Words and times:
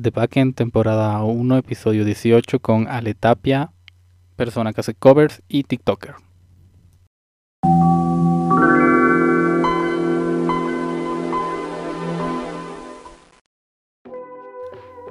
The 0.00 0.10
Backend, 0.10 0.54
temporada 0.54 1.20
1, 1.24 1.56
episodio 1.56 2.04
18, 2.04 2.60
con 2.60 2.86
Ale 2.86 3.14
Tapia, 3.14 3.72
persona 4.36 4.72
que 4.72 4.80
hace 4.80 4.94
covers 4.94 5.42
y 5.48 5.64
TikToker. 5.64 6.14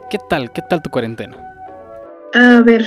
¿Qué 0.10 0.20
tal? 0.30 0.54
¿Qué 0.54 0.62
tal 0.70 0.82
tu 0.82 0.90
cuarentena? 0.90 1.36
A 2.34 2.62
ver, 2.62 2.86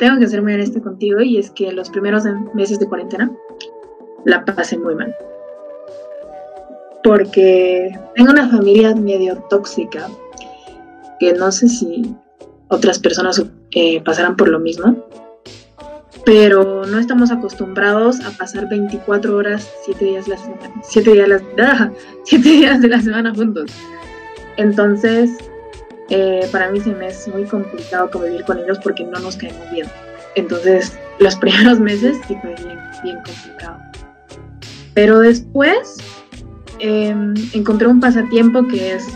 tengo 0.00 0.18
que 0.18 0.26
ser 0.26 0.42
muy 0.42 0.54
honesta 0.54 0.80
contigo 0.80 1.20
y 1.20 1.38
es 1.38 1.50
que 1.52 1.70
los 1.70 1.90
primeros 1.90 2.24
meses 2.54 2.80
de 2.80 2.88
cuarentena 2.88 3.30
la 4.24 4.44
pasé 4.44 4.76
muy 4.78 4.96
mal. 4.96 5.14
Porque 7.02 7.98
tengo 8.14 8.30
una 8.30 8.48
familia 8.48 8.94
medio 8.94 9.36
tóxica 9.48 10.08
que 11.18 11.32
no 11.32 11.50
sé 11.52 11.68
si 11.68 12.14
otras 12.68 12.98
personas 12.98 13.42
eh, 13.72 14.00
pasarán 14.02 14.36
por 14.36 14.48
lo 14.48 14.58
mismo, 14.58 15.04
pero 16.24 16.84
no 16.84 16.98
estamos 16.98 17.30
acostumbrados 17.30 18.20
a 18.20 18.30
pasar 18.32 18.68
24 18.68 19.36
horas, 19.36 19.68
7 19.84 20.04
días, 20.04 20.28
la 20.28 20.36
semana, 20.36 20.74
7 20.82 21.12
días, 21.12 21.42
¡ah! 21.58 21.90
días 22.30 22.82
de 22.82 22.88
la 22.88 23.00
semana 23.00 23.34
juntos. 23.34 23.70
Entonces, 24.56 25.30
eh, 26.10 26.48
para 26.52 26.70
mí 26.70 26.80
se 26.80 26.90
me 26.90 27.08
es 27.08 27.28
muy 27.28 27.44
complicado 27.44 28.10
convivir 28.10 28.44
con 28.44 28.58
ellos 28.58 28.78
porque 28.82 29.04
no 29.04 29.18
nos 29.20 29.36
caemos 29.36 29.70
bien. 29.70 29.86
Entonces, 30.34 30.98
los 31.18 31.36
primeros 31.40 31.80
meses 31.80 32.18
sí 32.26 32.36
fue 32.42 32.54
bien, 32.56 32.78
bien 33.02 33.16
complicado. 33.24 33.78
Pero 34.94 35.20
después 35.20 35.96
em, 36.80 37.34
encontré 37.52 37.86
un 37.86 38.00
pasatiempo 38.00 38.66
que 38.68 38.94
es 38.94 39.06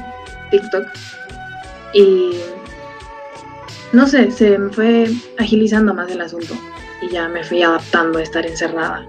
TikTok. 0.51 0.87
Y 1.95 2.33
no 3.93 4.07
sé, 4.07 4.31
se 4.31 4.59
me 4.59 4.71
fue 4.71 5.11
agilizando 5.39 5.95
más 5.95 6.11
el 6.11 6.21
asunto. 6.21 6.55
Y 7.03 7.11
ya 7.11 7.29
me 7.29 7.45
fui 7.45 7.63
adaptando 7.63 8.19
a 8.19 8.23
estar 8.23 8.47
encerrada. 8.47 9.07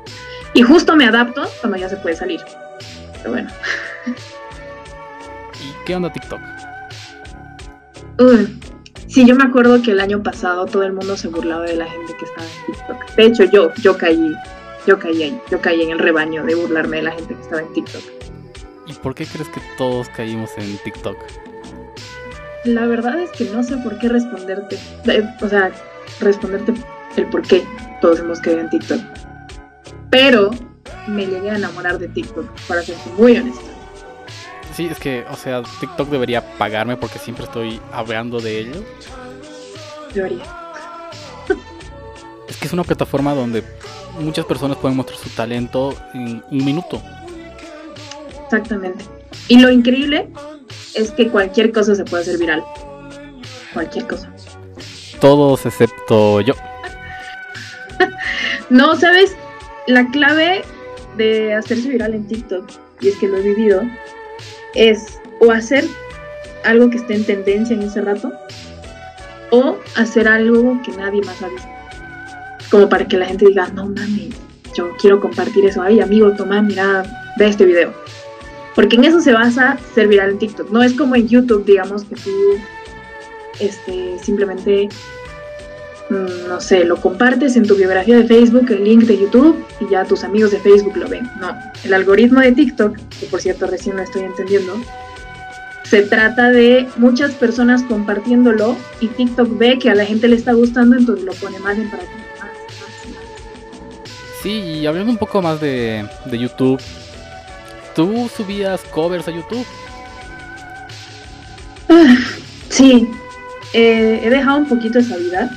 Y 0.53 0.61
justo 0.61 0.95
me 0.95 1.05
adapto 1.05 1.43
cuando 1.61 1.77
ya 1.77 1.89
se 1.89 1.97
puede 1.97 2.15
salir. 2.15 2.41
Pero 3.17 3.31
bueno. 3.31 3.49
¿Y 4.07 5.85
qué 5.85 5.95
onda 5.95 6.11
TikTok? 6.11 6.39
Uy, 8.19 8.59
sí, 9.07 9.25
yo 9.25 9.35
me 9.35 9.43
acuerdo 9.43 9.81
que 9.81 9.91
el 9.91 9.99
año 9.99 10.21
pasado 10.21 10.65
todo 10.65 10.83
el 10.83 10.93
mundo 10.93 11.17
se 11.17 11.27
burlaba 11.29 11.63
de 11.65 11.75
la 11.75 11.85
gente 11.85 12.13
que 12.17 12.25
estaba 12.25 12.45
en 12.45 12.73
TikTok. 12.73 13.15
De 13.15 13.23
hecho, 13.25 13.43
yo, 13.45 13.73
yo 13.81 13.97
caí, 13.97 14.35
yo 14.85 14.99
caí 14.99 15.23
ahí, 15.23 15.41
yo 15.49 15.61
caí 15.61 15.81
en 15.81 15.91
el 15.91 15.99
rebaño 15.99 16.43
de 16.43 16.55
burlarme 16.55 16.97
de 16.97 17.03
la 17.03 17.11
gente 17.11 17.35
que 17.35 17.41
estaba 17.41 17.61
en 17.61 17.73
TikTok. 17.73 18.22
¿Y 18.87 18.93
por 18.93 19.15
qué 19.15 19.25
crees 19.25 19.49
que 19.49 19.61
todos 19.77 20.09
caímos 20.09 20.51
en 20.57 20.77
TikTok? 20.79 21.17
La 22.65 22.85
verdad 22.85 23.19
es 23.19 23.31
que 23.31 23.45
no 23.45 23.63
sé 23.63 23.77
por 23.77 23.97
qué 23.99 24.09
responderte, 24.09 24.77
eh, 25.05 25.23
o 25.41 25.47
sea, 25.49 25.71
responderte 26.19 26.73
el 27.17 27.29
por 27.29 27.41
qué 27.41 27.63
todos 28.01 28.19
hemos 28.19 28.39
caído 28.39 28.61
en 28.61 28.69
TikTok. 28.69 29.01
Pero 30.09 30.51
me 31.07 31.25
llegué 31.25 31.51
a 31.51 31.55
enamorar 31.55 31.99
de 31.99 32.07
TikTok, 32.07 32.49
para 32.67 32.81
ser 32.81 32.95
muy 33.17 33.37
honesta. 33.37 33.61
Sí, 34.75 34.87
es 34.87 34.97
que, 34.97 35.25
o 35.29 35.35
sea, 35.35 35.61
TikTok 35.79 36.09
debería 36.09 36.41
pagarme 36.57 36.97
porque 36.97 37.19
siempre 37.19 37.45
estoy 37.45 37.79
hablando 37.91 38.39
de 38.39 38.59
ello. 38.59 38.83
Debería. 40.13 40.43
Es 42.47 42.57
que 42.57 42.67
es 42.67 42.73
una 42.73 42.83
plataforma 42.83 43.33
donde 43.33 43.63
muchas 44.19 44.45
personas 44.45 44.77
pueden 44.77 44.97
mostrar 44.97 45.19
su 45.19 45.29
talento 45.29 45.93
en 46.13 46.43
un 46.49 46.65
minuto. 46.65 47.01
Exactamente. 48.53 49.03
Y 49.47 49.59
lo 49.59 49.71
increíble 49.71 50.29
es 50.93 51.09
que 51.09 51.27
cualquier 51.29 51.71
cosa 51.71 51.95
se 51.95 52.05
puede 52.05 52.21
hacer 52.21 52.37
viral. 52.37 52.63
Cualquier 53.73 54.05
cosa. 54.05 54.31
Todos 55.19 55.65
excepto 55.65 56.39
yo. 56.41 56.53
no, 58.69 58.95
¿sabes? 58.95 59.35
La 59.87 60.07
clave 60.11 60.61
de 61.17 61.55
hacerse 61.55 61.89
viral 61.89 62.13
en 62.13 62.27
TikTok, 62.27 62.69
y 63.01 63.07
es 63.07 63.15
que 63.15 63.27
lo 63.27 63.37
he 63.37 63.41
vivido, 63.41 63.81
es 64.75 65.19
o 65.39 65.51
hacer 65.51 65.85
algo 66.63 66.91
que 66.91 66.97
esté 66.97 67.15
en 67.15 67.25
tendencia 67.25 67.75
en 67.75 67.81
ese 67.81 68.01
rato 68.01 68.31
o 69.49 69.77
hacer 69.95 70.27
algo 70.27 70.79
que 70.85 70.91
nadie 70.91 71.21
más 71.23 71.41
ha 71.41 71.47
visto. 71.47 71.69
Como 72.69 72.87
para 72.87 73.07
que 73.07 73.17
la 73.17 73.25
gente 73.25 73.47
diga, 73.47 73.67
no 73.69 73.87
mames, 73.87 74.35
yo 74.75 74.95
quiero 74.97 75.19
compartir 75.19 75.65
eso. 75.65 75.81
Ay, 75.81 76.01
amigo, 76.01 76.31
toma, 76.33 76.61
mira, 76.61 77.03
ve 77.37 77.47
este 77.47 77.65
video. 77.65 78.02
Porque 78.75 78.95
en 78.95 79.05
eso 79.05 79.21
se 79.21 79.33
basa 79.33 79.77
ser 79.93 80.07
viral 80.07 80.31
en 80.31 80.39
TikTok. 80.39 80.69
No 80.71 80.81
es 80.81 80.93
como 80.93 81.15
en 81.15 81.27
YouTube, 81.27 81.65
digamos, 81.65 82.03
que 82.05 82.15
tú 82.15 82.31
este, 83.59 84.17
simplemente 84.19 84.89
Mm, 86.09 86.47
no 86.47 86.59
sé, 86.59 86.83
lo 86.83 86.97
compartes 86.97 87.55
en 87.55 87.65
tu 87.65 87.75
biografía 87.75 88.17
de 88.17 88.25
Facebook, 88.25 88.69
el 88.69 88.83
link 88.83 89.03
de 89.03 89.17
YouTube 89.17 89.65
y 89.79 89.89
ya 89.89 90.03
tus 90.03 90.23
amigos 90.23 90.51
de 90.51 90.59
Facebook 90.59 90.97
lo 90.97 91.07
ven. 91.07 91.29
No, 91.39 91.55
el 91.83 91.93
algoritmo 91.93 92.41
de 92.41 92.51
TikTok, 92.51 92.97
que 93.19 93.25
por 93.27 93.41
cierto 93.41 93.67
recién 93.67 93.95
lo 93.95 94.03
estoy 94.03 94.23
entendiendo, 94.23 94.73
se 95.85 96.03
trata 96.03 96.51
de 96.51 96.87
muchas 96.97 97.31
personas 97.31 97.83
compartiéndolo 97.83 98.75
y 98.99 99.07
TikTok 99.07 99.57
ve 99.57 99.79
que 99.79 99.89
a 99.89 99.95
la 99.95 100.05
gente 100.05 100.27
le 100.27 100.35
está 100.35 100.53
gustando, 100.53 100.97
entonces 100.97 101.23
lo 101.23 101.33
pone 101.33 101.59
más 101.59 101.77
en 101.77 101.89
más, 101.89 101.99
Sí, 104.41 104.51
y 104.51 104.85
hablando 104.85 105.11
un 105.11 105.17
poco 105.17 105.41
más 105.41 105.61
de, 105.61 106.05
de 106.25 106.37
YouTube, 106.37 106.81
¿tú 107.95 108.29
subías 108.35 108.81
covers 108.91 109.27
a 109.27 109.31
YouTube? 109.31 109.65
Ah, 111.89 112.15
sí, 112.69 113.09
eh, 113.73 114.21
he 114.23 114.29
dejado 114.29 114.59
un 114.59 114.67
poquito 114.67 114.99
esa 114.99 115.17
vida 115.17 115.49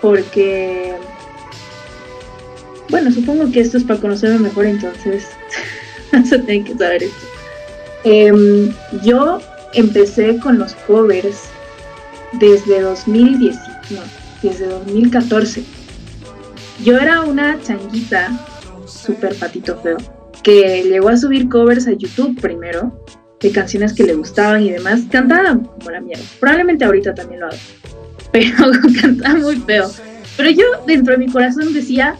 porque, 0.00 0.94
bueno, 2.88 3.10
supongo 3.12 3.50
que 3.52 3.60
esto 3.60 3.78
es 3.78 3.84
para 3.84 4.00
conocerme 4.00 4.38
mejor, 4.38 4.66
entonces 4.66 5.28
se 6.28 6.38
tiene 6.40 6.64
que 6.64 6.76
saber 6.76 7.04
esto. 7.04 7.26
Em, 8.04 8.72
yo 9.02 9.40
empecé 9.74 10.38
con 10.38 10.58
los 10.58 10.74
covers 10.74 11.44
desde 12.32 12.80
2010, 12.80 13.56
no, 13.90 14.00
desde 14.42 14.66
2014. 14.66 15.62
Yo 16.82 16.98
era 16.98 17.22
una 17.22 17.60
changuita, 17.62 18.30
súper 18.86 19.36
patito 19.36 19.78
feo, 19.78 19.98
que 20.42 20.82
llegó 20.82 21.08
a 21.08 21.16
subir 21.16 21.48
covers 21.48 21.86
a 21.86 21.92
YouTube 21.92 22.40
primero, 22.40 23.04
de 23.40 23.50
canciones 23.50 23.92
que 23.92 24.04
le 24.04 24.14
gustaban 24.14 24.62
y 24.62 24.70
demás. 24.70 25.00
Cantaba 25.10 25.58
como 25.58 25.90
la 25.90 26.00
mierda. 26.00 26.24
Probablemente 26.40 26.84
ahorita 26.84 27.14
también 27.14 27.40
lo 27.40 27.46
hago 27.46 27.56
pero 28.32 28.70
cantaba 29.00 29.38
muy 29.38 29.56
feo. 29.56 29.90
Pero 30.36 30.50
yo 30.50 30.64
dentro 30.86 31.12
de 31.12 31.18
mi 31.18 31.30
corazón 31.30 31.74
decía, 31.74 32.16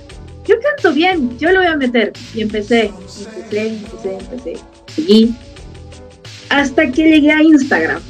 yo 0.47 0.57
canto 0.61 0.93
bien, 0.93 1.39
yo 1.39 1.51
lo 1.51 1.61
voy 1.61 1.69
a 1.69 1.77
meter. 1.77 2.13
Y 2.35 2.43
empecé, 2.43 2.93
empecé, 3.37 3.69
empecé, 3.69 4.19
empecé. 4.19 4.55
Seguí. 4.95 5.35
Hasta 6.51 6.91
que 6.91 7.05
llegué 7.05 7.33
a 7.33 7.43
Instagram. 7.43 8.03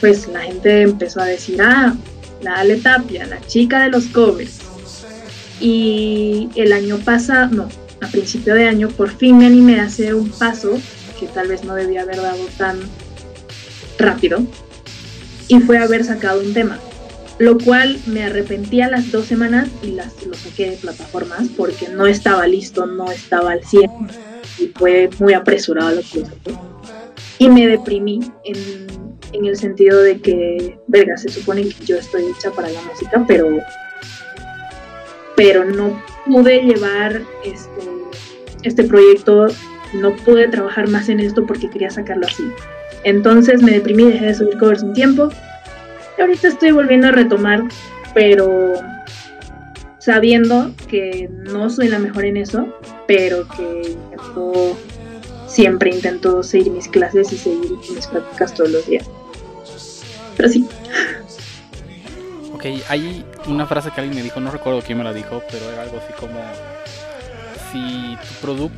Pues 0.00 0.28
la 0.28 0.40
gente 0.40 0.82
empezó 0.82 1.20
a 1.20 1.26
decir, 1.26 1.60
ah, 1.60 1.94
la 2.42 2.54
Ale 2.56 2.76
Tapia, 2.76 3.26
la 3.26 3.40
chica 3.46 3.84
de 3.84 3.90
los 3.90 4.06
covers. 4.06 4.60
Y 5.60 6.48
el 6.54 6.72
año 6.72 6.98
pasado, 6.98 7.48
no, 7.48 7.68
a 8.00 8.08
principio 8.08 8.54
de 8.54 8.66
año, 8.66 8.88
por 8.88 9.10
fin 9.10 9.38
me 9.38 9.46
animé 9.46 9.80
a 9.80 9.84
hacer 9.84 10.14
un 10.14 10.30
paso 10.30 10.78
que 11.18 11.26
tal 11.26 11.48
vez 11.48 11.64
no 11.64 11.74
debía 11.74 12.02
haber 12.02 12.16
dado 12.16 12.44
tan 12.58 12.78
rápido. 13.98 14.40
Y 15.48 15.60
fue 15.60 15.78
haber 15.78 16.04
sacado 16.04 16.40
un 16.40 16.52
tema 16.52 16.80
lo 17.38 17.58
cual 17.58 17.98
me 18.06 18.24
arrepentí 18.24 18.80
a 18.80 18.88
las 18.88 19.12
dos 19.12 19.26
semanas 19.26 19.68
y 19.82 19.88
las, 19.88 20.24
lo 20.26 20.34
saqué 20.34 20.70
de 20.70 20.76
plataformas 20.76 21.48
porque 21.56 21.88
no 21.88 22.06
estaba 22.06 22.46
listo, 22.46 22.86
no 22.86 23.10
estaba 23.10 23.52
al 23.52 23.64
100 23.64 23.90
y 24.58 24.68
fue 24.68 25.10
muy 25.18 25.34
apresurado 25.34 25.96
lo 25.96 26.00
que. 26.00 26.24
Y 27.38 27.50
me 27.50 27.66
deprimí 27.66 28.20
en, 28.44 28.86
en, 29.32 29.44
el 29.44 29.56
sentido 29.58 30.00
de 30.00 30.18
que, 30.20 30.78
verga, 30.86 31.18
se 31.18 31.28
supone 31.28 31.68
que 31.68 31.84
yo 31.84 31.96
estoy 31.96 32.24
hecha 32.24 32.50
para 32.52 32.70
la 32.70 32.80
música, 32.80 33.22
pero, 33.28 33.58
pero 35.36 35.64
no 35.64 36.02
pude 36.24 36.62
llevar 36.62 37.22
este, 37.44 37.82
este 38.62 38.84
proyecto, 38.84 39.46
no 39.94 40.16
pude 40.16 40.48
trabajar 40.48 40.88
más 40.88 41.08
en 41.08 41.20
esto 41.20 41.46
porque 41.46 41.70
quería 41.70 41.90
sacarlo 41.90 42.26
así. 42.26 42.44
Entonces 43.04 43.62
me 43.62 43.70
deprimí, 43.70 44.04
dejé 44.04 44.26
de 44.26 44.34
subir 44.34 44.58
covers 44.58 44.82
un 44.82 44.92
tiempo 44.92 45.30
ahorita 46.22 46.48
estoy 46.48 46.72
volviendo 46.72 47.08
a 47.08 47.12
retomar, 47.12 47.62
pero 48.14 48.74
sabiendo 49.98 50.72
que 50.88 51.28
no 51.30 51.70
soy 51.70 51.88
la 51.88 51.98
mejor 51.98 52.24
en 52.24 52.36
eso, 52.36 52.66
pero 53.06 53.46
que 53.48 53.96
siempre 55.46 55.90
intento 55.90 56.42
seguir 56.42 56.72
mis 56.72 56.88
clases 56.88 57.32
y 57.32 57.36
seguir 57.36 57.72
mis 57.94 58.06
prácticas 58.06 58.54
todos 58.54 58.70
los 58.70 58.86
días. 58.86 59.08
Pero 60.36 60.48
sí. 60.48 60.66
Hay 62.88 63.24
una 63.46 63.66
frase 63.66 63.90
que 63.90 64.00
alguien 64.00 64.16
me 64.16 64.22
dijo, 64.22 64.40
no 64.40 64.50
recuerdo 64.50 64.82
quién 64.82 64.98
me 64.98 65.04
la 65.04 65.12
dijo, 65.12 65.42
pero 65.50 65.70
era 65.70 65.82
algo 65.82 65.98
así 65.98 66.12
como, 66.14 66.40
si 67.72 68.16
tu 68.40 68.70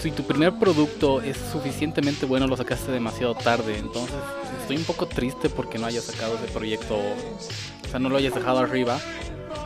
si 0.00 0.12
tu 0.12 0.22
primer 0.22 0.52
producto 0.54 1.20
es 1.20 1.36
suficientemente 1.52 2.24
bueno, 2.24 2.46
lo 2.46 2.56
sacaste 2.56 2.92
demasiado 2.92 3.34
tarde. 3.34 3.78
Entonces, 3.78 4.16
estoy 4.60 4.76
un 4.76 4.84
poco 4.84 5.06
triste 5.06 5.48
porque 5.50 5.78
no 5.78 5.86
hayas 5.86 6.04
sacado 6.04 6.36
ese 6.36 6.52
proyecto, 6.52 6.96
o 6.96 7.88
sea, 7.90 7.98
no 7.98 8.08
lo 8.08 8.16
hayas 8.16 8.34
dejado 8.34 8.58
arriba, 8.60 8.98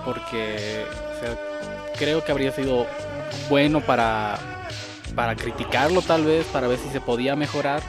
porque 0.04 0.84
creo 1.98 2.24
que 2.24 2.32
habría 2.32 2.52
sido 2.52 2.86
bueno 3.48 3.80
para, 3.80 4.38
para 5.14 5.36
criticarlo 5.36 6.02
tal 6.02 6.24
vez, 6.24 6.46
para 6.46 6.66
ver 6.66 6.78
si 6.78 6.88
se 6.90 7.00
podía 7.00 7.36
mejorar. 7.36 7.82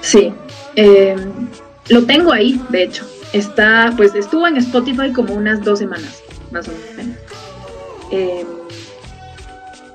Sí, 0.00 0.32
eh, 0.76 1.16
lo 1.88 2.04
tengo 2.04 2.32
ahí, 2.32 2.60
de 2.68 2.84
hecho. 2.84 3.06
Está, 3.34 3.92
pues 3.96 4.14
estuvo 4.14 4.46
en 4.46 4.56
Spotify 4.58 5.12
como 5.12 5.34
unas 5.34 5.60
dos 5.64 5.80
semanas, 5.80 6.22
más 6.52 6.68
o 6.68 6.70
menos. 6.96 7.16
Eh, 8.12 8.46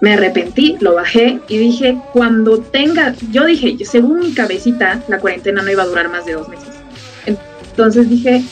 me 0.02 0.14
arrepentí, 0.14 0.76
lo 0.82 0.96
bajé 0.96 1.40
y 1.48 1.58
dije, 1.58 1.98
cuando 2.12 2.60
tenga, 2.60 3.16
yo 3.32 3.46
dije, 3.46 3.78
según 3.86 4.20
mi 4.20 4.34
cabecita, 4.34 5.02
la 5.08 5.20
cuarentena 5.20 5.62
no 5.62 5.72
iba 5.72 5.84
a 5.84 5.86
durar 5.86 6.10
más 6.10 6.26
de 6.26 6.34
dos 6.34 6.50
meses. 6.50 6.68
Entonces 7.26 8.10
dije, 8.10 8.44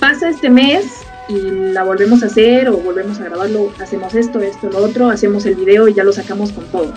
pasa 0.00 0.28
este 0.28 0.50
mes 0.50 0.84
y 1.30 1.72
la 1.72 1.84
volvemos 1.84 2.22
a 2.22 2.26
hacer 2.26 2.68
o 2.68 2.76
volvemos 2.76 3.18
a 3.20 3.24
grabarlo, 3.24 3.72
hacemos 3.80 4.14
esto, 4.14 4.40
esto, 4.40 4.68
lo 4.68 4.84
otro, 4.84 5.08
hacemos 5.08 5.46
el 5.46 5.54
video 5.54 5.88
y 5.88 5.94
ya 5.94 6.04
lo 6.04 6.12
sacamos 6.12 6.52
con 6.52 6.66
todo. 6.66 6.92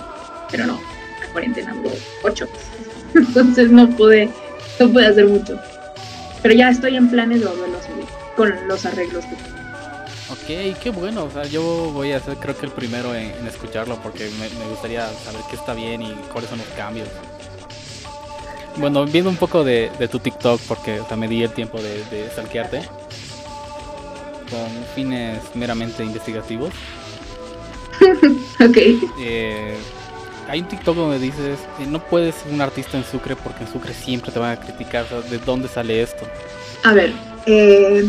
Pero 0.50 0.66
no, 0.66 0.78
la 1.22 1.32
cuarentena 1.32 1.74
duró 1.74 1.90
ocho 2.22 2.46
Entonces 3.14 3.70
no 3.70 3.88
pude, 3.88 4.28
no 4.78 4.90
pude 4.90 5.06
hacer 5.06 5.26
mucho. 5.26 5.58
Pero 6.42 6.54
ya 6.54 6.70
estoy 6.70 6.96
en 6.96 7.10
planes 7.10 7.40
de 7.40 7.46
volverlo 7.46 7.78
a 7.78 7.82
subir 7.82 8.04
con 8.36 8.68
los 8.68 8.86
arreglos 8.86 9.24
que 9.24 9.36
tengo. 9.36 9.60
Ok, 10.30 10.78
qué 10.80 10.90
bueno. 10.90 11.24
O 11.24 11.30
sea, 11.30 11.44
yo 11.44 11.90
voy 11.92 12.12
a 12.12 12.20
ser 12.20 12.36
creo 12.36 12.56
que 12.56 12.66
el 12.66 12.72
primero 12.72 13.14
en, 13.14 13.46
escucharlo 13.46 13.96
porque 13.96 14.30
me, 14.38 14.68
gustaría 14.68 15.08
saber 15.24 15.42
qué 15.50 15.56
está 15.56 15.74
bien 15.74 16.02
y 16.02 16.12
cuáles 16.32 16.50
son 16.50 16.58
los 16.58 16.68
cambios. 16.68 17.08
Bueno, 18.76 19.04
viendo 19.04 19.28
un 19.28 19.36
poco 19.36 19.64
de, 19.64 19.90
tu 20.10 20.20
TikTok 20.20 20.60
porque 20.68 21.00
o 21.00 21.16
me 21.16 21.26
di 21.28 21.42
el 21.42 21.50
tiempo 21.50 21.82
de, 21.82 22.04
de 22.04 22.30
salquearte 22.30 22.82
con 24.50 24.68
fines 24.94 25.38
meramente 25.54 26.04
investigativos. 26.04 26.72
ok. 28.60 28.76
Eh, 29.20 29.76
hay 30.50 30.60
un 30.62 30.68
TikTok 30.68 30.96
donde 30.96 31.20
dices, 31.20 31.60
eh, 31.78 31.86
no 31.86 32.00
puedes 32.00 32.34
ser 32.34 32.52
un 32.52 32.60
artista 32.60 32.98
en 32.98 33.04
Sucre 33.04 33.36
porque 33.36 33.62
en 33.62 33.72
Sucre 33.72 33.94
siempre 33.94 34.32
te 34.32 34.40
van 34.40 34.50
a 34.50 34.60
criticar. 34.60 35.06
¿De 35.30 35.38
dónde 35.38 35.68
sale 35.68 36.02
esto? 36.02 36.26
A 36.82 36.92
ver, 36.92 37.12
eh, 37.46 38.04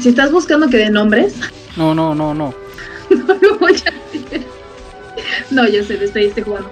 si 0.00 0.08
estás 0.08 0.32
buscando 0.32 0.68
que 0.68 0.78
dé 0.78 0.90
nombres. 0.90 1.36
No, 1.76 1.94
no, 1.94 2.14
no, 2.14 2.34
no. 2.34 2.52
no 3.10 3.34
lo 3.34 3.58
voy 3.58 3.72
a 3.72 4.12
decir. 4.12 4.46
No, 5.50 5.68
ya 5.68 5.84
sé, 5.84 6.02
estoy, 6.02 6.26
estoy 6.26 6.42
jugando. 6.42 6.70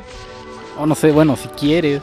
Oh, 0.77 0.87
no 0.87 0.95
sé, 0.97 1.13
bueno, 1.13 1.37
si 1.37 1.49
quieres. 1.49 2.03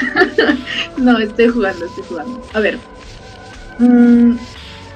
no, 0.96 1.18
estoy 1.18 1.48
jugando, 1.48 1.86
estoy 1.86 2.04
jugando. 2.08 2.42
A 2.52 2.60
ver. 2.60 2.78
Mm, 3.78 4.36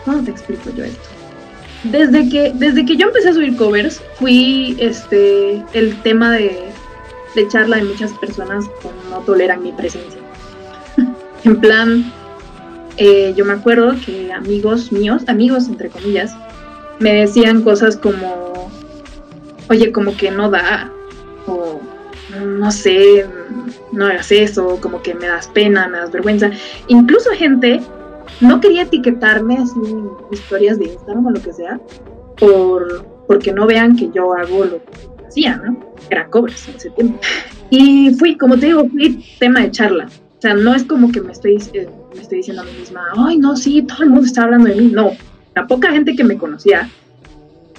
¿Cómo 0.04 0.24
te 0.24 0.30
explico 0.32 0.70
yo 0.70 0.84
esto? 0.84 1.13
Desde 1.84 2.28
que, 2.28 2.52
desde 2.54 2.84
que 2.86 2.96
yo 2.96 3.08
empecé 3.08 3.28
a 3.28 3.34
subir 3.34 3.56
covers, 3.56 4.02
fui 4.18 4.76
este 4.78 5.62
el 5.74 5.94
tema 6.02 6.32
de, 6.32 6.72
de 7.34 7.48
charla 7.48 7.76
de 7.76 7.84
muchas 7.84 8.12
personas 8.14 8.64
que 8.80 8.88
no 9.10 9.18
toleran 9.20 9.62
mi 9.62 9.72
presencia. 9.72 10.20
en 11.44 11.60
plan, 11.60 12.12
eh, 12.96 13.34
yo 13.36 13.44
me 13.44 13.52
acuerdo 13.52 13.94
que 14.04 14.32
amigos 14.32 14.92
míos, 14.92 15.24
amigos 15.26 15.68
entre 15.68 15.90
comillas, 15.90 16.34
me 17.00 17.12
decían 17.12 17.62
cosas 17.62 17.96
como, 17.96 18.70
oye, 19.68 19.92
como 19.92 20.16
que 20.16 20.30
no 20.30 20.50
da, 20.50 20.90
o 21.46 21.80
no 22.40 22.70
sé, 22.70 23.26
no 23.92 24.06
hagas 24.06 24.32
eso, 24.32 24.78
como 24.80 25.02
que 25.02 25.14
me 25.14 25.26
das 25.26 25.48
pena, 25.48 25.88
me 25.88 25.98
das 25.98 26.12
vergüenza. 26.12 26.50
Incluso 26.88 27.30
gente 27.32 27.82
no 28.40 28.60
quería 28.60 28.82
etiquetarme 28.82 29.56
así 29.58 29.78
en 29.84 30.10
historias 30.30 30.78
de 30.78 30.86
Instagram 30.86 31.26
o 31.26 31.30
lo 31.30 31.42
que 31.42 31.52
sea, 31.52 31.80
por, 32.38 33.06
porque 33.26 33.52
no 33.52 33.66
vean 33.66 33.96
que 33.96 34.10
yo 34.12 34.34
hago 34.34 34.64
lo 34.64 34.78
que 34.84 35.26
hacía, 35.26 35.56
¿no? 35.56 35.78
Era 36.10 36.28
covers 36.28 36.68
en 36.68 36.76
ese 36.76 36.90
tiempo. 36.90 37.18
Y 37.70 38.14
fui, 38.14 38.36
como 38.36 38.58
te 38.58 38.66
digo, 38.66 38.88
fui 38.88 39.24
tema 39.38 39.60
de 39.60 39.70
charla. 39.70 40.06
O 40.06 40.40
sea, 40.40 40.54
no 40.54 40.74
es 40.74 40.84
como 40.84 41.10
que 41.10 41.20
me 41.20 41.32
estoy, 41.32 41.56
eh, 41.72 41.88
me 42.14 42.20
estoy 42.20 42.38
diciendo 42.38 42.62
a 42.62 42.66
mí 42.66 42.72
misma, 42.78 43.02
ay, 43.16 43.38
no, 43.38 43.56
sí, 43.56 43.82
todo 43.82 44.02
el 44.02 44.10
mundo 44.10 44.26
está 44.26 44.42
hablando 44.42 44.68
de 44.68 44.76
mí. 44.76 44.90
No, 44.92 45.12
la 45.54 45.66
poca 45.66 45.90
gente 45.90 46.14
que 46.14 46.24
me 46.24 46.36
conocía, 46.36 46.88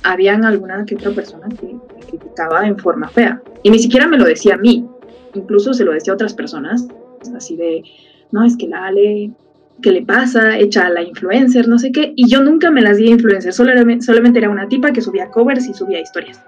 habían 0.03 0.45
alguna 0.45 0.85
que 0.85 0.95
otra 0.95 1.11
persona 1.11 1.47
que 1.49 1.67
me 1.67 2.05
criticaba 2.07 2.65
en 2.67 2.77
forma 2.77 3.09
fea. 3.09 3.41
Y 3.63 3.69
ni 3.69 3.79
siquiera 3.79 4.07
me 4.07 4.17
lo 4.17 4.25
decía 4.25 4.55
a 4.55 4.57
mí, 4.57 4.87
incluso 5.33 5.73
se 5.73 5.83
lo 5.83 5.91
decía 5.91 6.13
a 6.13 6.15
otras 6.15 6.33
personas, 6.33 6.87
así 7.35 7.55
de, 7.55 7.83
no, 8.31 8.43
es 8.43 8.55
que 8.57 8.67
la 8.67 8.85
Ale 8.85 9.31
qué 9.81 9.91
le 9.91 10.01
pasa, 10.01 10.57
hecha 10.57 10.87
a 10.87 10.89
la 10.89 11.01
influencer, 11.01 11.67
no 11.67 11.77
sé 11.77 11.91
qué, 11.91 12.13
y 12.15 12.29
yo 12.29 12.41
nunca 12.41 12.71
me 12.71 12.81
las 12.81 12.97
di 12.97 13.07
a 13.07 13.11
influencer, 13.11 13.53
solamente, 13.53 14.39
era 14.39 14.49
una 14.49 14.67
tipa 14.67 14.91
que 14.91 15.01
subía 15.01 15.29
covers 15.29 15.67
y 15.67 15.73
subía 15.73 15.99
historias. 15.99 16.41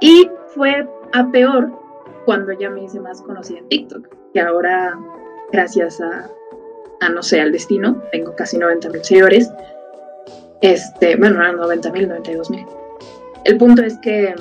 Y 0.00 0.28
fue 0.54 0.88
a 1.12 1.30
peor 1.30 1.70
cuando 2.24 2.52
ya 2.58 2.70
me 2.70 2.84
hice 2.84 3.00
más 3.00 3.20
conocida 3.22 3.58
en 3.58 3.68
TikTok, 3.68 4.08
que 4.32 4.40
ahora, 4.40 4.98
gracias 5.52 6.00
a, 6.00 6.28
a 7.00 7.08
no 7.08 7.22
sé, 7.22 7.40
al 7.40 7.52
destino, 7.52 8.02
tengo 8.12 8.34
casi 8.34 8.58
90 8.58 8.90
mil 8.90 9.04
seguidores, 9.04 9.52
este, 10.60 11.16
bueno, 11.16 11.40
eran 11.40 11.56
90 11.56 11.92
mil, 11.92 12.08
92 12.08 12.50
mil. 12.50 12.66
El 13.44 13.56
punto 13.56 13.82
es 13.82 13.98
que 13.98 14.34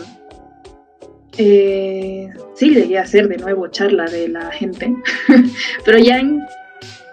eh, 1.37 2.29
sí 2.55 2.75
llegué 2.75 2.97
a 2.97 3.03
hacer 3.03 3.29
de 3.29 3.37
nuevo 3.37 3.67
charla 3.67 4.05
de 4.05 4.27
la 4.27 4.51
gente, 4.51 4.93
pero 5.85 5.97
ya 5.97 6.19
en 6.19 6.41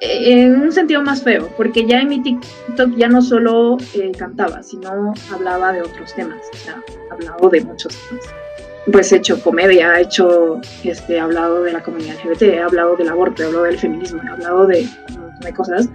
en 0.00 0.60
un 0.60 0.72
sentido 0.72 1.02
más 1.02 1.22
feo, 1.22 1.48
porque 1.56 1.86
ya 1.86 2.00
en 2.00 2.08
mi 2.08 2.22
TikTok 2.22 2.96
ya 2.96 3.08
no 3.08 3.22
solo 3.22 3.78
eh, 3.94 4.12
cantaba, 4.18 4.62
sino 4.62 5.14
hablaba 5.32 5.72
de 5.72 5.82
otros 5.82 6.14
temas, 6.14 6.40
o 6.52 6.56
sea, 6.56 6.82
hablaba 7.10 7.48
de 7.48 7.62
muchos 7.62 7.96
temas. 8.08 8.24
Pues 8.92 9.10
he 9.10 9.16
hecho 9.16 9.42
comedia, 9.42 9.98
he 9.98 10.02
hecho, 10.02 10.60
este, 10.84 11.18
hablado 11.18 11.62
de 11.62 11.72
la 11.72 11.82
comunidad 11.82 12.16
LGBT, 12.24 12.42
he 12.42 12.60
hablado 12.60 12.94
del 12.96 13.08
aborto, 13.08 13.42
he 13.42 13.46
hablado 13.46 13.64
del 13.64 13.78
feminismo, 13.78 14.22
he 14.22 14.28
hablado 14.28 14.66
de 14.66 14.86
de 15.40 15.52
cosas. 15.52 15.88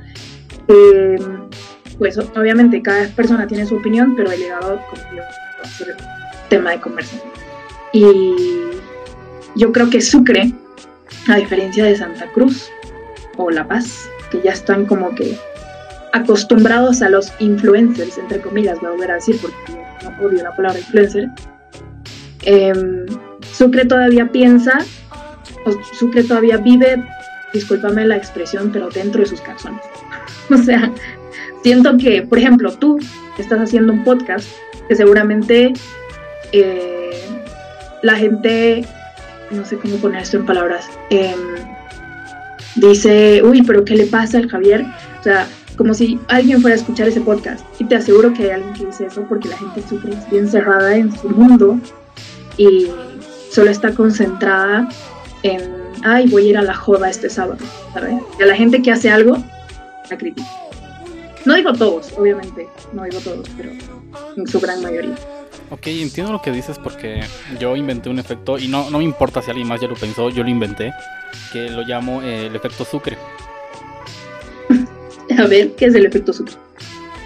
Em, 0.67 1.49
pues 1.97 2.17
obviamente 2.17 2.81
cada 2.81 3.07
persona 3.09 3.47
tiene 3.47 3.65
su 3.65 3.75
opinión, 3.75 4.15
pero 4.15 4.31
he 4.31 4.37
llegado 4.37 4.81
como 4.89 5.15
yo 5.15 5.23
a 5.23 5.67
ser 5.67 5.95
tema 6.49 6.71
de 6.71 6.81
conversación. 6.81 7.31
Y 7.93 8.35
yo 9.55 9.71
creo 9.71 9.89
que 9.89 10.01
Sucre, 10.01 10.51
a 11.27 11.35
diferencia 11.35 11.85
de 11.85 11.95
Santa 11.95 12.31
Cruz, 12.31 12.69
La 13.49 13.67
Paz, 13.67 14.09
que 14.29 14.41
ya 14.41 14.51
están 14.51 14.85
como 14.85 15.15
que 15.15 15.37
acostumbrados 16.13 17.01
a 17.01 17.09
los 17.09 17.31
influencers, 17.39 18.17
entre 18.17 18.41
comillas, 18.41 18.79
voy 18.79 18.89
a 18.89 18.91
volver 18.91 19.11
a 19.11 19.15
decir 19.15 19.37
porque 19.41 19.57
no 20.03 20.27
odio 20.27 20.43
la 20.43 20.55
palabra 20.55 20.79
influencer. 20.79 21.29
Em, 22.43 23.05
Sucre 23.53 23.85
todavía 23.85 24.31
piensa, 24.31 24.79
o 25.65 25.71
Sucre 25.97 26.23
todavía 26.23 26.57
vive, 26.57 27.03
discúlpame 27.53 28.05
la 28.05 28.17
expresión, 28.17 28.71
pero 28.71 28.89
dentro 28.89 29.21
de 29.21 29.27
sus 29.27 29.41
calzones. 29.41 29.81
o 30.49 30.57
sea, 30.57 30.91
siento 31.63 31.97
que, 31.97 32.21
por 32.23 32.39
ejemplo, 32.39 32.71
tú 32.73 32.99
estás 33.37 33.59
haciendo 33.59 33.93
un 33.93 34.03
podcast 34.03 34.47
que 34.87 34.95
seguramente 34.95 35.73
eh, 36.51 37.11
la 38.01 38.15
gente, 38.15 38.85
no 39.51 39.65
sé 39.65 39.77
cómo 39.77 39.97
poner 39.97 40.21
esto 40.21 40.37
en 40.37 40.45
palabras, 40.45 40.89
eh, 41.09 41.35
dice, 42.75 43.41
uy, 43.43 43.61
pero 43.63 43.83
¿qué 43.83 43.95
le 43.95 44.05
pasa 44.05 44.37
al 44.37 44.49
Javier? 44.49 44.85
O 45.19 45.23
sea, 45.23 45.47
como 45.77 45.93
si 45.93 46.19
alguien 46.27 46.61
fuera 46.61 46.75
a 46.75 46.79
escuchar 46.79 47.07
ese 47.07 47.21
podcast. 47.21 47.65
Y 47.79 47.85
te 47.85 47.95
aseguro 47.95 48.33
que 48.33 48.43
hay 48.43 48.49
alguien 48.51 48.73
que 48.73 48.85
dice 48.85 49.05
eso 49.05 49.25
porque 49.27 49.49
la 49.49 49.57
gente 49.57 49.81
sufre 49.87 50.13
bien 50.29 50.47
cerrada 50.47 50.95
en 50.95 51.15
su 51.17 51.29
mundo 51.29 51.79
y 52.57 52.87
solo 53.49 53.71
está 53.71 53.93
concentrada 53.93 54.87
en, 55.43 55.61
ay, 56.03 56.27
voy 56.29 56.47
a 56.47 56.49
ir 56.49 56.57
a 56.57 56.61
la 56.61 56.73
joda 56.73 57.09
este 57.09 57.29
sábado, 57.29 57.57
¿sabes? 57.93 58.15
Y 58.39 58.43
a 58.43 58.45
la 58.45 58.55
gente 58.55 58.81
que 58.81 58.91
hace 58.91 59.09
algo, 59.09 59.37
la 60.09 60.17
critica. 60.17 60.47
No 61.45 61.55
digo 61.55 61.73
todos, 61.73 62.13
obviamente, 62.17 62.69
no 62.93 63.03
digo 63.03 63.19
todos, 63.19 63.49
pero 63.57 63.71
en 64.37 64.47
su 64.47 64.59
gran 64.59 64.81
mayoría. 64.83 65.15
Ok, 65.71 65.87
entiendo 65.87 66.33
lo 66.33 66.41
que 66.41 66.51
dices 66.51 66.77
porque 66.77 67.21
yo 67.57 67.77
inventé 67.77 68.09
un 68.09 68.19
efecto 68.19 68.57
y 68.57 68.67
no, 68.67 68.89
no 68.89 68.97
me 68.97 69.05
importa 69.05 69.41
si 69.41 69.51
alguien 69.51 69.69
más 69.69 69.79
ya 69.79 69.87
lo 69.87 69.95
pensó, 69.95 70.29
yo 70.29 70.43
lo 70.43 70.49
inventé, 70.49 70.93
que 71.53 71.69
lo 71.69 71.83
llamo 71.83 72.21
eh, 72.21 72.47
el 72.47 72.55
efecto 72.57 72.83
sucre. 72.83 73.17
A 75.37 75.47
ver, 75.47 75.73
¿qué 75.77 75.85
es 75.85 75.95
el 75.95 76.05
efecto 76.05 76.33
sucre? 76.33 76.55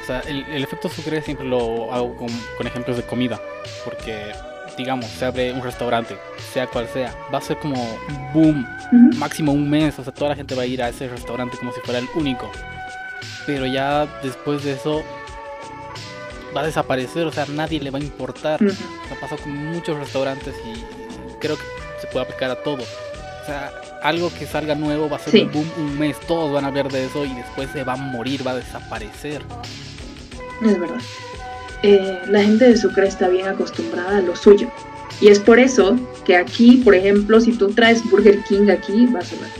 O 0.03 0.05
sea, 0.05 0.19
el, 0.19 0.63
efecto 0.63 0.87
sucre 0.89 1.23
siempre 1.23 1.47
lo 1.47 1.91
hago 1.91 2.15
con, 2.17 2.67
ejemplos 2.67 2.97
de 2.97 3.03
comida, 3.03 3.41
porque 3.83 4.31
digamos, 4.77 5.07
se 5.07 5.25
abre 5.25 5.51
un 5.51 5.63
restaurante, 5.63 6.15
sea 6.53 6.67
cual 6.67 6.87
sea, 6.93 7.15
va 7.33 7.39
a 7.39 7.41
ser 7.41 7.57
como 7.57 7.97
boom, 8.31 8.63
máximo 9.17 9.53
un 9.53 9.67
mes, 9.67 9.97
o 9.97 10.03
sea, 10.03 10.13
toda 10.13 10.29
la 10.29 10.35
gente 10.35 10.53
va 10.53 10.61
a 10.61 10.67
ir 10.67 10.83
a 10.83 10.89
ese 10.89 11.07
restaurante 11.07 11.57
como 11.57 11.73
si 11.73 11.81
fuera 11.81 11.99
el 11.99 12.07
único. 12.13 12.51
Pero 13.47 13.65
ya 13.65 14.05
después 14.21 14.63
de 14.63 14.73
eso 14.73 15.03
va 16.55 16.62
a 16.62 16.65
desaparecer, 16.65 17.25
o 17.25 17.31
sea, 17.31 17.45
nadie 17.47 17.79
le 17.79 17.91
va 17.91 18.00
a 18.00 18.01
importar. 18.01 18.62
Uh 18.63 18.71
Ha 19.12 19.19
pasado 19.19 19.41
con 19.41 19.53
muchos 19.53 19.97
restaurantes 19.97 20.55
y 20.65 21.38
creo 21.39 21.57
que 21.57 21.63
se 22.01 22.07
puede 22.07 22.25
aplicar 22.25 22.51
a 22.51 22.55
todo. 22.55 22.83
O 22.83 23.45
sea, 23.45 23.71
algo 24.01 24.31
que 24.38 24.45
salga 24.45 24.75
nuevo 24.75 25.09
va 25.09 25.17
a 25.17 25.19
ser 25.19 25.43
un 25.43 25.51
boom 25.51 25.71
un 25.77 26.00
mes, 26.00 26.19
todos 26.21 26.51
van 26.51 26.65
a 26.65 26.71
ver 26.71 26.88
de 26.91 27.05
eso 27.05 27.25
y 27.25 27.33
después 27.33 27.69
se 27.71 27.83
va 27.83 27.93
a 27.93 27.97
morir, 27.97 28.45
va 28.45 28.51
a 28.51 28.55
desaparecer. 28.55 29.41
Es 30.63 30.79
verdad. 30.79 31.01
Eh, 31.83 32.19
la 32.27 32.41
gente 32.41 32.69
de 32.69 32.77
Sucre 32.77 33.07
está 33.07 33.27
bien 33.27 33.47
acostumbrada 33.47 34.17
a 34.17 34.21
lo 34.21 34.35
suyo. 34.35 34.71
Y 35.21 35.27
es 35.27 35.39
por 35.39 35.59
eso 35.59 35.97
que 36.25 36.35
aquí, 36.35 36.81
por 36.83 36.95
ejemplo, 36.95 37.39
si 37.39 37.53
tú 37.53 37.69
traes 37.69 38.03
Burger 38.09 38.43
King 38.43 38.69
aquí, 38.69 39.05
vas 39.07 39.31
a 39.33 39.35
ver. 39.35 39.51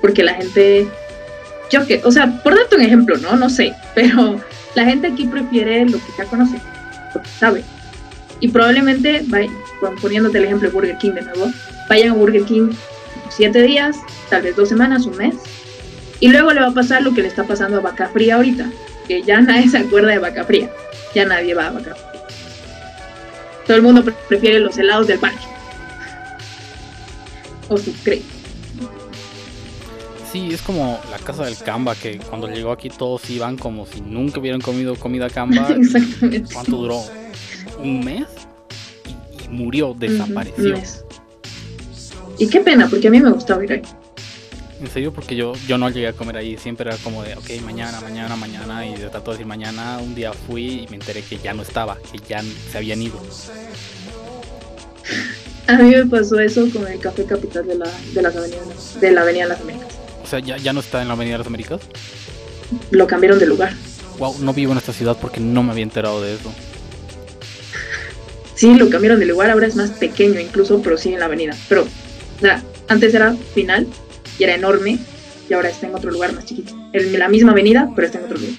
Porque 0.00 0.22
la 0.22 0.34
gente, 0.34 0.88
yo 1.70 1.86
que, 1.86 2.00
o 2.04 2.10
sea, 2.10 2.40
por 2.42 2.54
darte 2.54 2.76
un 2.76 2.82
ejemplo, 2.82 3.16
¿no? 3.18 3.36
No 3.36 3.50
sé, 3.50 3.74
pero 3.94 4.40
la 4.74 4.84
gente 4.84 5.08
aquí 5.08 5.26
prefiere 5.26 5.84
lo 5.86 5.98
que 5.98 6.12
ya 6.16 6.24
conoce, 6.24 6.60
lo 7.14 7.22
que 7.22 7.28
sabe. 7.28 7.64
Y 8.40 8.48
probablemente, 8.48 9.24
poniéndote 10.00 10.38
el 10.38 10.44
ejemplo 10.44 10.68
de 10.68 10.74
Burger 10.74 10.98
King 10.98 11.12
de 11.12 11.22
nuevo, 11.22 11.50
vayan 11.88 12.10
a 12.10 12.14
Burger 12.14 12.44
King 12.44 12.70
siete 13.30 13.62
días, 13.62 13.96
tal 14.30 14.42
vez 14.42 14.54
dos 14.56 14.68
semanas, 14.68 15.06
un 15.06 15.16
mes, 15.16 15.34
y 16.20 16.28
luego 16.28 16.52
le 16.52 16.60
va 16.60 16.68
a 16.68 16.74
pasar 16.74 17.02
lo 17.02 17.14
que 17.14 17.22
le 17.22 17.28
está 17.28 17.44
pasando 17.44 17.78
a 17.78 17.80
Vaca 17.80 18.08
Fría 18.08 18.36
ahorita, 18.36 18.70
que 19.06 19.22
ya 19.22 19.40
nadie 19.40 19.68
se 19.68 19.78
acuerda 19.78 20.10
de 20.10 20.18
Vaca 20.18 20.44
Fría, 20.44 20.70
ya 21.14 21.24
nadie 21.24 21.54
va 21.54 21.68
a 21.68 21.70
Vaca 21.72 21.94
Fría. 21.94 22.22
Todo 23.66 23.76
el 23.76 23.82
mundo 23.82 24.04
prefiere 24.28 24.60
los 24.60 24.78
helados 24.78 25.06
del 25.06 25.18
parque. 25.18 25.44
O 27.68 27.76
si 27.76 27.92
cree. 27.92 28.22
Sí, 30.32 30.48
es 30.52 30.60
como 30.60 31.00
la 31.10 31.18
casa 31.18 31.44
del 31.44 31.56
Camba, 31.56 31.94
que 31.94 32.18
cuando 32.18 32.48
llegó 32.48 32.70
aquí 32.70 32.90
todos 32.90 33.28
iban 33.30 33.56
como 33.56 33.86
si 33.86 34.00
nunca 34.00 34.40
hubieran 34.40 34.60
comido 34.60 34.94
comida 34.96 35.30
Camba. 35.30 35.68
Exactamente. 35.76 36.52
¿Cuánto 36.52 36.76
duró? 36.76 37.02
¿Un 37.78 38.04
mes? 38.04 38.26
Y, 39.44 39.48
murió, 39.48 39.94
desapareció. 39.98 40.74
Y 42.38 42.48
qué 42.48 42.60
pena, 42.60 42.88
porque 42.88 43.08
a 43.08 43.10
mí 43.10 43.20
me 43.20 43.30
gustaba 43.30 43.64
ir 43.64 43.72
ahí. 43.72 43.82
En 44.80 44.86
serio, 44.88 45.12
porque 45.12 45.34
yo, 45.34 45.54
yo 45.66 45.76
no 45.76 45.88
llegué 45.90 46.08
a 46.08 46.12
comer 46.12 46.36
ahí, 46.36 46.56
siempre 46.56 46.88
era 46.88 46.96
como 46.98 47.24
de, 47.24 47.34
ok, 47.34 47.62
mañana, 47.64 48.00
mañana, 48.00 48.36
mañana, 48.36 48.86
y 48.86 48.94
de 48.94 49.08
trato 49.08 49.32
de 49.32 49.38
decir 49.38 49.46
mañana, 49.46 49.98
un 49.98 50.14
día 50.14 50.32
fui 50.32 50.84
y 50.84 50.86
me 50.88 50.96
enteré 50.96 51.22
que 51.22 51.38
ya 51.38 51.52
no 51.52 51.62
estaba, 51.62 51.96
que 51.96 52.18
ya 52.28 52.42
se 52.70 52.78
habían 52.78 53.02
ido. 53.02 53.18
A 55.68 55.76
mí 55.76 55.90
me 55.90 56.06
pasó 56.06 56.38
eso 56.40 56.66
con 56.72 56.86
el 56.86 56.98
Café 56.98 57.24
Capital 57.26 57.66
de 57.66 57.74
la, 57.74 57.90
de 58.14 58.22
las 58.22 58.34
avenidas, 58.34 58.98
de 59.00 59.10
la 59.10 59.20
Avenida 59.20 59.42
de 59.42 59.48
las 59.50 59.60
Américas. 59.60 59.87
O 60.28 60.30
sea, 60.30 60.40
¿ya, 60.40 60.58
¿ya 60.58 60.74
no 60.74 60.80
está 60.80 61.00
en 61.00 61.08
la 61.08 61.14
Avenida 61.14 61.36
de 61.36 61.38
las 61.38 61.46
Américas? 61.46 61.80
Lo 62.90 63.06
cambiaron 63.06 63.38
de 63.38 63.46
lugar. 63.46 63.72
Wow, 64.18 64.36
no 64.40 64.52
vivo 64.52 64.72
en 64.72 64.78
esta 64.78 64.92
ciudad 64.92 65.16
porque 65.18 65.40
no 65.40 65.62
me 65.62 65.72
había 65.72 65.84
enterado 65.84 66.20
de 66.20 66.34
eso. 66.34 66.52
Sí, 68.54 68.74
lo 68.74 68.90
cambiaron 68.90 69.20
de 69.20 69.24
lugar, 69.24 69.50
ahora 69.50 69.66
es 69.66 69.74
más 69.74 69.90
pequeño 69.92 70.38
incluso, 70.38 70.82
pero 70.82 70.98
sí 70.98 71.14
en 71.14 71.20
la 71.20 71.24
avenida. 71.24 71.56
Pero, 71.66 71.84
o 71.84 72.40
sea, 72.42 72.62
antes 72.88 73.14
era 73.14 73.34
final 73.54 73.86
y 74.38 74.44
era 74.44 74.54
enorme 74.54 74.98
y 75.48 75.54
ahora 75.54 75.70
está 75.70 75.86
en 75.86 75.94
otro 75.94 76.10
lugar 76.10 76.34
más 76.34 76.44
chiquito. 76.44 76.74
En 76.92 77.18
la 77.18 77.30
misma 77.30 77.52
avenida, 77.52 77.88
pero 77.96 78.06
está 78.06 78.18
en 78.18 78.24
otro 78.26 78.36
lugar. 78.36 78.54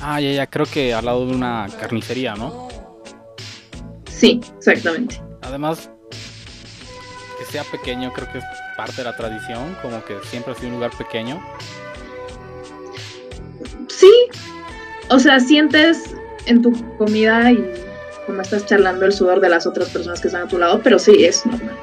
Ah, 0.00 0.22
ya, 0.22 0.32
ya, 0.32 0.46
creo 0.46 0.64
que 0.64 0.94
al 0.94 1.04
lado 1.04 1.26
de 1.26 1.34
una 1.34 1.66
carnicería, 1.78 2.34
¿no? 2.34 2.68
Sí, 4.10 4.40
exactamente. 4.56 5.20
Además, 5.42 5.90
que 7.38 7.44
sea 7.52 7.62
pequeño 7.64 8.10
creo 8.14 8.32
que 8.32 8.40
parte 8.80 8.96
de 8.96 9.04
la 9.04 9.14
tradición, 9.14 9.76
como 9.82 10.02
que 10.06 10.16
siempre 10.24 10.54
ha 10.54 10.56
sido 10.56 10.68
un 10.68 10.74
lugar 10.76 10.90
pequeño. 10.96 11.38
Sí, 13.88 14.10
o 15.10 15.18
sea, 15.18 15.38
sientes 15.38 16.14
en 16.46 16.62
tu 16.62 16.72
comida 16.96 17.52
y 17.52 17.62
como 18.24 18.40
estás 18.40 18.64
charlando 18.64 19.04
el 19.04 19.12
sudor 19.12 19.40
de 19.40 19.50
las 19.50 19.66
otras 19.66 19.90
personas 19.90 20.18
que 20.22 20.28
están 20.28 20.44
a 20.44 20.48
tu 20.48 20.56
lado, 20.56 20.80
pero 20.82 20.98
sí, 20.98 21.24
es 21.24 21.44
normal. 21.44 21.76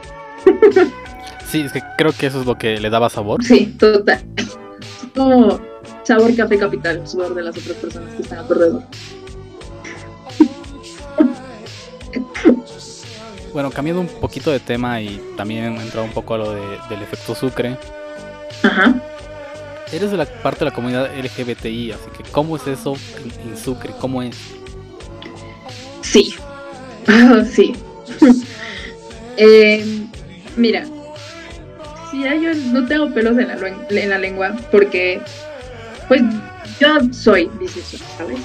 Sí, 1.49 1.61
es 1.61 1.71
que 1.71 1.81
creo 1.97 2.11
que 2.11 2.25
eso 2.25 2.41
es 2.41 2.45
lo 2.45 2.57
que 2.57 2.77
le 2.77 2.89
daba 2.89 3.09
sabor. 3.09 3.41
Sí, 3.41 3.67
total. 3.79 4.19
Como 5.15 5.61
sabor 6.03 6.35
café 6.35 6.57
capital, 6.57 6.97
el 6.97 7.07
sudor 7.07 7.33
de 7.35 7.41
las 7.41 7.57
otras 7.57 7.77
personas 7.77 8.13
que 8.15 8.23
están 8.23 8.39
a 8.39 8.43
tu 8.43 8.53
alrededor. 8.53 8.83
Bueno, 13.57 13.71
cambiando 13.71 14.01
un 14.01 14.07
poquito 14.07 14.51
de 14.51 14.59
tema 14.59 15.01
y 15.01 15.19
también 15.35 15.77
entrado 15.77 16.05
un 16.05 16.11
poco 16.11 16.35
a 16.35 16.37
lo 16.37 16.51
del 16.51 17.01
efecto 17.01 17.33
Sucre. 17.33 17.75
Ajá. 18.61 18.93
Eres 19.91 20.11
de 20.11 20.17
la 20.17 20.27
parte 20.27 20.59
de 20.59 20.65
la 20.65 20.71
comunidad 20.75 21.09
LGBTI, 21.17 21.93
así 21.93 22.03
que 22.15 22.23
¿cómo 22.31 22.55
es 22.55 22.67
eso 22.67 22.95
en, 23.43 23.57
Sucre? 23.57 23.93
¿Cómo 23.99 24.21
es? 24.21 24.37
Sí. 26.01 26.35
sí. 27.51 27.73
eh, 29.37 30.05
mira, 30.55 30.85
ya 32.13 32.35
yo 32.35 32.53
no 32.53 32.85
tengo 32.85 33.11
pelos 33.11 33.39
en 33.39 33.47
la, 33.47 33.57
en 33.89 34.09
la 34.09 34.19
lengua 34.19 34.55
porque, 34.71 35.19
pues, 36.07 36.21
yo 36.79 36.89
soy 37.11 37.49
bisexual, 37.59 38.03
¿sabes? 38.19 38.39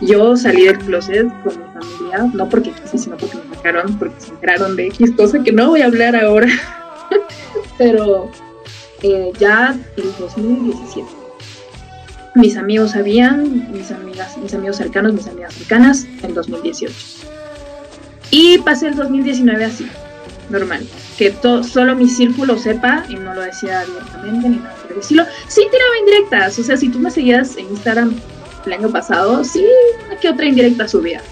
Yo 0.00 0.38
salí 0.38 0.64
del 0.64 0.78
closet 0.78 1.28
con 1.42 1.52
mi 1.52 1.64
familia, 1.74 2.30
no 2.32 2.48
porque 2.48 2.70
quise, 2.70 2.96
sino 2.96 3.18
porque 3.18 3.36
me 3.36 3.53
porque 3.98 4.20
se 4.20 4.30
enteraron 4.30 4.76
de 4.76 4.86
X 4.88 5.12
cosa 5.16 5.42
que 5.42 5.52
no 5.52 5.70
voy 5.70 5.82
a 5.82 5.86
hablar 5.86 6.14
ahora. 6.16 6.48
Pero 7.78 8.30
eh, 9.02 9.32
ya 9.38 9.76
en 9.96 10.04
2017. 10.18 11.08
Mis 12.36 12.56
amigos 12.56 12.90
sabían, 12.92 13.72
mis 13.72 13.90
amigas, 13.92 14.36
mis 14.38 14.52
amigos 14.54 14.76
cercanos, 14.76 15.12
mis 15.12 15.26
amigas 15.28 15.54
cercanas, 15.54 16.06
en 16.22 16.34
2018. 16.34 16.92
Y 18.30 18.58
pasé 18.58 18.88
el 18.88 18.96
2019 18.96 19.64
así, 19.64 19.88
normal. 20.50 20.84
Que 21.16 21.32
solo 21.62 21.94
mi 21.94 22.08
círculo 22.08 22.58
sepa, 22.58 23.04
y 23.08 23.14
no 23.14 23.34
lo 23.34 23.42
decía 23.42 23.80
abiertamente 23.80 24.48
ni 24.48 24.56
nada 24.56 24.74
por 24.82 24.96
decirlo. 24.96 25.24
Sí 25.46 25.62
tiraba 25.70 25.98
indirectas, 26.00 26.58
o 26.58 26.64
sea, 26.64 26.76
si 26.76 26.88
tú 26.88 26.98
me 26.98 27.10
seguías 27.10 27.56
en 27.56 27.66
Instagram 27.66 28.16
el 28.66 28.72
año 28.72 28.90
pasado, 28.90 29.44
sí, 29.44 29.64
una 30.06 30.16
que 30.16 30.28
otra 30.28 30.46
indirecta 30.46 30.88
subía. 30.88 31.22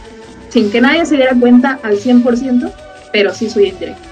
Sin 0.53 0.71
que 0.71 0.83
nadie 0.83 1.07
se 1.07 1.17
diera 1.17 1.35
cuenta 1.39 1.79
al 1.83 1.99
100%, 1.99 2.71
pero 3.11 3.33
sí 3.33 3.49
soy 3.49 3.69
indirecta. 3.69 4.09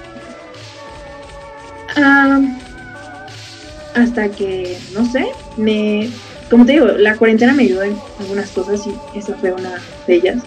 hasta 3.93 4.29
que, 4.29 4.77
no 4.93 5.05
sé, 5.05 5.27
me, 5.57 6.09
como 6.49 6.65
te 6.65 6.71
digo, 6.71 6.87
la 6.87 7.15
cuarentena 7.15 7.53
me 7.53 7.63
ayudó 7.63 7.83
en 7.83 7.95
algunas 8.19 8.49
cosas 8.49 8.81
y 8.87 9.17
esa 9.17 9.35
fue 9.35 9.51
una 9.51 9.73
de 10.07 10.15
ellas. 10.15 10.43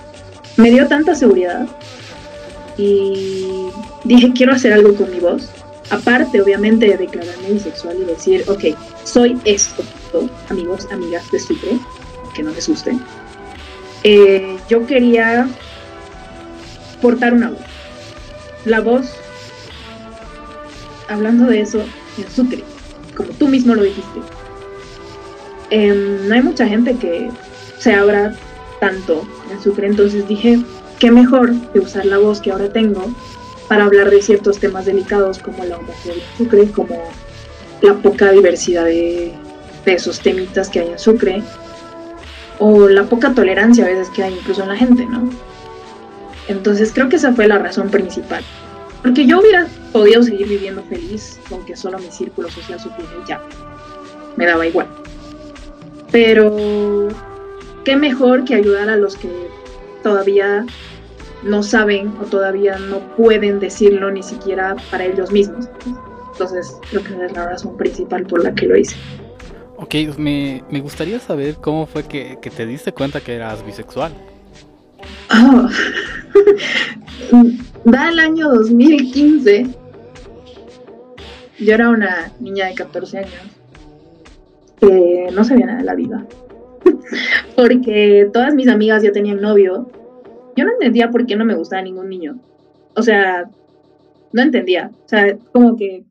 Me 0.56 0.70
dio 0.70 0.88
tanta 0.88 1.14
seguridad 1.14 1.66
y 2.76 3.66
dije, 4.02 4.32
quiero 4.34 4.54
hacer 4.54 4.72
algo 4.72 4.94
con 4.96 5.10
mi 5.10 5.20
voz. 5.20 5.48
Aparte, 5.90 6.40
obviamente, 6.42 6.86
de 6.88 6.96
declararme 6.96 7.52
bisexual 7.52 7.98
y 7.98 8.04
decir, 8.04 8.42
ok, 8.48 8.76
soy 9.04 9.38
esto, 9.44 9.84
amigos, 10.48 10.88
amigas 10.90 11.30
de 11.30 11.38
Sucre, 11.38 11.78
que 12.34 12.42
no 12.42 12.50
les 12.50 12.68
guste. 12.68 12.98
Eh, 14.02 14.56
yo 14.68 14.86
quería 14.86 15.46
portar 16.96 17.34
una 17.34 17.50
voz. 17.50 17.60
La 18.64 18.80
voz, 18.80 19.06
hablando 21.08 21.46
de 21.46 21.60
eso, 21.60 21.82
en 22.18 22.30
Sucre, 22.30 22.64
como 23.16 23.30
tú 23.30 23.48
mismo 23.48 23.74
lo 23.74 23.82
dijiste. 23.82 24.20
Em, 25.70 26.28
no 26.28 26.34
hay 26.34 26.42
mucha 26.42 26.66
gente 26.66 26.96
que 26.96 27.30
se 27.78 27.94
abra 27.94 28.34
tanto 28.80 29.26
en 29.50 29.62
Sucre, 29.62 29.86
entonces 29.86 30.26
dije, 30.28 30.60
qué 30.98 31.10
mejor 31.10 31.52
que 31.72 31.80
usar 31.80 32.06
la 32.06 32.18
voz 32.18 32.40
que 32.40 32.50
ahora 32.50 32.72
tengo 32.72 33.12
para 33.68 33.84
hablar 33.84 34.10
de 34.10 34.22
ciertos 34.22 34.58
temas 34.58 34.86
delicados 34.86 35.38
como 35.38 35.64
la 35.64 35.78
homofobia 35.78 36.22
en 36.22 36.38
Sucre, 36.38 36.70
como 36.70 37.02
la 37.82 37.94
poca 37.94 38.30
diversidad 38.30 38.84
de, 38.84 39.32
esos 39.86 40.20
temitas 40.20 40.70
que 40.70 40.80
hay 40.80 40.88
en 40.88 40.98
Sucre, 40.98 41.42
o 42.58 42.88
la 42.88 43.04
poca 43.04 43.34
tolerancia 43.34 43.84
a 43.84 43.88
veces 43.88 44.08
que 44.10 44.22
hay 44.22 44.34
incluso 44.34 44.62
en 44.62 44.68
la 44.68 44.76
gente, 44.76 45.04
¿no? 45.04 45.28
Entonces 46.48 46.92
creo 46.92 47.08
que 47.08 47.16
esa 47.16 47.32
fue 47.32 47.46
la 47.46 47.58
razón 47.58 47.90
principal. 47.90 48.42
Porque 49.02 49.26
yo 49.26 49.40
hubiera 49.40 49.66
podido 49.92 50.22
seguir 50.22 50.48
viviendo 50.48 50.82
feliz 50.84 51.38
con 51.48 51.64
que 51.66 51.76
solo 51.76 51.98
mi 51.98 52.10
círculo 52.10 52.48
social 52.50 52.80
supiera 52.80 53.10
ya. 53.28 53.42
Me 54.36 54.46
daba 54.46 54.66
igual. 54.66 54.86
Pero 56.10 57.08
qué 57.84 57.96
mejor 57.96 58.44
que 58.44 58.54
ayudar 58.54 58.88
a 58.88 58.96
los 58.96 59.16
que 59.16 59.28
todavía 60.02 60.64
no 61.42 61.62
saben 61.62 62.12
o 62.20 62.24
todavía 62.24 62.78
no 62.78 63.00
pueden 63.16 63.60
decirlo 63.60 64.10
ni 64.10 64.22
siquiera 64.22 64.76
para 64.90 65.04
ellos 65.04 65.30
mismos. 65.30 65.68
Entonces 66.32 66.76
creo 66.90 67.04
que 67.04 67.26
es 67.26 67.32
la 67.32 67.46
razón 67.46 67.76
principal 67.76 68.24
por 68.24 68.42
la 68.42 68.54
que 68.54 68.66
lo 68.66 68.76
hice. 68.76 68.96
Ok, 69.76 69.94
me, 70.16 70.62
gustaría 70.80 71.20
saber 71.20 71.56
cómo 71.56 71.86
fue 71.86 72.04
que, 72.04 72.36
te 72.36 72.66
diste 72.66 72.92
cuenta 72.92 73.20
que 73.20 73.34
eras 73.34 73.64
bisexual. 73.64 74.12
Oh. 75.34 75.68
da 77.84 78.08
el 78.08 78.18
año 78.18 78.48
2015. 78.50 79.66
Yo 81.60 81.74
era 81.74 81.88
una 81.88 82.32
niña 82.40 82.66
de 82.66 82.74
14 82.74 83.18
años 83.18 83.42
que 84.80 85.28
no 85.32 85.44
sabía 85.44 85.66
nada 85.66 85.78
de 85.78 85.84
la 85.84 85.94
vida. 85.94 86.26
Porque 87.56 88.28
todas 88.32 88.54
mis 88.54 88.68
amigas 88.68 89.02
ya 89.02 89.12
tenían 89.12 89.40
novio 89.40 89.88
yo 90.56 90.64
no 90.64 90.72
entendía 90.72 91.10
por 91.10 91.26
qué 91.26 91.36
no 91.36 91.44
me 91.44 91.54
gustaba 91.54 91.82
ningún 91.82 92.08
niño. 92.08 92.38
O 92.94 93.02
sea, 93.02 93.50
no 94.32 94.42
entendía. 94.42 94.90
O 95.04 95.08
sea, 95.08 95.36
como 95.52 95.76
que 95.76 96.04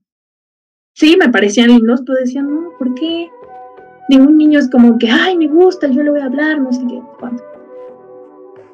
sí, 0.94 1.15
me 1.18 1.30
parecían 1.30 1.70
lindos, 1.70 2.01
pero 2.06 2.20
decían, 2.20 2.53
no, 2.53 2.72
¿por 2.77 2.94
qué? 2.96 3.30
Ningún 4.10 4.38
niño 4.38 4.60
es 4.60 4.70
como 4.70 4.98
que, 4.98 5.10
ay, 5.10 5.38
me 5.38 5.48
gusta, 5.48 5.88
yo 5.88 6.03
le 6.03 6.12
voy 6.12 6.20
a 6.20 6.25
hablar, 6.25 6.60
no 6.60 6.74
sé 6.74 6.82
qué, 6.89 7.01
cuánto. 7.20 7.44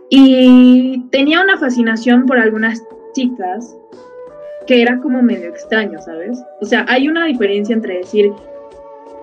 Y 0.10 1.04
tenía 1.12 1.42
una 1.42 1.58
fascinación 1.58 2.26
por 2.26 2.40
algunas 2.40 2.84
chicas 3.14 3.76
que 4.66 4.82
era 4.82 5.00
como 5.00 5.22
medio 5.22 5.50
extraño, 5.50 6.02
¿sabes? 6.02 6.40
O 6.62 6.66
sea, 6.66 6.86
hay 6.88 7.08
una 7.08 7.26
diferencia 7.26 7.74
entre 7.74 7.98
decir, 7.98 8.32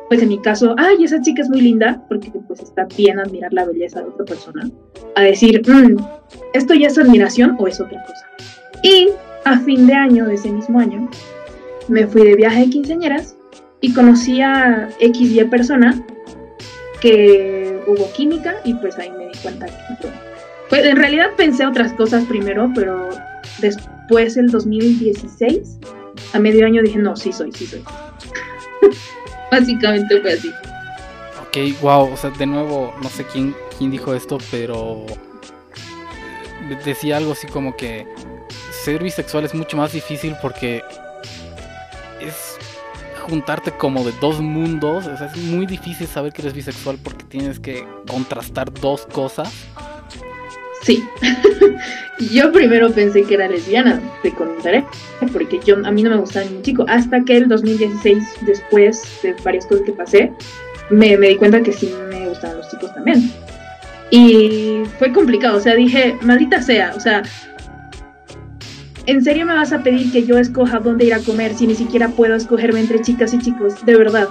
pues 0.08 0.22
en 0.22 0.28
mi 0.28 0.40
caso, 0.40 0.74
ay, 0.78 1.04
esa 1.04 1.20
chica 1.20 1.42
es 1.42 1.48
muy 1.48 1.60
linda, 1.60 2.02
porque 2.08 2.30
pues 2.46 2.60
está 2.60 2.86
bien 2.96 3.18
admirar 3.18 3.52
la 3.52 3.64
belleza 3.64 4.00
de 4.00 4.08
otra 4.08 4.24
persona, 4.24 4.68
a 5.14 5.22
decir, 5.22 5.62
mm, 5.68 5.96
esto 6.52 6.74
ya 6.74 6.88
es 6.88 6.98
admiración 6.98 7.56
o 7.58 7.66
es 7.66 7.80
otra 7.80 8.02
cosa. 8.04 8.26
Y 8.82 9.08
a 9.44 9.58
fin 9.60 9.86
de 9.86 9.94
año, 9.94 10.26
de 10.26 10.34
ese 10.34 10.50
mismo 10.50 10.80
año, 10.80 11.08
me 11.88 12.06
fui 12.06 12.22
de 12.22 12.34
viaje 12.34 12.62
de 12.62 12.70
quinceañeras 12.70 13.36
y 13.80 13.92
conocí 13.92 14.40
a 14.42 14.88
XY 15.00 15.44
persona 15.44 16.04
que 17.00 17.80
hubo 17.86 18.12
química 18.12 18.56
y 18.64 18.74
pues 18.74 18.98
ahí 18.98 19.10
me 19.12 19.26
di 19.26 19.38
cuenta 19.42 19.66
que 19.66 20.08
pues 20.68 20.84
en 20.84 20.96
realidad 20.96 21.30
pensé 21.36 21.66
otras 21.66 21.92
cosas 21.92 22.24
primero, 22.24 22.70
pero 22.74 23.10
después 23.58 24.36
el 24.36 24.48
2016, 24.48 25.78
a 26.32 26.38
medio 26.38 26.66
año 26.66 26.82
dije, 26.82 26.98
no, 26.98 27.16
sí 27.16 27.32
soy, 27.32 27.52
sí 27.52 27.66
soy. 27.66 27.82
Básicamente 29.50 30.20
fue 30.20 30.32
así. 30.32 30.50
Ok, 31.42 31.80
wow, 31.80 32.12
o 32.12 32.16
sea, 32.16 32.30
de 32.30 32.46
nuevo, 32.46 32.94
no 33.02 33.08
sé 33.08 33.24
quién, 33.24 33.54
quién 33.78 33.90
dijo 33.90 34.14
esto, 34.14 34.38
pero 34.50 35.06
decía 36.84 37.16
algo 37.16 37.32
así 37.32 37.46
como 37.46 37.76
que 37.76 38.06
ser 38.70 39.02
bisexual 39.02 39.44
es 39.44 39.54
mucho 39.54 39.76
más 39.76 39.92
difícil 39.92 40.34
porque 40.42 40.82
es 42.20 42.56
juntarte 43.28 43.72
como 43.72 44.04
de 44.04 44.12
dos 44.20 44.40
mundos. 44.40 45.06
O 45.06 45.16
sea, 45.16 45.26
es 45.26 45.36
muy 45.36 45.66
difícil 45.66 46.06
saber 46.06 46.32
que 46.32 46.42
eres 46.42 46.54
bisexual 46.54 46.98
porque 47.02 47.24
tienes 47.24 47.58
que 47.58 47.86
contrastar 48.08 48.72
dos 48.72 49.06
cosas. 49.06 49.52
Sí. 50.86 51.04
yo 52.32 52.52
primero 52.52 52.92
pensé 52.92 53.24
que 53.24 53.34
era 53.34 53.48
lesbiana, 53.48 54.00
te 54.22 54.30
contaré, 54.30 54.84
porque 55.32 55.58
yo 55.64 55.76
a 55.84 55.90
mí 55.90 56.04
no 56.04 56.10
me 56.10 56.16
gustaba 56.16 56.46
ningún 56.46 56.62
chico. 56.62 56.84
Hasta 56.88 57.24
que 57.24 57.36
el 57.38 57.48
2016, 57.48 58.22
después 58.42 59.02
de 59.24 59.34
varias 59.44 59.66
cosas 59.66 59.84
que 59.84 59.92
pasé, 59.92 60.32
me, 60.88 61.16
me 61.16 61.30
di 61.30 61.36
cuenta 61.36 61.60
que 61.60 61.72
sí 61.72 61.92
me 62.08 62.28
gustaban 62.28 62.58
los 62.58 62.70
chicos 62.70 62.94
también. 62.94 63.32
Y 64.12 64.84
fue 65.00 65.12
complicado, 65.12 65.58
o 65.58 65.60
sea, 65.60 65.74
dije, 65.74 66.16
maldita 66.22 66.62
sea, 66.62 66.94
o 66.96 67.00
sea, 67.00 67.24
¿en 69.06 69.24
serio 69.24 69.44
me 69.44 69.54
vas 69.54 69.72
a 69.72 69.82
pedir 69.82 70.12
que 70.12 70.24
yo 70.24 70.38
escoja 70.38 70.78
dónde 70.78 71.06
ir 71.06 71.14
a 71.14 71.18
comer 71.18 71.52
si 71.56 71.66
ni 71.66 71.74
siquiera 71.74 72.10
puedo 72.10 72.36
escogerme 72.36 72.78
entre 72.78 73.02
chicas 73.02 73.34
y 73.34 73.40
chicos? 73.40 73.84
De 73.84 73.96
verdad. 73.96 74.28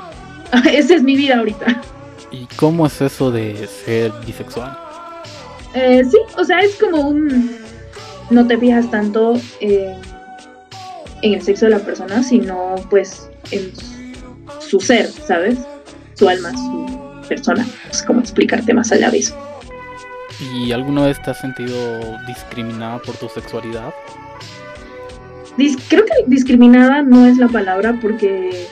Esa 0.72 0.96
es 0.96 1.04
mi 1.04 1.18
vida 1.18 1.40
ahorita. 1.40 1.82
¿Y 2.32 2.46
cómo 2.56 2.88
es 2.88 3.02
eso 3.02 3.30
de 3.30 3.68
ser 3.68 4.14
bisexual? 4.26 4.85
Eh, 5.76 6.04
sí, 6.10 6.18
o 6.38 6.44
sea, 6.44 6.60
es 6.60 6.76
como 6.76 7.10
un... 7.10 7.58
No 8.30 8.48
te 8.48 8.58
fijas 8.58 8.90
tanto 8.90 9.40
en 9.60 11.34
el 11.34 11.42
sexo 11.42 11.66
de 11.66 11.72
la 11.72 11.80
persona, 11.80 12.24
sino 12.24 12.76
pues 12.90 13.30
en 13.52 13.72
su 14.60 14.80
ser, 14.80 15.08
¿sabes? 15.08 15.60
Su 16.16 16.28
alma, 16.28 16.52
su 16.54 17.22
persona. 17.28 17.66
Es 17.92 18.02
como 18.02 18.22
explicarte 18.22 18.74
más 18.74 18.92
allá 18.92 19.12
de 19.12 19.20
eso. 19.20 19.36
¿Y 20.56 20.72
alguna 20.72 21.06
vez 21.06 21.22
te 21.22 21.32
has 21.32 21.40
sentido 21.40 22.00
discriminada 22.26 23.00
por 23.00 23.16
tu 23.18 23.30
sexualidad? 23.30 23.94
creo 25.88 26.04
que 26.04 26.14
discriminada 26.28 27.02
no 27.02 27.26
es 27.26 27.38
la 27.38 27.48
palabra 27.48 27.98
porque 28.02 28.68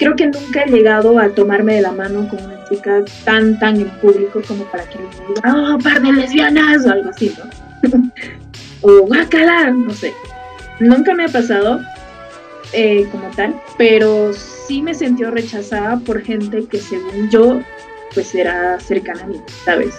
creo 0.00 0.16
que 0.16 0.26
nunca 0.26 0.64
he 0.64 0.70
llegado 0.70 1.18
a 1.18 1.28
tomarme 1.28 1.74
de 1.74 1.82
la 1.82 1.92
mano 1.92 2.26
con 2.26 2.42
una 2.42 2.64
chica 2.64 3.04
tan, 3.24 3.58
tan 3.58 3.76
en 3.76 3.90
público 4.00 4.40
como 4.48 4.64
para 4.64 4.84
que 4.84 4.98
me 4.98 5.04
diga, 5.04 5.74
oh, 5.74 5.78
par 5.78 6.00
de 6.00 6.12
lesbianas 6.12 6.86
o 6.86 6.90
algo 6.90 7.10
así, 7.10 7.32
¿no? 7.38 8.10
o 8.80 9.02
guacala, 9.02 9.70
no 9.70 9.92
sé. 9.92 10.14
Nunca 10.80 11.14
me 11.14 11.26
ha 11.26 11.28
pasado 11.28 11.80
eh, 12.72 13.06
como 13.12 13.28
tal, 13.36 13.54
pero 13.76 14.32
sí 14.32 14.80
me 14.80 14.94
sentí 14.94 15.22
rechazada 15.22 15.98
por 15.98 16.22
gente 16.22 16.64
que 16.64 16.78
según 16.78 17.28
yo, 17.28 17.60
pues 18.14 18.34
era 18.34 18.80
cercana 18.80 19.24
a 19.24 19.26
mí, 19.26 19.36
¿sabes? 19.66 19.94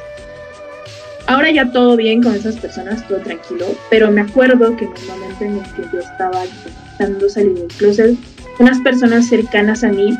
Ahora 1.27 1.51
ya 1.51 1.71
todo 1.71 1.95
bien 1.95 2.23
con 2.23 2.33
esas 2.33 2.55
personas, 2.57 3.07
todo 3.07 3.19
tranquilo, 3.19 3.67
pero 3.91 4.09
me 4.09 4.21
acuerdo 4.21 4.75
que 4.75 4.85
en 4.85 4.93
el 4.97 5.07
momento 5.07 5.43
en 5.43 5.57
el 5.57 5.73
que 5.75 5.95
yo 5.95 5.99
estaba 5.99 6.43
intentando 6.43 7.29
salir 7.29 7.53
del 7.53 7.67
closet, 7.67 8.17
unas 8.61 8.79
personas 8.79 9.27
cercanas 9.27 9.83
a 9.83 9.89
mí, 9.89 10.15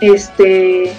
este, 0.00 0.92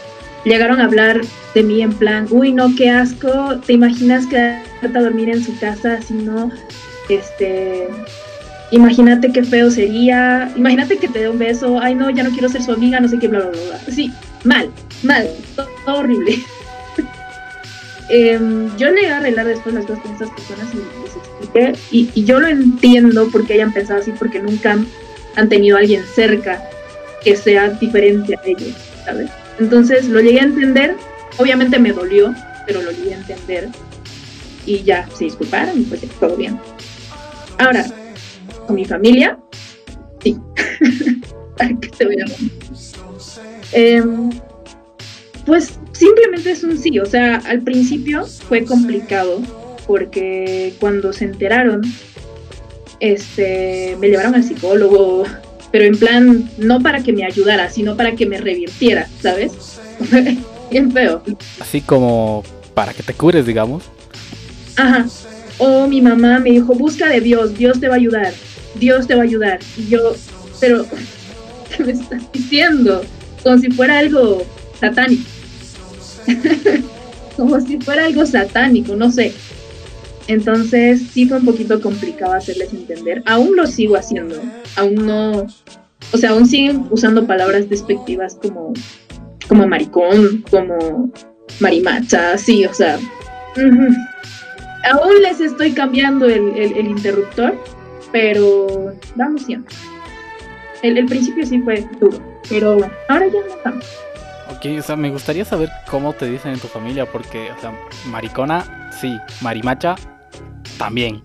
llegaron 0.44 0.82
a 0.82 0.86
hablar 0.86 1.22
de 1.56 1.64
mí 1.64 1.82
en 1.82 1.94
plan, 1.94 2.28
uy, 2.30 2.52
no, 2.52 2.76
qué 2.76 2.90
asco, 2.90 3.58
¿te 3.66 3.74
imaginas 3.74 4.28
quedarte 4.28 4.98
a 4.98 5.02
dormir 5.02 5.30
en 5.30 5.44
su 5.44 5.58
casa 5.60 6.02
si 6.02 6.14
no? 6.14 6.52
Este, 7.10 7.88
imagínate 8.72 9.32
qué 9.32 9.44
feo 9.44 9.72
sería, 9.72 10.52
imagínate 10.58 10.98
que 10.98 11.08
te 11.08 11.20
dé 11.20 11.30
un 11.30 11.40
beso, 11.40 11.80
ay 11.82 11.96
no, 11.96 12.10
ya 12.10 12.24
no 12.24 12.32
quiero 12.32 12.50
ser 12.50 12.62
su 12.62 12.74
amiga, 12.74 13.00
no 13.00 13.08
sé 13.08 13.18
qué, 13.18 13.30
bla, 13.30 13.40
bla, 13.40 13.50
bla. 13.52 13.80
Sí, 13.90 14.12
mal, 14.44 14.70
mal, 15.04 15.28
todo 15.56 15.68
horrible. 15.86 16.38
Em, 18.10 18.70
yo 18.78 18.90
le 18.90 19.10
a 19.10 19.18
arreglar 19.18 19.46
después 19.46 19.76
las 19.76 19.86
cosas 19.86 20.02
con 20.02 20.14
estas 20.14 20.30
personas 20.30 20.68
y 20.74 20.78
les 20.78 21.16
expliqué. 21.18 21.74
Y, 21.92 22.24
yo 22.24 22.40
lo 22.40 22.48
entiendo 22.48 23.28
porque 23.34 23.56
hayan 23.56 23.74
pensado 23.74 24.00
así, 24.00 24.14
porque 24.18 24.40
nunca 24.40 24.78
han 25.38 25.48
tenido 25.48 25.78
a 25.78 25.80
alguien 25.80 26.04
cerca 26.04 26.62
que 27.24 27.36
sea 27.36 27.70
diferente 27.70 28.36
a 28.36 28.42
ellos, 28.46 28.76
¿sabes? 29.06 29.30
Entonces 29.60 30.08
lo 30.10 30.20
llegué 30.20 30.42
a 30.42 30.44
entender. 30.44 30.96
Obviamente 31.38 31.80
me 31.80 31.94
dolió, 31.94 32.36
pero 32.66 32.82
lo 32.82 32.92
llegué 32.92 33.14
a 33.14 33.18
entender. 33.18 33.70
Y 34.66 34.84
ya 34.84 35.08
se 35.16 35.26
disculparon 35.26 35.80
y 35.80 35.84
pues 35.84 36.02
todo 36.20 36.36
bien. 36.36 36.60
Ahora, 37.60 37.86
con 38.66 38.76
mi 38.76 38.84
familia, 38.84 39.40
sí. 40.22 40.38
¿Qué 41.82 41.90
te 41.98 42.06
voy 42.06 42.18
a 42.20 42.26
eh, 43.74 44.04
pues 45.46 45.80
simplemente 45.92 46.52
es 46.52 46.64
un 46.64 46.78
sí, 46.78 47.00
o 47.00 47.06
sea, 47.06 47.38
al 47.46 47.62
principio 47.62 48.26
fue 48.26 48.64
complicado 48.64 49.42
porque 49.88 50.74
cuando 50.80 51.14
se 51.14 51.26
enteraron, 51.26 51.82
este, 53.00 53.96
me 54.00 54.08
llevaron 54.08 54.36
al 54.36 54.44
psicólogo, 54.44 55.24
pero 55.72 55.86
en 55.86 55.98
plan, 55.98 56.50
no 56.58 56.82
para 56.82 57.04
que 57.04 57.14
me 57.14 57.26
ayudara, 57.26 57.70
sino 57.70 57.96
para 57.96 58.14
que 58.14 58.26
me 58.26 58.38
revirtiera, 58.38 59.08
¿sabes? 59.22 59.80
Bien 60.72 60.92
feo. 60.92 61.22
Así 61.60 61.82
como 61.82 62.44
para 62.74 62.94
que 62.94 63.04
te 63.04 63.14
cures, 63.14 63.46
digamos. 63.46 63.84
Ajá. 64.76 65.06
O 65.58 65.88
mi 65.88 66.02
mamá 66.02 66.40
me 66.40 66.52
dijo, 66.52 66.74
busca 66.76 67.08
de 67.08 67.22
Dios, 67.22 67.58
Dios 67.58 67.80
te 67.80 67.88
va 67.88 67.96
a 67.96 67.98
ayudar, 67.98 68.34
Dios 68.76 69.08
te 69.08 69.16
va 69.16 69.22
a 69.22 69.26
ayudar. 69.26 69.60
Y 69.76 69.88
yo, 69.88 70.14
pero, 70.60 70.86
¿qué 71.76 71.84
me 71.84 71.92
estás 71.94 72.32
diciendo? 72.32 73.04
Como 73.44 73.58
si 73.58 73.72
fuera 73.72 74.00
algo 74.00 74.46
satánico. 74.80 75.24
como 77.38 77.60
si 77.62 77.80
fuera 77.80 78.06
algo 78.06 78.26
satánico, 78.26 78.96
no 78.96 79.12
sé. 79.12 79.34
Entonces 80.28 81.02
sí 81.12 81.26
fue 81.26 81.38
un 81.38 81.46
poquito 81.46 81.82
complicado 81.82 82.34
hacerles 82.34 82.74
entender. 82.74 83.24
Aún 83.26 83.56
lo 83.56 83.66
sigo 83.66 83.96
haciendo. 83.96 84.42
Aún 84.76 84.96
no. 85.06 85.48
O 86.14 86.18
sea, 86.18 86.32
aún 86.32 86.46
siguen 86.46 86.86
usando 86.90 87.26
palabras 87.26 87.70
despectivas 87.70 88.36
como, 88.36 88.74
como 89.48 89.68
maricón, 89.68 90.44
como 90.50 91.12
marimacha, 91.60 92.38
sí, 92.38 92.66
o 92.66 92.74
sea. 92.74 93.00
Aún 93.56 95.22
les 95.22 95.42
estoy 95.42 95.72
cambiando 95.72 96.28
el, 96.28 96.88
interruptor, 96.88 97.58
pero 98.12 98.94
vamos 99.16 99.44
siempre. 99.44 99.76
El, 100.84 100.98
el 100.98 101.06
principio 101.08 101.46
sí 101.46 101.60
fue 101.60 101.86
duro, 102.00 102.22
pero 102.48 102.78
bueno, 102.78 102.94
ahora 103.10 103.26
ya 103.28 103.40
no 103.42 103.56
estamos. 103.56 103.86
Ok, 104.56 104.66
o 104.80 104.82
sea, 104.82 104.96
me 104.96 105.10
gustaría 105.10 105.44
saber 105.44 105.70
cómo 105.90 106.14
te 106.14 106.30
dicen 106.30 106.54
en 106.54 106.60
tu 106.60 106.68
familia, 106.68 107.06
porque, 107.06 107.52
o 107.52 107.60
sea, 107.60 107.74
maricona, 108.06 108.92
sí, 109.02 109.18
marimacha, 109.42 109.96
también. 110.78 111.22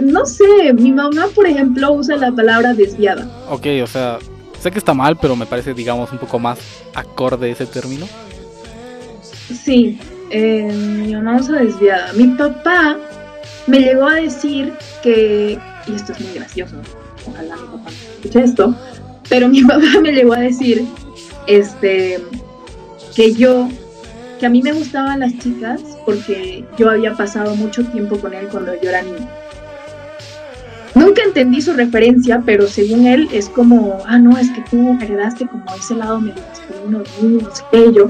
No 0.00 0.24
sé, 0.26 0.72
mi 0.74 0.92
mamá, 0.92 1.26
por 1.34 1.46
ejemplo, 1.46 1.92
usa 1.92 2.16
la 2.16 2.32
palabra 2.32 2.74
desviada. 2.74 3.28
Ok, 3.48 3.66
o 3.82 3.86
sea, 3.86 4.18
sé 4.58 4.70
que 4.70 4.78
está 4.78 4.94
mal, 4.94 5.16
pero 5.16 5.36
me 5.36 5.46
parece, 5.46 5.74
digamos, 5.74 6.10
un 6.12 6.18
poco 6.18 6.38
más 6.38 6.58
acorde 6.94 7.50
ese 7.50 7.66
término. 7.66 8.06
Sí, 9.64 9.98
eh, 10.30 10.72
mi 10.72 11.14
mamá 11.14 11.36
usa 11.36 11.60
desviada. 11.60 12.12
Mi 12.14 12.28
papá 12.28 12.96
me 13.66 13.80
llegó 13.80 14.06
a 14.06 14.14
decir 14.14 14.72
que, 15.02 15.58
y 15.86 15.94
esto 15.94 16.12
es 16.12 16.20
muy 16.20 16.34
gracioso, 16.34 16.76
ojalá 17.26 17.56
mi 17.56 17.78
papá 17.78 17.90
escuche 17.90 18.42
esto, 18.42 18.74
pero 19.28 19.48
mi 19.48 19.62
papá 19.64 20.00
me 20.02 20.12
llegó 20.12 20.34
a 20.34 20.40
decir 20.40 20.84
este, 21.46 22.22
que 23.14 23.34
yo, 23.34 23.68
que 24.40 24.46
a 24.46 24.50
mí 24.50 24.62
me 24.62 24.72
gustaban 24.72 25.20
las 25.20 25.36
chicas 25.38 25.82
porque 26.06 26.64
yo 26.78 26.90
había 26.90 27.14
pasado 27.14 27.54
mucho 27.54 27.84
tiempo 27.84 28.18
con 28.18 28.32
él 28.32 28.48
cuando 28.48 28.72
yo 28.80 28.88
era 28.88 29.02
niña. 29.02 29.28
Nunca 30.94 31.22
entendí 31.22 31.60
su 31.60 31.74
referencia, 31.74 32.42
pero 32.44 32.66
según 32.66 33.06
él 33.06 33.28
es 33.32 33.48
como, 33.48 34.02
ah, 34.06 34.18
no, 34.18 34.36
es 34.38 34.50
que 34.50 34.62
tú 34.62 34.98
heredaste 35.00 35.46
como 35.46 35.64
ese 35.78 35.94
lado 35.94 36.20
medio 36.20 36.42
masculino 36.48 37.02
no 37.22 37.54
sé 37.54 37.62
qué, 37.70 38.06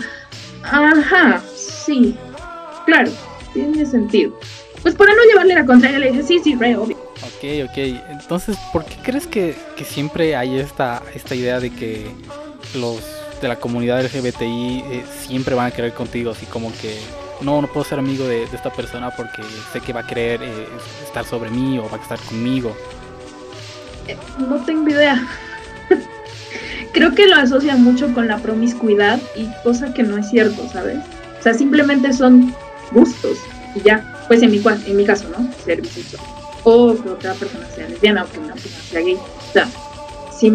ajá, 0.63 1.43
sí, 1.55 2.17
claro, 2.87 3.11
tiene 3.53 3.85
sentido. 3.85 4.33
Pues 4.83 4.95
para 4.95 5.13
no 5.13 5.23
llevarle 5.29 5.55
la 5.55 5.67
contraria 5.67 5.99
le 5.99 6.13
dije, 6.13 6.23
sí, 6.23 6.41
sí, 6.43 6.55
re, 6.55 6.77
obvio. 6.77 6.97
Ok, 6.97 7.69
ok. 7.69 7.79
Entonces, 8.09 8.57
¿por 8.73 8.85
qué 8.87 8.97
crees 9.03 9.27
que, 9.27 9.55
que 9.77 9.85
siempre 9.85 10.37
hay 10.37 10.59
esta, 10.59 11.03
esta 11.15 11.35
idea 11.35 11.61
de 11.61 11.71
que 11.71 12.07
los 12.75 13.20
de 13.41 13.49
la 13.49 13.57
comunidad 13.57 14.03
LGBTI 14.05 14.85
eh, 14.87 15.05
siempre 15.27 15.55
van 15.55 15.67
a 15.67 15.71
querer 15.71 15.93
contigo? 15.93 16.31
Así 16.31 16.47
como 16.47 16.73
que, 16.81 16.99
no, 17.41 17.61
no 17.61 17.69
puedo 17.69 17.85
ser 17.85 17.99
amigo 17.99 18.27
de, 18.27 18.45
esta 18.45 18.71
persona 18.71 19.11
porque 19.11 19.43
sé 19.73 19.81
que 19.81 19.93
va 19.93 20.01
a 20.01 20.07
querer 20.07 20.43
eh, 20.43 20.67
estar 21.05 21.25
sobre 21.25 21.51
mí 21.51 21.79
o 21.79 21.89
va 21.89 21.99
a 21.99 22.01
estar 22.01 22.19
conmigo. 22.21 22.77
Eh, 24.07 24.17
no 24.39 24.65
tengo 24.65 24.89
idea. 24.89 25.27
Creo 26.93 27.15
que 27.15 27.27
lo 27.27 27.37
asocia 27.37 27.77
mucho 27.77 28.13
con 28.13 28.29
la 28.29 28.39
promiscuidad 28.39 29.21
y 29.37 29.49
cosa 29.63 29.95
que 29.95 30.03
no 30.03 30.17
es 30.17 30.29
cierto, 30.29 30.69
¿sabes? 30.69 30.99
O 31.39 31.43
sea, 31.43 31.55
simplemente 31.55 32.13
son 32.13 32.55
gustos 32.93 33.39
y 33.75 33.81
ya. 33.81 34.05
Pues 34.29 34.43
en 34.43 34.51
mi, 34.51 34.63
en 34.87 34.97
mi 34.97 35.05
caso, 35.05 35.29
¿no? 35.29 35.49
Ser 35.65 35.81
bisexual. 35.81 36.23
O 36.65 36.95
que 36.95 37.09
otra 37.09 37.35
persona 37.35 37.67
sea 37.75 37.89
lesbiana 37.89 38.25
o 38.25 38.31
que 38.31 38.39
una 38.39 38.55
persona 38.55 38.85
sea 38.91 39.01
gay. 39.01 39.15
O 39.15 39.53
sea, 39.53 39.69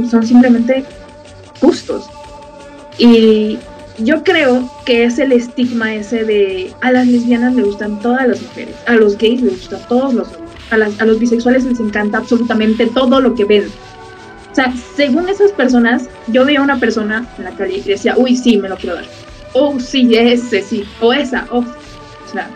son 0.10 0.26
simplemente 0.26 0.86
gustos. 1.62 2.10
Y 2.97 3.58
yo 3.99 4.23
creo 4.23 4.69
que 4.86 5.03
es 5.03 5.19
el 5.19 5.31
estigma 5.31 5.93
ese 5.95 6.23
de 6.23 6.73
a 6.81 6.91
las 6.91 7.08
lesbianas 7.08 7.55
le 7.55 7.63
gustan 7.63 7.99
todas 7.99 8.27
las 8.27 8.41
mujeres, 8.41 8.75
a 8.88 8.95
los 8.95 9.17
gays 9.17 9.41
les 9.41 9.60
gustan 9.60 9.81
todos 9.88 10.13
los 10.13 10.27
hombres, 10.27 10.51
a, 10.71 10.77
las, 10.77 10.99
a 10.99 11.05
los 11.05 11.19
bisexuales 11.19 11.63
les 11.65 11.79
encanta 11.79 12.17
absolutamente 12.17 12.88
todo 12.88 13.19
lo 13.21 13.36
que 13.36 13.45
ven. 13.45 13.65
O 14.51 14.55
sea, 14.55 14.73
según 14.95 15.27
esas 15.27 15.51
personas, 15.51 16.10
yo 16.27 16.45
veía 16.45 16.60
a 16.60 16.63
una 16.63 16.79
persona 16.79 17.27
en 17.38 17.43
la 17.43 17.51
calle 17.51 17.77
y 17.77 17.81
decía, 17.81 18.15
uy, 18.17 18.38
sí, 18.38 18.58
me 18.58 18.69
lo 18.69 18.77
quiero 18.77 18.95
dar. 18.95 19.05
Oh, 19.51 19.79
sí, 19.79 20.15
ese, 20.15 20.62
sí. 20.62 20.86
O 21.01 21.12
esa, 21.12 21.45
oh. 21.51 21.60
O 21.60 22.31
sea, 22.31 22.49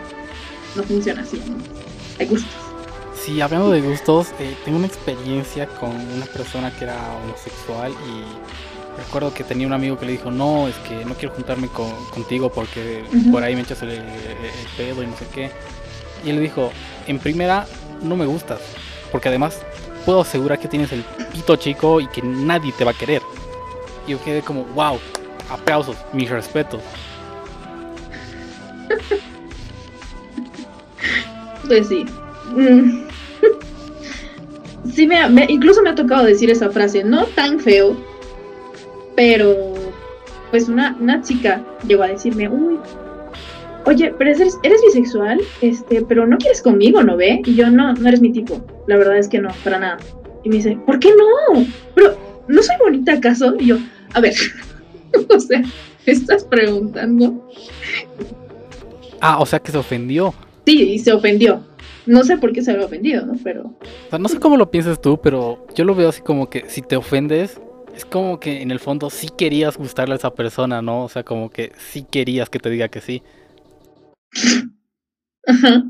no 0.76 0.82
funciona 0.82 1.20
así, 1.20 1.36
¿no? 1.46 1.56
Hay 2.18 2.26
gustos. 2.26 2.59
Sí, 3.20 3.38
hablando 3.42 3.70
de 3.70 3.82
gustos, 3.82 4.28
eh, 4.38 4.56
tengo 4.64 4.78
una 4.78 4.86
experiencia 4.86 5.66
con 5.66 5.90
una 5.90 6.24
persona 6.24 6.74
que 6.74 6.84
era 6.84 6.96
homosexual 7.22 7.92
y 7.92 8.98
recuerdo 8.98 9.34
que 9.34 9.44
tenía 9.44 9.66
un 9.66 9.74
amigo 9.74 9.98
que 9.98 10.06
le 10.06 10.12
dijo, 10.12 10.30
no, 10.30 10.68
es 10.68 10.76
que 10.76 11.04
no 11.04 11.14
quiero 11.14 11.34
juntarme 11.34 11.68
con, 11.68 11.92
contigo 12.06 12.50
porque 12.50 13.04
por 13.30 13.42
ahí 13.42 13.54
me 13.54 13.60
echas 13.60 13.82
el, 13.82 13.90
el 13.90 14.00
pedo 14.74 15.02
y 15.02 15.06
no 15.06 15.14
sé 15.18 15.26
qué. 15.34 15.50
Y 16.24 16.30
él 16.30 16.36
le 16.36 16.42
dijo, 16.42 16.72
en 17.06 17.18
primera, 17.18 17.66
no 18.02 18.16
me 18.16 18.24
gustas, 18.24 18.60
porque 19.12 19.28
además 19.28 19.60
puedo 20.06 20.22
asegurar 20.22 20.58
que 20.58 20.68
tienes 20.68 20.90
el 20.92 21.04
pito 21.32 21.56
chico 21.56 22.00
y 22.00 22.06
que 22.08 22.22
nadie 22.22 22.72
te 22.72 22.84
va 22.84 22.92
a 22.92 22.94
querer. 22.94 23.20
Y 24.06 24.12
yo 24.12 24.24
quedé 24.24 24.40
como, 24.40 24.64
wow, 24.74 24.98
aplausos, 25.50 25.96
mis 26.14 26.30
respetos. 26.30 26.80
Pues 31.66 31.86
sí. 31.86 32.06
Mm. 32.56 33.09
Sí, 34.94 35.06
me, 35.06 35.28
me- 35.28 35.46
incluso 35.48 35.82
me 35.82 35.90
ha 35.90 35.94
tocado 35.94 36.24
decir 36.24 36.50
esa 36.50 36.70
frase, 36.70 37.04
no 37.04 37.24
tan 37.26 37.60
feo, 37.60 37.96
pero 39.16 39.74
pues 40.50 40.68
una, 40.68 40.96
una 41.00 41.22
chica 41.22 41.64
llegó 41.86 42.02
a 42.02 42.08
decirme, 42.08 42.48
uy, 42.48 42.78
oye, 43.86 44.12
pero 44.18 44.30
eres, 44.30 44.58
eres 44.62 44.80
bisexual, 44.82 45.40
este, 45.60 46.02
pero 46.02 46.26
no 46.26 46.38
quieres 46.38 46.60
conmigo, 46.62 47.02
¿no 47.02 47.16
ve? 47.16 47.40
Y 47.44 47.54
yo, 47.54 47.70
no, 47.70 47.92
no 47.94 48.08
eres 48.08 48.20
mi 48.20 48.32
tipo, 48.32 48.60
la 48.86 48.96
verdad 48.96 49.18
es 49.18 49.28
que 49.28 49.38
no, 49.40 49.50
para 49.62 49.78
nada. 49.78 49.98
Y 50.42 50.48
me 50.48 50.56
dice, 50.56 50.78
¿por 50.86 50.98
qué 50.98 51.10
no? 51.10 51.64
Pero, 51.94 52.16
¿no 52.48 52.62
soy 52.62 52.76
bonita 52.82 53.12
acaso? 53.12 53.54
Y 53.58 53.66
yo, 53.66 53.76
a 54.14 54.20
ver, 54.20 54.34
o 55.28 55.38
sea, 55.38 55.60
¿me 55.60 56.12
estás 56.12 56.44
preguntando? 56.44 57.48
Ah, 59.20 59.38
o 59.38 59.46
sea 59.46 59.58
que 59.60 59.70
se 59.70 59.78
ofendió. 59.78 60.34
Sí, 60.66 60.92
y 60.94 60.98
se 60.98 61.12
ofendió. 61.12 61.60
No 62.06 62.24
sé 62.24 62.38
por 62.38 62.52
qué 62.52 62.62
se 62.62 62.72
había 62.72 62.86
ofendido, 62.86 63.26
¿no? 63.26 63.34
Pero 63.42 63.62
O 63.62 64.10
sea, 64.10 64.18
no 64.18 64.28
sé 64.28 64.38
cómo 64.38 64.56
lo 64.56 64.70
piensas 64.70 65.00
tú, 65.00 65.20
pero 65.20 65.66
yo 65.74 65.84
lo 65.84 65.94
veo 65.94 66.08
así 66.08 66.22
como 66.22 66.48
que 66.48 66.68
si 66.68 66.82
te 66.82 66.96
ofendes, 66.96 67.60
es 67.94 68.04
como 68.04 68.40
que 68.40 68.62
en 68.62 68.70
el 68.70 68.80
fondo 68.80 69.10
sí 69.10 69.28
querías 69.36 69.76
gustarle 69.76 70.14
a 70.14 70.18
esa 70.18 70.34
persona, 70.34 70.82
¿no? 70.82 71.04
O 71.04 71.08
sea, 71.08 71.22
como 71.22 71.50
que 71.50 71.72
sí 71.76 72.06
querías 72.10 72.48
que 72.48 72.58
te 72.58 72.70
diga 72.70 72.88
que 72.88 73.00
sí. 73.00 73.22
Ajá. 75.46 75.84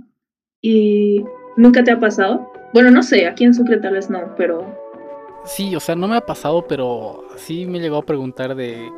¿Y 0.63 1.25
nunca 1.57 1.85
te 1.85 1.91
ha 1.91 2.01
pasado? 2.01 2.53
Bueno, 2.73 2.91
no 2.91 3.03
sé, 3.03 3.27
aquí 3.27 3.45
en 3.45 3.55
Sucre 3.55 3.79
tal 3.79 3.95
vez 3.95 4.11
no, 4.11 4.35
pero 4.37 4.81
Sí, 5.45 5.75
o 5.75 5.81
sea, 5.81 5.95
no 5.95 6.07
me 6.07 6.17
ha 6.17 6.21
pasado, 6.21 6.67
pero 6.69 7.25
sí 7.37 7.67
me 7.67 7.81
llegó 7.81 7.97
a 7.97 8.07
preguntar 8.07 8.55
de 8.55 8.91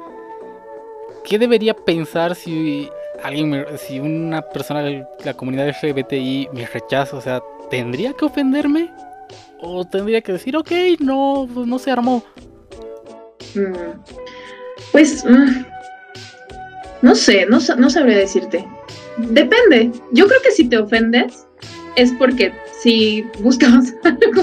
qué 1.24 1.38
debería 1.38 1.74
pensar 1.74 2.34
si 2.34 2.88
alguien, 3.24 3.50
me- 3.50 3.78
si 3.78 3.98
una 4.00 4.42
persona 4.42 4.82
de 4.82 5.04
la 5.24 5.34
comunidad 5.34 5.68
LGBTI 5.68 6.48
me 6.52 6.66
rechaza, 6.66 7.16
o 7.16 7.20
sea, 7.20 7.40
¿tendría 7.70 8.12
que 8.14 8.24
ofenderme? 8.24 8.90
¿O 9.60 9.84
tendría 9.84 10.20
que 10.20 10.32
decir, 10.32 10.56
ok, 10.56 10.70
no, 11.00 11.48
pues 11.52 11.66
no 11.66 11.78
se 11.78 11.90
armó? 11.90 12.22
mm, 13.54 14.00
pues 14.92 15.24
mm, 15.24 15.64
no 17.02 17.14
sé, 17.14 17.46
no, 17.46 17.58
no 17.76 17.90
sabría 17.90 18.16
decirte. 18.18 18.66
Depende. 19.18 19.90
Yo 20.12 20.26
creo 20.26 20.40
que 20.42 20.50
si 20.52 20.64
te 20.68 20.78
ofendes 20.78 21.46
es 21.96 22.12
porque 22.18 22.52
si 22.82 23.24
buscabas 23.40 23.92
algo. 24.04 24.42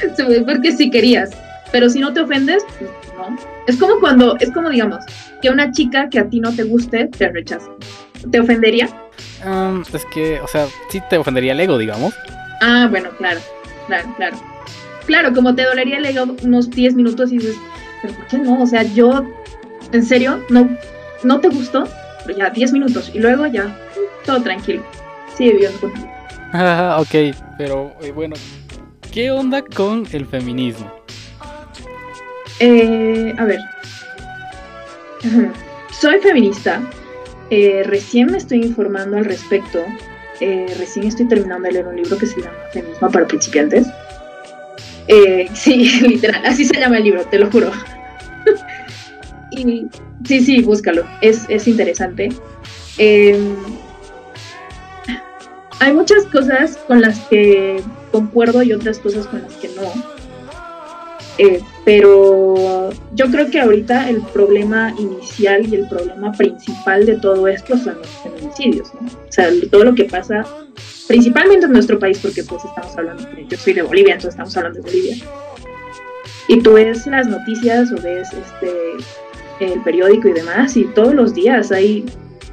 Porque 0.46 0.72
si 0.72 0.90
querías. 0.90 1.30
Pero 1.72 1.90
si 1.90 1.98
no 2.00 2.12
te 2.12 2.20
ofendes, 2.20 2.64
no. 3.28 3.36
Es 3.66 3.76
como 3.76 3.98
cuando, 4.00 4.36
es 4.38 4.50
como 4.50 4.70
digamos, 4.70 4.98
que 5.42 5.50
una 5.50 5.72
chica 5.72 6.08
que 6.08 6.18
a 6.18 6.28
ti 6.28 6.40
no 6.40 6.52
te 6.54 6.64
guste 6.64 7.06
te 7.06 7.28
rechaza. 7.28 7.70
¿Te 8.30 8.40
ofendería? 8.40 8.88
Um, 9.44 9.82
es 9.92 10.04
que, 10.06 10.40
o 10.40 10.46
sea, 10.46 10.66
sí 10.90 11.00
te 11.08 11.16
ofendería 11.16 11.52
el 11.52 11.60
ego, 11.60 11.78
digamos. 11.78 12.14
Ah, 12.60 12.86
bueno, 12.90 13.10
claro, 13.16 13.40
claro, 13.86 14.12
claro. 14.16 14.36
Claro, 15.06 15.32
como 15.32 15.54
te 15.54 15.64
dolería 15.64 15.98
el 15.98 16.04
ego 16.04 16.36
unos 16.42 16.70
10 16.70 16.94
minutos 16.94 17.32
y 17.32 17.38
dices, 17.38 17.56
pero 18.02 18.14
¿por 18.14 18.26
qué 18.26 18.38
no? 18.38 18.62
O 18.62 18.66
sea, 18.66 18.82
yo, 18.82 19.24
en 19.92 20.04
serio, 20.04 20.44
no, 20.50 20.68
no 21.24 21.40
te 21.40 21.48
gustó, 21.48 21.84
pero 22.24 22.38
ya 22.38 22.50
10 22.50 22.72
minutos 22.72 23.10
y 23.14 23.18
luego 23.18 23.46
ya, 23.46 23.76
todo 24.24 24.42
tranquilo. 24.42 24.82
Sigue 25.34 25.52
viviendo 25.52 25.80
contigo. 25.80 26.08
Ah, 26.52 26.98
ok, 27.00 27.34
pero 27.56 27.92
eh, 28.02 28.12
bueno, 28.12 28.36
¿qué 29.10 29.30
onda 29.30 29.62
con 29.62 30.06
el 30.12 30.26
feminismo? 30.26 30.99
Eh, 32.60 33.34
a 33.36 33.44
ver. 33.44 33.60
Soy 35.90 36.20
feminista. 36.20 36.82
Eh, 37.50 37.82
recién 37.84 38.30
me 38.30 38.38
estoy 38.38 38.62
informando 38.62 39.16
al 39.16 39.24
respecto. 39.24 39.80
Eh, 40.40 40.72
recién 40.78 41.06
estoy 41.06 41.26
terminando 41.26 41.66
de 41.66 41.72
leer 41.72 41.88
un 41.88 41.96
libro 41.96 42.16
que 42.16 42.26
se 42.26 42.40
llama 42.40 42.56
Feminismo 42.72 43.10
para 43.10 43.26
principiantes. 43.26 43.86
Eh, 45.08 45.48
sí, 45.54 46.00
literal, 46.02 46.46
así 46.46 46.64
se 46.64 46.78
llama 46.78 46.98
el 46.98 47.04
libro, 47.04 47.24
te 47.24 47.38
lo 47.38 47.50
juro. 47.50 47.70
y 49.50 49.86
sí, 50.24 50.40
sí, 50.40 50.62
búscalo. 50.62 51.04
Es, 51.22 51.46
es 51.48 51.66
interesante. 51.66 52.28
Hay 55.80 55.94
muchas 55.94 56.26
cosas 56.26 56.76
con 56.86 57.00
las 57.00 57.18
que 57.20 57.82
concuerdo 58.12 58.62
y 58.62 58.74
otras 58.74 58.98
cosas 58.98 59.26
con 59.26 59.42
las 59.42 59.54
que 59.54 59.68
no. 59.68 59.92
Pero 61.90 62.90
yo 63.14 63.26
creo 63.32 63.50
que 63.50 63.60
ahorita 63.60 64.08
el 64.08 64.22
problema 64.22 64.94
inicial 64.96 65.66
y 65.66 65.74
el 65.74 65.88
problema 65.88 66.30
principal 66.30 67.04
de 67.04 67.16
todo 67.16 67.48
esto 67.48 67.76
son 67.76 67.98
los 67.98 68.06
feminicidios, 68.22 68.94
¿no? 68.94 69.08
O 69.08 69.32
sea, 69.32 69.48
todo 69.72 69.82
lo 69.82 69.94
que 69.96 70.04
pasa, 70.04 70.46
principalmente 71.08 71.66
en 71.66 71.72
nuestro 71.72 71.98
país, 71.98 72.20
porque 72.22 72.44
pues 72.44 72.64
estamos 72.64 72.96
hablando, 72.96 73.24
yo 73.48 73.58
soy 73.58 73.72
de 73.72 73.82
Bolivia, 73.82 74.14
entonces 74.14 74.34
estamos 74.34 74.56
hablando 74.56 74.78
de 74.78 74.88
Bolivia. 74.88 75.16
Y 76.46 76.62
tú 76.62 76.74
ves 76.74 77.08
las 77.08 77.26
noticias 77.26 77.90
o 77.90 78.00
ves 78.00 78.28
este 78.32 79.72
el 79.72 79.82
periódico 79.82 80.28
y 80.28 80.32
demás, 80.32 80.76
y 80.76 80.84
todos 80.84 81.12
los 81.12 81.34
días 81.34 81.72
hay 81.72 82.06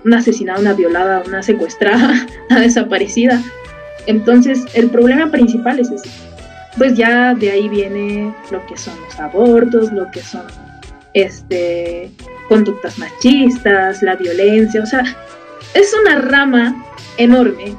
una 0.04 0.18
asesinada, 0.18 0.60
una 0.60 0.74
violada, 0.74 1.22
una 1.28 1.44
secuestrada, 1.44 2.26
una 2.50 2.62
desaparecida. 2.62 3.40
Entonces, 4.08 4.66
el 4.74 4.90
problema 4.90 5.30
principal 5.30 5.80
es 5.80 5.92
ese 5.92 6.10
pues 6.78 6.96
ya 6.96 7.34
de 7.34 7.52
ahí 7.52 7.68
viene 7.70 8.34
lo 8.52 8.66
que 8.68 8.78
son 8.78 8.94
los 9.02 9.20
abortos, 9.20 9.92
lo 9.92 10.10
que 10.12 10.22
son 10.22 10.46
este 11.14 12.12
conductas 12.48 12.98
machistas, 12.98 14.02
la 14.02 14.16
violencia, 14.16 14.82
o 14.82 14.86
sea, 14.86 15.04
es 15.74 15.94
una 16.02 16.20
rama 16.20 16.86
enorme 17.18 17.76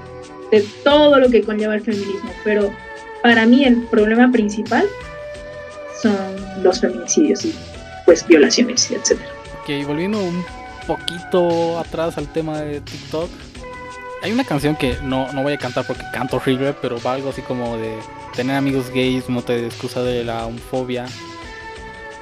de 0.50 0.60
todo 0.84 1.18
lo 1.18 1.30
que 1.30 1.42
conlleva 1.42 1.74
el 1.74 1.80
feminismo, 1.80 2.30
pero 2.44 2.70
para 3.22 3.46
mí 3.46 3.64
el 3.64 3.82
problema 3.84 4.30
principal 4.30 4.84
son 6.00 6.16
los 6.62 6.80
feminicidios 6.80 7.44
y 7.44 7.54
pues 8.04 8.26
violaciones, 8.26 8.90
etcétera. 8.90 9.30
Ok, 9.62 9.86
volviendo 9.86 10.18
un 10.18 10.44
poquito 10.86 11.78
atrás 11.78 12.16
al 12.18 12.28
tema 12.28 12.60
de 12.60 12.80
TikTok. 12.80 13.28
Hay 14.22 14.32
una 14.32 14.44
canción 14.44 14.74
que 14.74 14.96
no, 15.02 15.32
no 15.32 15.42
voy 15.42 15.52
a 15.52 15.58
cantar 15.58 15.86
porque 15.86 16.02
canto 16.12 16.36
horrible, 16.36 16.74
pero 16.80 17.00
va 17.00 17.14
algo 17.14 17.30
así 17.30 17.42
como 17.42 17.76
de 17.76 17.98
tener 18.34 18.56
amigos 18.56 18.90
gays 18.90 19.28
no 19.28 19.42
te 19.42 19.66
excusa 19.66 20.02
de 20.02 20.24
la 20.24 20.46
homofobia. 20.46 21.06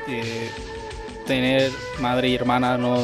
Eh, 0.09 0.51
tener 1.27 1.73
madre 2.01 2.29
y 2.29 2.35
hermana 2.35 2.79
no 2.79 2.97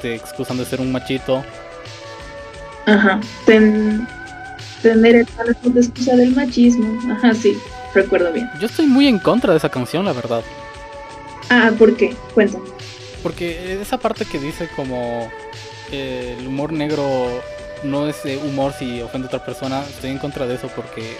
te 0.00 0.14
excusan 0.14 0.58
de 0.58 0.64
ser 0.64 0.80
un 0.80 0.92
machito. 0.92 1.44
Ajá. 2.86 3.20
tener 3.44 4.06
hermanas 4.82 5.56
no 5.62 5.72
te 5.72 5.80
excusa 5.80 6.16
del 6.16 6.34
machismo. 6.34 7.12
Ajá, 7.12 7.34
sí, 7.34 7.56
recuerdo 7.94 8.32
bien. 8.32 8.50
Yo 8.60 8.66
estoy 8.66 8.86
muy 8.86 9.08
en 9.08 9.18
contra 9.18 9.52
de 9.52 9.58
esa 9.58 9.68
canción, 9.68 10.04
la 10.04 10.12
verdad. 10.12 10.42
Ah, 11.50 11.70
¿por 11.78 11.96
qué? 11.96 12.14
Cuéntame. 12.34 12.64
Porque 13.22 13.80
esa 13.80 13.98
parte 13.98 14.24
que 14.24 14.38
dice 14.38 14.68
como 14.74 15.30
eh, 15.92 16.36
el 16.38 16.48
humor 16.48 16.72
negro 16.72 17.42
no 17.84 18.08
es 18.08 18.22
humor 18.44 18.72
si 18.72 19.00
ofende 19.00 19.26
a 19.26 19.28
otra 19.28 19.44
persona, 19.44 19.82
estoy 19.82 20.10
en 20.10 20.18
contra 20.18 20.46
de 20.46 20.54
eso 20.54 20.68
porque 20.74 21.16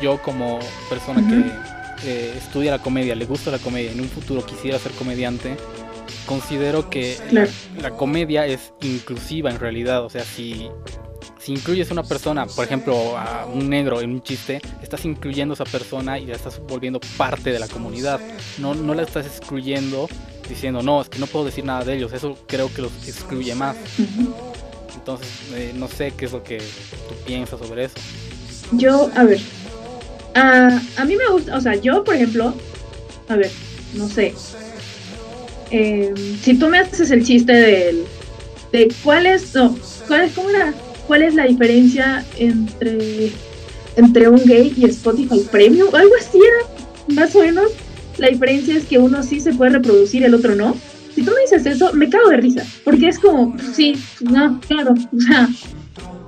yo 0.00 0.20
como 0.22 0.58
persona 0.88 1.26
que 1.28 2.08
eh, 2.08 2.34
estudia 2.36 2.70
la 2.72 2.78
comedia, 2.78 3.14
le 3.14 3.24
gusta 3.24 3.50
la 3.50 3.58
comedia, 3.58 3.92
en 3.92 4.00
un 4.00 4.08
futuro 4.08 4.44
quisiera 4.44 4.78
ser 4.78 4.92
comediante, 4.92 5.56
considero 6.26 6.90
que 6.90 7.18
la, 7.80 7.90
comedia 7.90 8.46
es 8.46 8.72
inclusiva 8.82 9.50
en 9.50 9.58
realidad, 9.58 10.04
o 10.04 10.10
sea, 10.10 10.24
si, 10.24 10.68
si 11.38 11.52
incluyes 11.52 11.90
a 11.90 11.94
una 11.94 12.02
persona, 12.02 12.46
por 12.46 12.64
ejemplo, 12.64 13.16
a 13.16 13.46
un 13.46 13.70
negro 13.70 14.00
en 14.00 14.10
un 14.10 14.22
chiste, 14.22 14.60
estás 14.82 15.04
incluyendo 15.04 15.52
a 15.52 15.56
esa 15.56 15.64
persona 15.64 16.18
y 16.18 16.26
la 16.26 16.36
estás 16.36 16.60
volviendo 16.60 17.00
parte 17.16 17.52
de 17.52 17.58
la 17.58 17.68
comunidad, 17.68 18.20
no, 18.58 18.74
no 18.74 18.94
la 18.94 19.02
estás 19.02 19.26
excluyendo 19.26 20.08
diciendo, 20.48 20.82
no, 20.82 21.00
es 21.00 21.08
que 21.08 21.18
no 21.18 21.26
puedo 21.26 21.44
decir 21.44 21.64
nada 21.64 21.84
de 21.84 21.96
ellos, 21.96 22.12
eso 22.12 22.38
creo 22.46 22.72
que 22.72 22.82
los 22.82 22.92
excluye 23.08 23.54
más. 23.54 23.76
Entonces, 24.96 25.28
eh, 25.54 25.72
no 25.74 25.88
sé 25.88 26.12
qué 26.16 26.24
es 26.24 26.32
lo 26.32 26.42
que 26.42 26.58
tú 26.58 27.14
piensas 27.26 27.60
sobre 27.60 27.84
eso. 27.84 27.94
Yo, 28.72 29.10
a 29.14 29.24
ver, 29.24 29.38
a, 30.34 30.80
a 30.96 31.04
mí 31.04 31.16
me 31.16 31.28
gusta, 31.28 31.56
o 31.56 31.60
sea, 31.60 31.76
yo, 31.76 32.02
por 32.02 32.14
ejemplo, 32.16 32.54
a 33.28 33.36
ver, 33.36 33.50
no 33.94 34.08
sé, 34.08 34.34
em, 35.70 36.14
si 36.42 36.54
tú 36.54 36.68
me 36.68 36.78
haces 36.78 37.10
el 37.10 37.24
chiste 37.24 37.52
del, 37.52 38.04
de 38.72 38.92
cuál 39.04 39.26
es, 39.26 39.54
no, 39.54 39.76
cuál 40.08 40.22
es, 40.22 40.32
¿cómo 40.32 40.50
era? 40.50 40.74
¿Cuál 41.06 41.22
es 41.22 41.34
la 41.34 41.44
diferencia 41.44 42.24
entre, 42.36 43.30
entre 43.96 44.28
un 44.28 44.44
gay 44.44 44.74
y 44.76 44.86
Spotify 44.86 45.46
Premium? 45.50 45.94
Algo 45.94 46.14
así 46.18 46.40
más 47.08 47.34
o 47.36 47.40
menos. 47.40 47.70
La 48.18 48.28
diferencia 48.28 48.76
es 48.76 48.84
que 48.86 48.98
uno 48.98 49.22
sí 49.22 49.40
se 49.40 49.52
puede 49.52 49.72
reproducir, 49.72 50.24
el 50.24 50.34
otro 50.34 50.56
no. 50.56 50.74
Si 51.16 51.22
tú 51.22 51.30
me 51.34 51.40
dices 51.40 51.64
eso, 51.64 51.94
me 51.94 52.10
cago 52.10 52.28
de 52.28 52.36
risa, 52.36 52.62
porque 52.84 53.08
es 53.08 53.18
como, 53.18 53.56
sí, 53.72 53.96
no, 54.20 54.60
claro, 54.60 54.92
o 54.92 55.20
sea, 55.20 55.48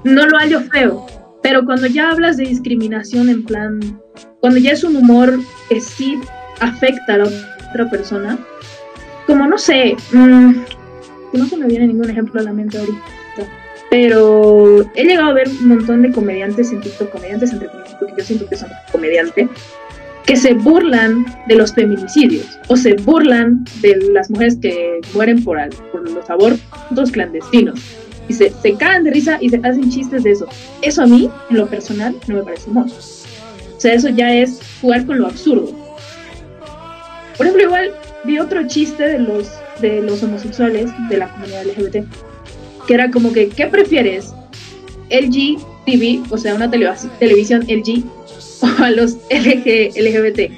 no 0.05 0.27
lo 0.27 0.38
hallo 0.38 0.62
feo. 0.72 1.07
Pero 1.42 1.66
cuando 1.66 1.87
ya 1.88 2.11
hablas 2.11 2.38
de 2.38 2.46
discriminación 2.46 3.29
en 3.29 3.44
plan, 3.44 4.01
cuando 4.40 4.59
ya 4.59 4.72
es 4.72 4.85
un 4.85 4.96
humor 4.96 5.40
que 5.68 5.83
sí 5.83 6.18
afecta 6.61 7.14
a 7.14 7.18
la 7.18 7.29
otra 7.70 7.90
persona, 7.90 8.38
como 9.27 9.46
no 9.46 9.59
sé, 9.59 9.94
mmm, 10.12 10.55
no 11.35 11.46
se 11.46 11.57
me 11.59 11.66
viene 11.66 11.88
ningún 11.88 12.09
ejemplo 12.09 12.40
a 12.40 12.44
la 12.44 12.55
mente 12.55 12.79
ahorita, 12.79 13.05
pero 13.90 14.90
he 14.94 15.05
llegado 15.05 15.33
a 15.33 15.35
ver 15.35 15.48
un 15.48 15.68
montón 15.68 16.01
de 16.01 16.12
comediantes 16.12 16.72
en 16.72 16.81
TikTok, 16.81 17.11
comediantes 17.11 17.53
entre 17.53 17.68
comillas, 17.68 17.94
porque 18.01 18.14
yo 18.16 18.24
siento 18.24 18.48
que 18.48 18.57
son 18.57 18.70
comediantes, 18.90 19.51
que 20.28 20.36
se 20.36 20.52
burlan 20.52 21.24
de 21.46 21.54
los 21.54 21.72
feminicidios 21.72 22.58
o 22.68 22.76
se 22.76 22.92
burlan 22.96 23.64
de 23.80 23.96
las 24.12 24.28
mujeres 24.28 24.58
que 24.60 25.00
mueren 25.14 25.42
por, 25.42 25.58
por 25.90 26.10
los 26.10 26.28
abortos 26.28 27.10
clandestinos. 27.10 27.80
Y 28.28 28.34
se, 28.34 28.52
se 28.60 28.74
cagan 28.74 29.04
de 29.04 29.12
risa 29.12 29.38
y 29.40 29.48
se 29.48 29.56
hacen 29.56 29.90
chistes 29.90 30.22
de 30.24 30.32
eso. 30.32 30.46
Eso 30.82 31.02
a 31.02 31.06
mí, 31.06 31.30
en 31.48 31.56
lo 31.56 31.66
personal, 31.66 32.14
no 32.26 32.34
me 32.34 32.42
parece 32.42 32.68
humor. 32.68 32.84
O 33.74 33.80
sea, 33.80 33.94
eso 33.94 34.10
ya 34.10 34.34
es 34.34 34.60
jugar 34.82 35.06
con 35.06 35.18
lo 35.18 35.28
absurdo. 35.28 35.72
Por 37.38 37.46
ejemplo, 37.46 37.64
igual 37.64 37.90
vi 38.24 38.38
otro 38.38 38.66
chiste 38.66 39.04
de 39.04 39.20
los, 39.20 39.50
de 39.80 40.02
los 40.02 40.22
homosexuales 40.22 40.90
de 41.08 41.16
la 41.16 41.30
comunidad 41.30 41.64
LGBT, 41.64 42.04
que 42.86 42.94
era 42.94 43.10
como 43.10 43.32
que, 43.32 43.48
¿qué 43.48 43.66
prefieres? 43.66 44.34
LG 45.08 45.58
TV, 45.86 46.20
o 46.28 46.36
sea, 46.36 46.54
una 46.54 46.70
televisión 46.70 47.64
LG 47.66 48.17
o 48.62 48.82
a 48.82 48.90
los 48.90 49.14
LG, 49.30 49.92
LGBT. 49.96 50.52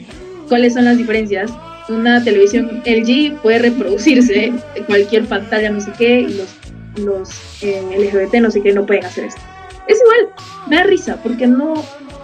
¿Cuáles 0.48 0.74
son 0.74 0.84
las 0.84 0.98
diferencias? 0.98 1.50
Una 1.88 2.22
televisión 2.22 2.82
LG 2.84 3.40
puede 3.40 3.58
reproducirse 3.60 4.46
en 4.46 4.84
cualquier 4.84 5.24
pantalla, 5.26 5.70
no 5.70 5.80
sé 5.80 5.92
qué, 5.98 6.20
y 6.20 6.34
los, 6.34 6.48
los 7.04 7.62
eh, 7.62 7.82
LGBT, 7.98 8.34
no 8.36 8.50
sé 8.50 8.62
qué, 8.62 8.72
no 8.72 8.86
pueden 8.86 9.04
hacer 9.04 9.24
esto. 9.24 9.40
Es 9.88 9.98
igual, 10.00 10.34
me 10.68 10.76
da 10.76 10.82
risa, 10.84 11.16
porque 11.22 11.46
no, 11.46 11.74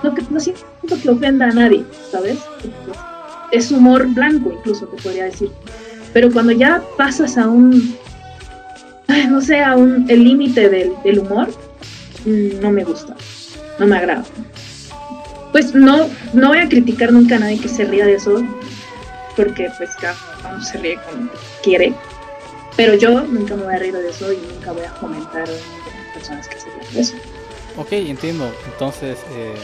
no, 0.02 0.14
no 0.30 0.40
siento 0.40 0.64
que 1.02 1.10
ofenda 1.10 1.46
a 1.46 1.52
nadie, 1.52 1.84
¿sabes? 2.10 2.38
Es 3.50 3.72
humor 3.72 4.06
blanco, 4.08 4.52
incluso, 4.52 4.86
te 4.86 5.02
podría 5.02 5.24
decir. 5.24 5.50
Pero 6.12 6.30
cuando 6.30 6.52
ya 6.52 6.82
pasas 6.96 7.36
a 7.36 7.48
un, 7.48 7.96
no 9.28 9.40
sé, 9.40 9.62
a 9.62 9.76
un, 9.76 10.08
el 10.08 10.22
límite 10.22 10.68
del, 10.68 10.92
del 11.02 11.18
humor, 11.18 11.48
mm, 12.24 12.60
no 12.60 12.70
me 12.70 12.84
gusta, 12.84 13.16
no 13.80 13.86
me 13.86 13.96
agrada 13.96 14.24
pues 15.56 15.74
no, 15.74 16.06
no 16.34 16.48
voy 16.48 16.58
a 16.58 16.68
criticar 16.68 17.10
nunca 17.10 17.36
a 17.36 17.38
nadie 17.38 17.58
que 17.58 17.70
se 17.70 17.86
ría 17.86 18.04
de 18.04 18.16
eso, 18.16 18.44
porque 19.36 19.70
pues 19.78 19.88
cada 19.98 20.14
uno 20.52 20.62
se 20.62 20.76
ríe 20.76 20.98
como 21.10 21.30
quiere, 21.62 21.94
pero 22.76 22.94
yo 22.94 23.22
nunca 23.22 23.56
me 23.56 23.62
voy 23.62 23.74
a 23.74 23.78
reír 23.78 23.94
de 23.94 24.10
eso 24.10 24.30
y 24.34 24.36
nunca 24.36 24.72
voy 24.72 24.84
a 24.84 24.90
comentar 25.00 25.48
a 25.48 26.12
personas 26.12 26.46
que 26.46 26.60
se 26.60 26.66
ríen 26.66 26.92
de 26.92 27.00
eso. 27.00 27.14
Ok, 27.78 27.92
entiendo. 27.92 28.52
Entonces, 28.70 29.16
eh, 29.30 29.54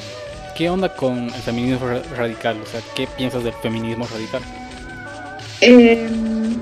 ¿qué 0.56 0.70
onda 0.70 0.96
con 0.96 1.26
el 1.26 1.42
feminismo 1.42 1.86
radical? 2.16 2.56
O 2.62 2.66
sea, 2.70 2.80
¿qué 2.94 3.06
piensas 3.18 3.44
del 3.44 3.52
feminismo 3.60 4.06
radical? 4.06 4.40
Em, 5.60 6.56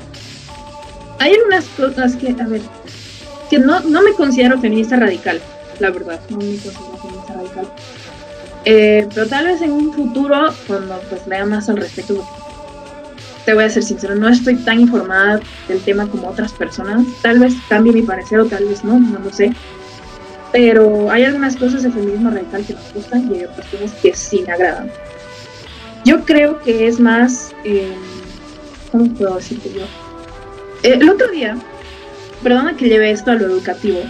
hay 1.20 1.34
algunas 1.34 1.66
cosas 1.76 2.16
que, 2.16 2.30
a 2.30 2.46
ver, 2.48 2.62
que 3.48 3.60
no, 3.60 3.78
no 3.78 4.02
me 4.02 4.12
considero 4.14 4.60
feminista 4.60 4.96
radical, 4.96 5.40
la 5.78 5.90
verdad, 5.90 6.18
no 6.30 6.38
me 6.38 6.56
considero 6.56 6.98
feminista 7.00 7.34
radical 7.34 7.70
eh, 8.64 9.08
pero 9.14 9.26
tal 9.26 9.46
vez 9.46 9.62
en 9.62 9.72
un 9.72 9.92
futuro, 9.92 10.52
cuando 10.66 11.00
pues 11.08 11.26
lea 11.26 11.46
más 11.46 11.68
al 11.68 11.78
respecto, 11.78 12.24
te 13.44 13.54
voy 13.54 13.64
a 13.64 13.70
ser 13.70 13.82
sincero, 13.82 14.14
no 14.14 14.28
estoy 14.28 14.56
tan 14.56 14.80
informada 14.80 15.40
del 15.66 15.80
tema 15.80 16.06
como 16.06 16.28
otras 16.28 16.52
personas. 16.52 17.06
Tal 17.22 17.38
vez 17.38 17.54
cambie 17.68 17.92
mi 17.92 18.02
parecer 18.02 18.40
o 18.40 18.46
tal 18.46 18.66
vez 18.66 18.84
no, 18.84 18.98
no 18.98 19.18
lo 19.18 19.32
sé. 19.32 19.52
Pero 20.52 21.10
hay 21.10 21.24
algunas 21.24 21.56
cosas 21.56 21.82
de 21.82 21.90
feminismo 21.90 22.30
radical 22.30 22.64
que 22.66 22.74
nos 22.74 22.92
gustan 22.92 23.30
y 23.30 23.38
hay 23.38 23.44
otras 23.44 23.66
cosas 23.66 23.92
que 24.02 24.14
sí 24.14 24.42
me 24.46 24.52
agradan. 24.52 24.90
Yo 26.04 26.24
creo 26.24 26.60
que 26.60 26.86
es 26.86 26.98
más, 26.98 27.54
eh, 27.64 27.94
¿cómo 28.90 29.12
puedo 29.14 29.36
decirte 29.36 29.70
yo? 29.72 29.82
Eh, 30.82 30.98
el 31.00 31.08
otro 31.08 31.28
día, 31.28 31.56
perdona 32.42 32.76
que 32.76 32.88
lleve 32.88 33.10
esto 33.10 33.30
a 33.30 33.34
lo 33.34 33.46
educativo, 33.46 34.00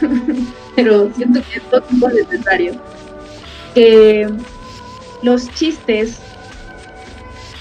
pero 0.76 1.10
siento 1.16 1.40
que 1.50 1.58
es 1.58 1.70
todo 1.70 2.08
necesario 2.10 2.74
que 3.78 4.28
los 5.22 5.48
chistes 5.54 6.18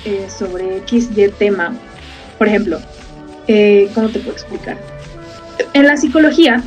eh, 0.04 0.26
sobre 0.36 0.82
XY 0.88 1.30
tema, 1.38 1.76
por 2.40 2.48
ejemplo, 2.48 2.80
eh, 3.48 3.88
¿cómo 3.94 4.10
te 4.10 4.18
puedo 4.18 4.32
explicar? 4.32 4.80
En 5.74 5.86
la 5.86 5.96
psicología 5.96 6.64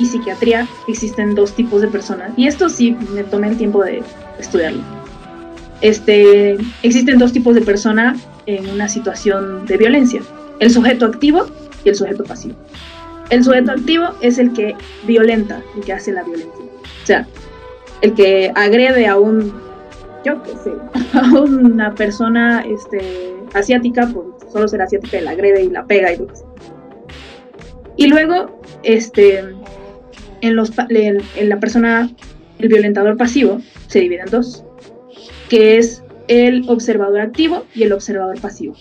y 0.00 0.06
psiquiatría 0.06 0.66
existen 0.88 1.36
dos 1.36 1.54
tipos 1.54 1.80
de 1.80 1.86
personas, 1.86 2.32
y 2.36 2.48
esto 2.48 2.68
sí 2.68 2.96
me 3.14 3.22
tomé 3.22 3.50
el 3.50 3.56
tiempo 3.56 3.84
de 3.84 4.02
estudiarlo. 4.40 4.82
Este, 5.80 6.56
existen 6.82 7.20
dos 7.20 7.32
tipos 7.32 7.54
de 7.54 7.60
persona 7.60 8.16
en 8.46 8.68
una 8.68 8.88
situación 8.88 9.64
de 9.66 9.76
violencia, 9.76 10.22
el 10.58 10.72
sujeto 10.72 11.06
activo 11.06 11.46
y 11.84 11.90
el 11.90 11.94
sujeto 11.94 12.24
pasivo. 12.24 12.56
El 13.28 13.44
sujeto 13.44 13.70
activo 13.70 14.08
es 14.20 14.38
el 14.38 14.52
que 14.54 14.74
violenta, 15.06 15.62
el 15.76 15.84
que 15.84 15.92
hace 15.92 16.10
la 16.10 16.24
violencia. 16.24 16.64
O 17.04 17.06
sea, 17.06 17.28
el 18.02 18.14
que 18.14 18.52
agrede 18.54 19.06
a 19.06 19.18
un, 19.18 19.52
yo 20.24 20.42
qué 20.42 20.50
sé, 20.56 20.72
a 21.18 21.40
una 21.40 21.94
persona 21.94 22.64
este, 22.66 23.34
asiática, 23.54 24.06
por 24.06 24.36
solo 24.50 24.68
ser 24.68 24.82
asiática, 24.82 25.20
la 25.20 25.32
agrede 25.32 25.64
y 25.64 25.70
la 25.70 25.84
pega 25.86 26.12
y 26.12 26.18
lo 26.18 26.26
que 26.26 26.36
sea. 26.36 26.46
Y 27.96 28.06
luego, 28.06 28.60
este, 28.82 29.44
en, 30.40 30.56
los, 30.56 30.72
en, 30.88 31.48
la 31.48 31.60
persona, 31.60 32.10
el 32.58 32.68
violentador 32.68 33.16
pasivo, 33.16 33.60
se 33.88 34.00
divide 34.00 34.22
en 34.22 34.30
dos, 34.30 34.64
que 35.48 35.76
es 35.76 36.02
el 36.28 36.64
observador 36.68 37.20
activo 37.20 37.64
y 37.74 37.82
el 37.82 37.92
observador 37.92 38.40
pasivo. 38.40 38.74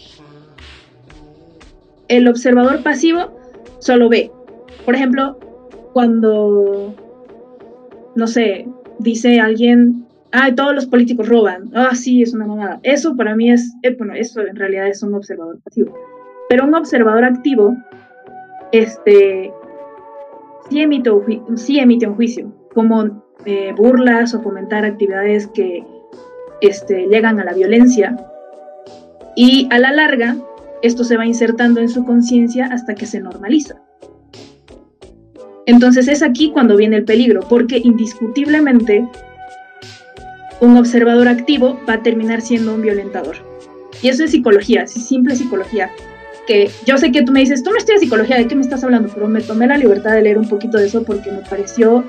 El 2.07 2.27
observador 2.27 2.81
pasivo 2.81 3.37
solo 3.79 4.07
ve, 4.09 4.31
por 4.85 4.95
ejemplo, 4.95 5.37
cuando, 5.93 6.93
no 8.15 8.27
sé, 8.27 8.67
dice 8.99 9.39
alguien, 9.39 10.05
ah, 10.31 10.53
todos 10.55 10.75
los 10.75 10.85
políticos 10.85 11.27
roban, 11.27 11.71
ah, 11.73 11.95
sí, 11.95 12.21
es 12.21 12.33
una 12.33 12.45
mamada. 12.45 12.79
Eso 12.83 13.15
para 13.15 13.35
mí 13.35 13.51
es, 13.51 13.73
eh, 13.83 13.95
bueno, 13.97 14.13
eso 14.13 14.41
en 14.41 14.55
realidad 14.55 14.87
es 14.87 15.01
un 15.03 15.13
observador 15.13 15.59
pasivo. 15.61 15.93
Pero 16.49 16.65
un 16.65 16.75
observador 16.75 17.23
activo, 17.23 17.75
este, 18.71 19.51
sí 20.69 20.81
emite, 20.81 21.11
emite 21.67 22.07
un 22.07 22.15
juicio, 22.15 22.53
como 22.73 23.23
eh, 23.45 23.73
burlas 23.75 24.33
o 24.33 24.41
fomentar 24.41 24.85
actividades 24.85 25.47
que 25.47 25.83
este, 26.61 27.07
llegan 27.07 27.39
a 27.39 27.45
la 27.45 27.53
violencia 27.53 28.17
y 29.35 29.67
a 29.71 29.79
la 29.79 29.93
larga 29.93 30.35
esto 30.81 31.03
se 31.03 31.17
va 31.17 31.25
insertando 31.25 31.81
en 31.81 31.89
su 31.89 32.05
conciencia 32.05 32.67
hasta 32.67 32.95
que 32.95 33.05
se 33.05 33.19
normaliza. 33.19 33.81
Entonces 35.69 36.07
es 36.07 36.23
aquí 36.23 36.49
cuando 36.49 36.75
viene 36.75 36.95
el 36.95 37.03
peligro, 37.03 37.41
porque 37.47 37.77
indiscutiblemente 37.77 39.07
un 40.61 40.75
observador 40.77 41.27
activo 41.27 41.79
va 41.87 41.93
a 41.93 42.01
terminar 42.01 42.41
siendo 42.41 42.73
un 42.73 42.81
violentador. 42.81 43.35
Y 44.01 44.09
eso 44.09 44.23
es 44.23 44.31
psicología, 44.31 44.81
es 44.81 44.93
simple 44.93 45.35
psicología. 45.35 45.91
Que 46.47 46.71
yo 46.87 46.97
sé 46.97 47.11
que 47.11 47.21
tú 47.21 47.31
me 47.31 47.41
dices, 47.41 47.61
tú 47.61 47.69
no 47.69 47.77
estudias 47.77 48.01
psicología, 48.01 48.37
¿de 48.37 48.47
qué 48.47 48.55
me 48.55 48.63
estás 48.63 48.83
hablando? 48.83 49.11
Pero 49.13 49.27
me 49.27 49.41
tomé 49.41 49.67
la 49.67 49.77
libertad 49.77 50.13
de 50.13 50.23
leer 50.23 50.39
un 50.39 50.49
poquito 50.49 50.79
de 50.79 50.87
eso 50.87 51.03
porque 51.03 51.31
me 51.31 51.41
pareció. 51.47 52.03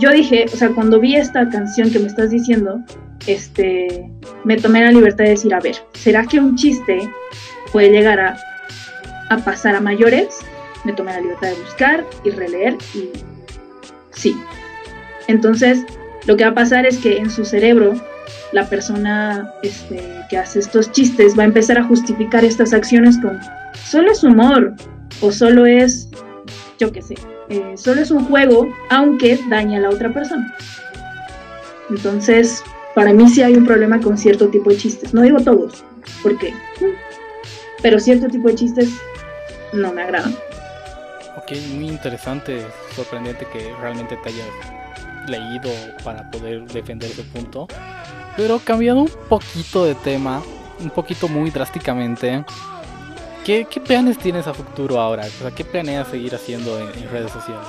Yo 0.00 0.10
dije, 0.10 0.46
o 0.52 0.56
sea, 0.56 0.70
cuando 0.70 0.98
vi 0.98 1.14
esta 1.14 1.48
canción 1.48 1.92
que 1.92 2.00
me 2.00 2.08
estás 2.08 2.30
diciendo, 2.30 2.82
este, 3.28 4.10
me 4.42 4.56
tomé 4.56 4.82
la 4.82 4.90
libertad 4.90 5.22
de 5.22 5.30
decir, 5.30 5.54
a 5.54 5.60
ver, 5.60 5.76
¿será 5.92 6.26
que 6.26 6.40
un 6.40 6.56
chiste 6.56 6.98
puede 7.70 7.90
llegar 7.90 8.18
a, 8.18 8.36
a 9.30 9.36
pasar 9.38 9.76
a 9.76 9.80
mayores? 9.80 10.40
Me 10.86 10.92
tomé 10.92 11.12
la 11.12 11.20
libertad 11.20 11.48
de 11.48 11.54
buscar 11.56 12.06
y 12.22 12.30
releer 12.30 12.78
y 12.94 13.10
sí. 14.12 14.36
Entonces, 15.26 15.84
lo 16.26 16.36
que 16.36 16.44
va 16.44 16.50
a 16.50 16.54
pasar 16.54 16.86
es 16.86 16.98
que 16.98 17.18
en 17.18 17.28
su 17.28 17.44
cerebro 17.44 17.94
la 18.52 18.68
persona 18.68 19.52
este, 19.64 20.00
que 20.30 20.38
hace 20.38 20.60
estos 20.60 20.92
chistes 20.92 21.36
va 21.36 21.42
a 21.42 21.46
empezar 21.46 21.76
a 21.76 21.82
justificar 21.82 22.44
estas 22.44 22.72
acciones 22.72 23.18
con 23.18 23.40
solo 23.84 24.12
es 24.12 24.22
humor 24.22 24.74
o 25.20 25.32
solo 25.32 25.66
es, 25.66 26.08
yo 26.78 26.92
qué 26.92 27.02
sé, 27.02 27.16
eh, 27.48 27.74
solo 27.76 28.00
es 28.00 28.12
un 28.12 28.24
juego, 28.26 28.68
aunque 28.90 29.40
daña 29.48 29.78
a 29.78 29.82
la 29.82 29.90
otra 29.90 30.12
persona. 30.12 30.54
Entonces, 31.90 32.62
para 32.94 33.12
mí 33.12 33.28
sí 33.28 33.42
hay 33.42 33.56
un 33.56 33.66
problema 33.66 34.00
con 34.00 34.16
cierto 34.16 34.48
tipo 34.48 34.70
de 34.70 34.76
chistes. 34.76 35.12
No 35.12 35.22
digo 35.22 35.38
todos, 35.40 35.84
porque, 36.22 36.54
pero 37.82 37.98
cierto 37.98 38.28
tipo 38.28 38.48
de 38.48 38.54
chistes 38.54 38.90
no 39.72 39.92
me 39.92 40.02
agradan. 40.02 40.34
Ok, 41.36 41.52
muy 41.74 41.88
interesante, 41.88 42.66
sorprendente 42.94 43.46
que 43.52 43.70
realmente 43.78 44.18
te 44.22 44.30
haya 44.30 44.44
leído 45.28 45.70
para 46.02 46.30
poder 46.30 46.64
defender 46.66 47.10
ese 47.10 47.22
punto. 47.24 47.68
Pero 48.38 48.58
cambiando 48.58 49.02
un 49.02 49.10
poquito 49.28 49.84
de 49.84 49.94
tema, 49.96 50.42
un 50.80 50.88
poquito 50.88 51.28
muy 51.28 51.50
drásticamente, 51.50 52.42
¿qué, 53.44 53.66
planes 53.86 54.16
tienes 54.16 54.46
a 54.46 54.54
futuro 54.54 54.98
ahora? 54.98 55.24
¿Qué 55.54 55.62
planeas 55.62 56.08
seguir 56.08 56.34
haciendo 56.34 56.78
en, 56.78 57.10
redes 57.10 57.32
sociales? 57.32 57.66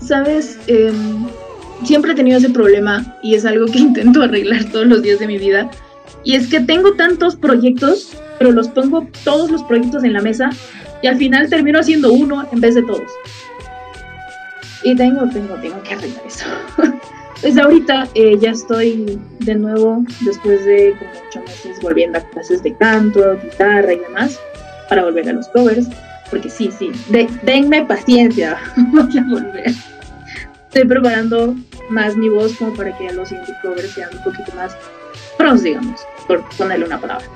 Sabes, 0.00 0.58
em, 0.66 1.26
siempre 1.84 2.12
he 2.12 2.14
tenido 2.14 2.38
ese 2.38 2.48
problema 2.48 3.18
y 3.22 3.34
es 3.34 3.44
algo 3.44 3.66
que 3.66 3.78
intento 3.80 4.22
arreglar 4.22 4.64
todos 4.72 4.86
los 4.86 5.02
días 5.02 5.18
de 5.18 5.26
mi 5.26 5.36
vida. 5.36 5.70
Y 6.24 6.36
es 6.36 6.48
que 6.48 6.60
tengo 6.60 6.94
tantos 6.94 7.36
proyectos, 7.36 8.16
pero 8.38 8.50
los 8.50 8.68
pongo 8.68 9.06
todos 9.24 9.50
los 9.50 9.62
proyectos 9.64 10.04
en 10.04 10.14
la 10.14 10.22
mesa 10.22 10.50
y 11.02 11.06
al 11.06 11.16
final 11.16 11.48
termino 11.48 11.80
haciendo 11.80 12.12
uno 12.12 12.46
en 12.52 12.60
vez 12.60 12.74
de 12.74 12.82
todos. 12.82 13.10
Y 14.82 14.94
tengo, 14.96 15.28
tengo, 15.28 15.54
tengo 15.56 15.82
que 15.82 15.94
arreglar 15.94 16.26
eso. 16.26 16.46
pues 17.40 17.58
ahorita 17.58 18.08
eh, 18.14 18.38
ya 18.38 18.50
estoy 18.50 19.18
de 19.40 19.54
nuevo, 19.54 20.04
después 20.20 20.64
de 20.64 20.94
como 20.98 21.10
ocho 21.28 21.40
meses, 21.42 21.80
volviendo 21.80 22.18
a 22.18 22.22
clases 22.22 22.62
de 22.62 22.74
canto, 22.76 23.38
guitarra 23.42 23.92
y 23.92 23.98
demás, 23.98 24.40
para 24.88 25.04
volver 25.04 25.28
a 25.28 25.32
los 25.32 25.48
covers. 25.48 25.86
Porque 26.30 26.48
sí, 26.48 26.70
sí, 26.70 26.92
denme 27.42 27.84
paciencia, 27.84 28.56
voy 28.76 29.18
a 29.18 29.24
volver. 29.28 29.74
Estoy 30.68 30.84
preparando 30.84 31.56
más 31.88 32.16
mi 32.16 32.28
voz 32.28 32.54
como 32.54 32.72
para 32.74 32.96
que 32.96 33.12
los 33.12 33.32
indie 33.32 33.54
covers 33.62 33.90
sean 33.90 34.10
un 34.16 34.22
poquito 34.22 34.52
más 34.54 34.76
pros, 35.36 35.64
digamos, 35.64 36.00
por 36.28 36.48
ponerle 36.56 36.86
una 36.86 37.00
palabra. 37.00 37.26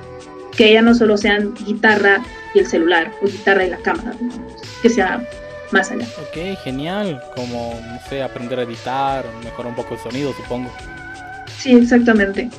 Que 0.57 0.73
ya 0.73 0.81
no 0.81 0.95
solo 0.95 1.17
sean 1.17 1.53
guitarra 1.65 2.23
y 2.53 2.59
el 2.59 2.67
celular, 2.67 3.11
o 3.21 3.25
guitarra 3.25 3.65
y 3.65 3.69
la 3.69 3.77
cámara, 3.77 4.13
que 4.81 4.89
sea 4.89 5.21
más 5.71 5.91
allá. 5.91 6.07
Ok, 6.21 6.57
genial. 6.63 7.21
Como, 7.35 7.79
no 7.85 7.99
sé, 8.09 8.23
aprender 8.23 8.59
a 8.59 8.63
editar, 8.63 9.25
mejorar 9.43 9.67
un 9.67 9.75
poco 9.75 9.95
el 9.95 9.99
sonido, 9.99 10.33
supongo. 10.33 10.71
Sí, 11.57 11.73
exactamente. 11.73 12.49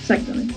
Exactamente. 0.00 0.54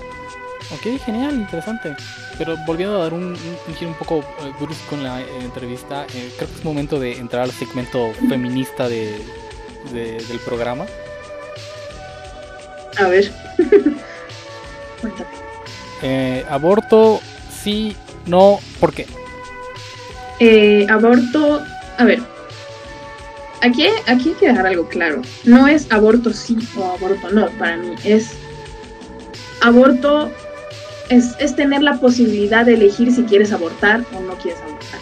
Ok, 0.72 1.00
genial, 1.04 1.36
interesante. 1.36 1.94
Pero 2.38 2.56
volviendo 2.66 2.96
a 2.96 3.04
dar 3.04 3.14
un, 3.14 3.36
giro 3.78 3.90
un 3.90 3.96
poco 3.96 4.20
eh, 4.20 4.52
brusco 4.60 4.94
en 4.94 5.04
la 5.04 5.20
entrevista, 5.40 6.04
eh, 6.14 6.32
creo 6.36 6.48
que 6.48 6.54
es 6.58 6.64
momento 6.64 6.98
de 6.98 7.18
entrar 7.18 7.42
al 7.42 7.52
segmento 7.52 8.12
feminista 8.28 8.88
de, 8.88 9.16
del 9.92 10.40
programa. 10.44 10.86
A 12.98 13.08
ver. 13.08 13.30
eh, 16.02 16.44
aborto, 16.48 17.20
sí, 17.62 17.96
no, 18.26 18.58
¿por 18.80 18.92
qué? 18.92 19.06
Eh, 20.38 20.86
aborto 20.90 21.62
a 21.98 22.04
ver, 22.04 22.20
aquí, 23.62 23.86
aquí 24.06 24.28
hay 24.30 24.34
que 24.34 24.48
dejar 24.48 24.66
algo 24.66 24.88
claro. 24.88 25.22
No 25.44 25.66
es 25.66 25.90
aborto 25.90 26.32
sí 26.32 26.56
o 26.76 26.84
aborto 26.84 27.30
no, 27.30 27.48
para 27.58 27.76
mí. 27.78 27.94
Es 28.04 28.32
aborto, 29.62 30.30
es, 31.08 31.34
es 31.38 31.56
tener 31.56 31.82
la 31.82 31.98
posibilidad 31.98 32.66
de 32.66 32.74
elegir 32.74 33.12
si 33.12 33.22
quieres 33.24 33.52
abortar 33.52 34.04
o 34.14 34.20
no 34.20 34.34
quieres 34.34 34.60
abortar. 34.62 35.00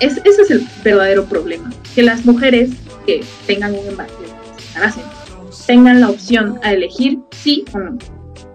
Es, 0.00 0.18
ese 0.24 0.42
es 0.42 0.50
el 0.50 0.68
verdadero 0.82 1.24
problema. 1.24 1.70
Que 1.94 2.02
las 2.02 2.24
mujeres 2.24 2.70
que 3.06 3.24
tengan 3.46 3.72
un 3.72 3.86
embarazo, 3.86 5.00
tengan 5.66 6.00
la 6.00 6.10
opción 6.10 6.58
a 6.62 6.72
elegir 6.72 7.18
sí 7.30 7.64
o 7.72 7.78
no. 7.78 7.98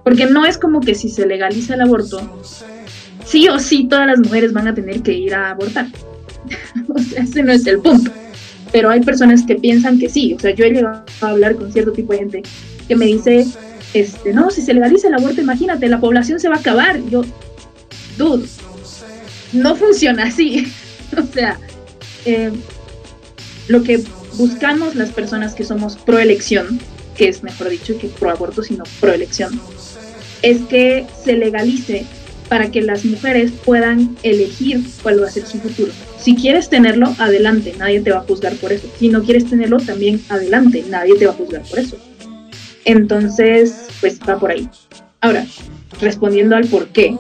Porque 0.03 0.25
no 0.25 0.45
es 0.45 0.57
como 0.57 0.79
que 0.81 0.95
si 0.95 1.09
se 1.09 1.25
legaliza 1.25 1.75
el 1.75 1.81
aborto, 1.81 2.21
sí 3.25 3.47
o 3.49 3.59
sí 3.59 3.87
todas 3.87 4.07
las 4.07 4.19
mujeres 4.19 4.53
van 4.53 4.67
a 4.67 4.73
tener 4.73 5.01
que 5.01 5.13
ir 5.13 5.33
a 5.33 5.51
abortar. 5.51 5.87
o 6.87 6.99
sea, 6.99 7.23
ese 7.23 7.43
no 7.43 7.51
es 7.51 7.65
el 7.67 7.79
punto. 7.79 8.11
Pero 8.71 8.89
hay 8.89 9.01
personas 9.01 9.43
que 9.43 9.55
piensan 9.55 9.99
que 9.99 10.09
sí. 10.09 10.33
O 10.33 10.39
sea, 10.39 10.51
yo 10.51 10.65
he 10.65 10.71
llegado 10.71 11.03
a 11.21 11.27
hablar 11.27 11.55
con 11.55 11.71
cierto 11.71 11.91
tipo 11.91 12.13
de 12.13 12.19
gente 12.19 12.43
que 12.87 12.95
me 12.95 13.05
dice, 13.05 13.45
este, 13.93 14.33
no, 14.33 14.49
si 14.49 14.61
se 14.61 14.73
legaliza 14.73 15.07
el 15.07 15.15
aborto, 15.15 15.41
imagínate, 15.41 15.87
la 15.87 15.99
población 15.99 16.39
se 16.39 16.49
va 16.49 16.55
a 16.55 16.59
acabar. 16.59 16.99
Yo, 17.09 17.23
dude, 18.17 18.47
no 19.53 19.75
funciona 19.75 20.23
así. 20.23 20.71
o 21.17 21.33
sea, 21.33 21.59
eh, 22.25 22.51
lo 23.67 23.83
que 23.83 24.03
buscamos 24.37 24.95
las 24.95 25.11
personas 25.11 25.53
que 25.53 25.63
somos 25.63 25.95
pro 25.97 26.19
elección, 26.19 26.79
que 27.17 27.27
es 27.27 27.43
mejor 27.43 27.69
dicho 27.69 27.97
que 27.97 28.07
pro 28.07 28.31
aborto, 28.31 28.63
sino 28.63 28.83
pro 28.99 29.11
elección, 29.11 29.59
es 30.41 30.61
que 30.61 31.05
se 31.23 31.37
legalice 31.37 32.05
para 32.49 32.69
que 32.69 32.81
las 32.81 33.05
mujeres 33.05 33.51
puedan 33.63 34.17
elegir 34.23 34.83
cuál 35.01 35.23
va 35.23 35.27
a 35.27 35.31
ser 35.31 35.45
su 35.45 35.57
futuro. 35.59 35.91
Si 36.19 36.35
quieres 36.35 36.69
tenerlo, 36.69 37.15
adelante, 37.17 37.73
nadie 37.77 38.01
te 38.01 38.11
va 38.11 38.17
a 38.17 38.23
juzgar 38.23 38.53
por 38.55 38.73
eso. 38.73 38.89
Si 38.99 39.07
no 39.07 39.23
quieres 39.23 39.49
tenerlo, 39.49 39.77
también 39.77 40.21
adelante, 40.27 40.83
nadie 40.89 41.15
te 41.15 41.25
va 41.25 41.31
a 41.31 41.35
juzgar 41.35 41.61
por 41.63 41.79
eso. 41.79 41.97
Entonces, 42.83 43.87
pues 44.01 44.19
va 44.27 44.37
por 44.37 44.51
ahí. 44.51 44.67
Ahora, 45.21 45.45
respondiendo 46.01 46.55
al 46.57 46.65
por 46.67 46.87
qué, 46.89 47.15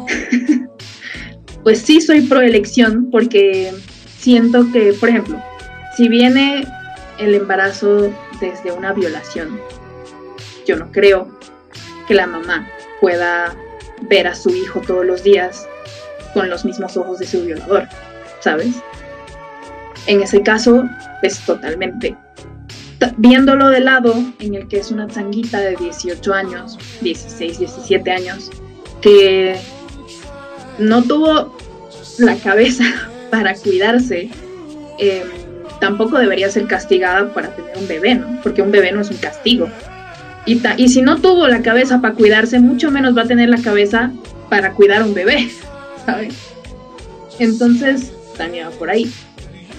pues 1.63 1.79
sí 1.79 2.01
soy 2.01 2.21
pro 2.21 2.41
elección 2.41 3.09
porque 3.09 3.71
siento 4.19 4.69
que, 4.73 4.93
por 4.93 5.07
ejemplo, 5.07 5.41
si 5.95 6.09
viene 6.09 6.65
el 7.19 7.35
embarazo 7.35 8.11
desde 8.41 8.71
una 8.71 8.91
violación, 8.91 9.59
yo 10.67 10.75
no 10.75 10.91
creo 10.91 11.39
que 12.07 12.15
la 12.15 12.27
mamá 12.27 12.67
pueda 13.01 13.55
ver 14.03 14.27
a 14.27 14.35
su 14.35 14.49
hijo 14.51 14.79
todos 14.81 15.05
los 15.05 15.23
días 15.23 15.67
con 16.33 16.49
los 16.49 16.63
mismos 16.63 16.95
ojos 16.95 17.19
de 17.19 17.27
su 17.27 17.43
violador, 17.43 17.87
¿sabes? 18.39 18.75
En 20.07 20.21
ese 20.21 20.41
caso, 20.41 20.87
pues 21.19 21.39
totalmente. 21.39 22.15
Viéndolo 23.17 23.69
de 23.69 23.79
lado, 23.79 24.13
en 24.39 24.55
el 24.55 24.67
que 24.67 24.79
es 24.79 24.91
una 24.91 25.07
tanguita 25.07 25.59
de 25.59 25.75
18 25.75 26.33
años, 26.33 26.77
16, 27.01 27.59
17 27.59 28.11
años, 28.11 28.51
que 29.01 29.59
no 30.77 31.03
tuvo 31.03 31.57
la 32.19 32.35
cabeza 32.37 32.83
para 33.31 33.55
cuidarse, 33.55 34.29
em, 34.99 35.27
tampoco 35.79 36.17
debería 36.19 36.49
ser 36.49 36.67
castigada 36.67 37.33
para 37.33 37.55
tener 37.55 37.75
un 37.77 37.87
bebé, 37.87 38.15
¿no? 38.15 38.39
Porque 38.43 38.61
un 38.61 38.71
bebé 38.71 38.91
no 38.91 39.01
es 39.01 39.09
un 39.09 39.17
castigo, 39.17 39.67
y, 40.45 40.89
si 40.89 41.01
no 41.01 41.17
tuvo 41.17 41.47
la 41.47 41.61
cabeza 41.61 42.01
para 42.01 42.15
cuidarse, 42.15 42.59
mucho 42.59 42.91
menos 42.91 43.15
va 43.15 43.23
a 43.23 43.27
tener 43.27 43.49
la 43.49 43.61
cabeza 43.61 44.11
para 44.49 44.73
cuidar 44.73 45.03
a 45.03 45.05
un 45.05 45.13
bebé, 45.13 45.49
¿sabes? 46.05 46.35
Entonces, 47.39 48.11
también 48.37 48.67
va 48.67 48.71
por 48.71 48.89
ahí. 48.89 49.11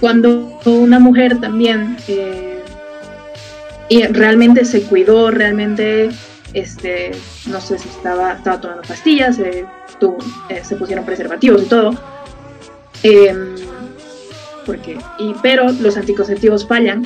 Cuando 0.01 0.61
una 0.65 0.99
mujer 0.99 1.41
también 1.41 1.97
eh, 2.09 2.53
y 3.89 4.05
realmente 4.07 4.65
se 4.65 4.83
cuidó, 4.83 5.31
realmente, 5.31 6.11
este, 6.55 7.13
no 7.47 7.61
sé 7.61 7.79
si 7.79 7.89
estaba, 7.89 8.33
estaba 8.33 8.61
tomando 8.61 8.83
pastillas, 8.83 9.39
eh, 9.39 9.65
se 10.63 10.77
pusieron 10.77 11.05
preservativos 11.05 11.63
y 11.63 11.67
todo, 11.67 11.95
em, 13.03 13.55
porque, 14.67 14.99
y, 15.19 15.35
pero 15.43 15.71
los 15.71 15.97
anticonceptivos 15.97 16.67
fallan, 16.67 17.05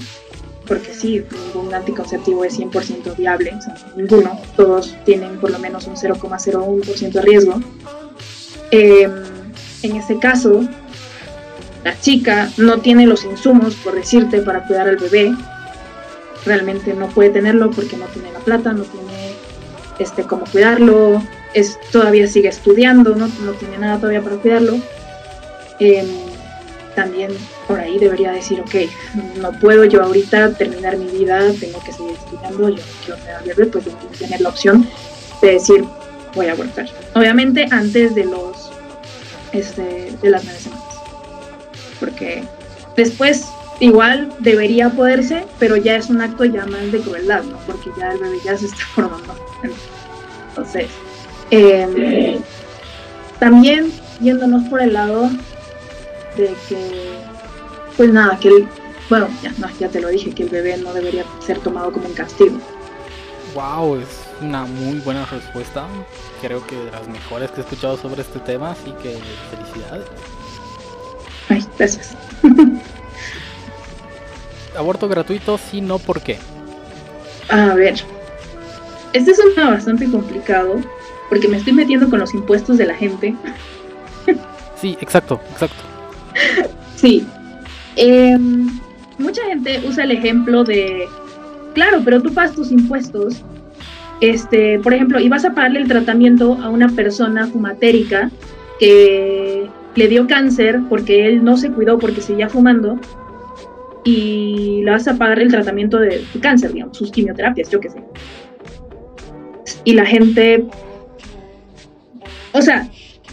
porque 0.66 0.92
sí, 0.92 1.24
ningún 1.54 1.72
anticonceptivo 1.72 2.44
es 2.44 2.58
100% 2.58 3.16
viable, 3.16 3.54
o 3.56 3.60
sea, 3.60 3.76
ninguno, 3.96 4.40
todos 4.56 4.96
tienen 5.04 5.38
por 5.38 5.50
lo 5.50 5.58
menos 5.58 5.86
un 5.86 5.96
0,01% 5.96 7.12
de 7.12 7.22
riesgo. 7.22 7.60
Em, 8.70 9.12
en 9.82 9.96
ese 9.96 10.18
caso, 10.18 10.62
la 11.84 11.98
chica 12.00 12.50
no 12.56 12.80
tiene 12.80 13.06
los 13.06 13.24
insumos, 13.24 13.74
por 13.76 13.94
decirte, 13.94 14.40
para 14.42 14.66
cuidar 14.66 14.88
al 14.88 14.96
bebé. 14.96 15.34
Realmente 16.44 16.94
no 16.94 17.08
puede 17.08 17.30
tenerlo 17.30 17.70
porque 17.70 17.96
no 17.96 18.06
tiene 18.06 18.32
la 18.32 18.40
plata, 18.40 18.72
no 18.72 18.82
tiene 18.82 19.32
este, 19.98 20.24
cómo 20.24 20.44
cuidarlo, 20.50 21.22
es, 21.54 21.78
todavía 21.90 22.26
sigue 22.26 22.48
estudiando, 22.48 23.14
no, 23.14 23.28
no 23.28 23.52
tiene 23.52 23.78
nada 23.78 23.98
todavía 23.98 24.22
para 24.22 24.36
cuidarlo. 24.36 24.74
Em, 25.78 26.06
también 26.96 27.30
por 27.68 27.78
ahí 27.78 27.98
debería 27.98 28.32
decir, 28.32 28.60
ok, 28.60 28.74
no 29.40 29.52
puedo 29.60 29.84
yo 29.84 30.02
ahorita 30.02 30.54
terminar 30.54 30.96
mi 30.96 31.06
vida, 31.06 31.52
tengo 31.60 31.80
que 31.84 31.92
seguir 31.92 32.12
estudiando, 32.12 32.70
yo 32.70 32.82
quiero 33.04 33.20
tener 33.20 33.44
bebé, 33.44 33.66
pues 33.66 33.84
tengo 33.84 34.10
que 34.10 34.18
tener 34.18 34.40
la 34.40 34.48
opción 34.48 34.88
de 35.42 35.52
decir, 35.52 35.84
voy 36.34 36.46
a 36.46 36.52
abortar. 36.52 36.88
Obviamente 37.14 37.66
antes 37.70 38.14
de 38.14 38.24
los, 38.24 38.72
este, 39.52 40.12
de 40.20 40.30
las 40.30 40.42
nueve 40.44 40.58
semanas. 40.58 40.84
Porque 42.00 42.44
después 42.96 43.46
igual 43.80 44.32
debería 44.40 44.90
poderse, 44.90 45.44
pero 45.58 45.76
ya 45.76 45.96
es 45.96 46.08
un 46.08 46.20
acto 46.22 46.44
ya 46.44 46.66
más 46.66 46.90
de 46.90 47.00
crueldad, 47.00 47.44
¿no? 47.44 47.58
Porque 47.66 47.90
ya 47.98 48.12
el 48.12 48.18
bebé 48.18 48.38
ya 48.44 48.56
se 48.56 48.66
está 48.66 48.84
formando. 48.94 49.36
Entonces, 50.48 50.86
em, 51.50 52.38
también 53.38 53.92
yéndonos 54.20 54.64
por 54.70 54.80
el 54.80 54.94
lado 54.94 55.30
de 56.36 56.54
que, 56.68 57.18
pues 57.96 58.12
nada, 58.12 58.38
que 58.38 58.48
el, 58.48 58.68
bueno, 59.08 59.28
ya, 59.42 59.52
no, 59.58 59.68
ya 59.78 59.88
te 59.88 60.00
lo 60.00 60.08
dije, 60.08 60.32
que 60.32 60.44
el 60.44 60.48
bebé 60.48 60.76
no 60.78 60.92
debería 60.92 61.24
ser 61.40 61.58
tomado 61.58 61.92
como 61.92 62.06
un 62.06 62.14
castigo. 62.14 62.58
Wow, 63.54 63.96
es 63.96 64.26
una 64.42 64.64
muy 64.64 64.98
buena 64.98 65.24
respuesta. 65.26 65.86
Creo 66.42 66.66
que 66.66 66.76
de 66.76 66.90
las 66.90 67.08
mejores 67.08 67.50
que 67.50 67.60
he 67.60 67.64
escuchado 67.64 67.96
sobre 67.96 68.22
este 68.22 68.38
tema, 68.40 68.72
así 68.72 68.92
que 69.02 69.18
felicidades. 69.50 70.06
Ay, 71.48 71.64
gracias. 71.78 72.14
Aborto 74.76 75.08
gratuito, 75.08 75.56
sí, 75.58 75.80
no, 75.80 75.98
¿por 75.98 76.20
qué? 76.20 76.38
A 77.48 77.74
ver, 77.74 77.94
este 79.12 79.30
es 79.30 79.38
un 79.38 79.54
tema 79.54 79.70
bastante 79.70 80.10
complicado 80.10 80.82
porque 81.30 81.48
me 81.48 81.56
estoy 81.56 81.72
metiendo 81.72 82.10
con 82.10 82.18
los 82.18 82.34
impuestos 82.34 82.76
de 82.78 82.86
la 82.86 82.94
gente. 82.94 83.34
Sí, 84.78 84.94
exacto, 85.00 85.40
exacto. 85.52 85.95
Sí. 86.96 87.26
Em, 87.96 88.68
mucha 89.18 89.44
gente 89.44 89.82
usa 89.86 90.04
el 90.04 90.12
ejemplo 90.12 90.64
de, 90.64 91.06
claro, 91.74 92.00
pero 92.04 92.22
tú 92.22 92.32
pagas 92.32 92.54
tus 92.54 92.72
impuestos. 92.72 93.44
Este, 94.20 94.78
por 94.78 94.94
ejemplo, 94.94 95.20
y 95.20 95.28
vas 95.28 95.44
a 95.44 95.54
pagarle 95.54 95.80
el 95.80 95.88
tratamiento 95.88 96.58
a 96.62 96.70
una 96.70 96.88
persona 96.88 97.46
fumatérica 97.46 98.30
que 98.80 99.68
le 99.94 100.08
dio 100.08 100.26
cáncer 100.26 100.80
porque 100.88 101.26
él 101.26 101.44
no 101.44 101.56
se 101.56 101.70
cuidó 101.70 101.98
porque 101.98 102.20
seguía 102.20 102.48
fumando 102.48 102.98
y 104.04 104.82
le 104.84 104.90
vas 104.90 105.08
a 105.08 105.18
pagar 105.18 105.40
el 105.40 105.50
tratamiento 105.50 105.98
de 105.98 106.24
cáncer, 106.40 106.72
digamos, 106.72 106.96
sus 106.96 107.10
quimioterapias, 107.10 107.68
yo 107.70 107.80
qué 107.80 107.90
sé. 107.90 108.02
Y 109.84 109.94
la 109.94 110.06
gente, 110.06 110.64
o 112.52 112.62
sea, 112.62 112.88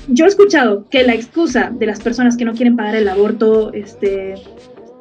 yo 0.08 0.26
he 0.26 0.28
escuchado 0.28 0.86
que 0.90 1.04
la 1.04 1.14
excusa 1.14 1.72
de 1.74 1.86
las 1.86 2.02
personas 2.02 2.38
que 2.38 2.46
no 2.46 2.54
quieren 2.54 2.76
pagar 2.76 2.96
el 2.96 3.08
aborto 3.08 3.72
este, 3.74 4.36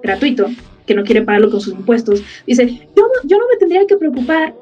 gratuito, 0.02 0.46
que 0.86 0.94
no 0.94 1.04
quieren 1.04 1.24
pagarlo 1.24 1.50
con 1.50 1.60
sus 1.60 1.74
impuestos, 1.74 2.22
dice, 2.46 2.66
yo, 2.96 3.04
yo 3.24 3.38
no 3.38 3.44
me 3.50 3.56
tendría 3.58 3.86
que 3.86 3.96
preocupar 3.96 4.54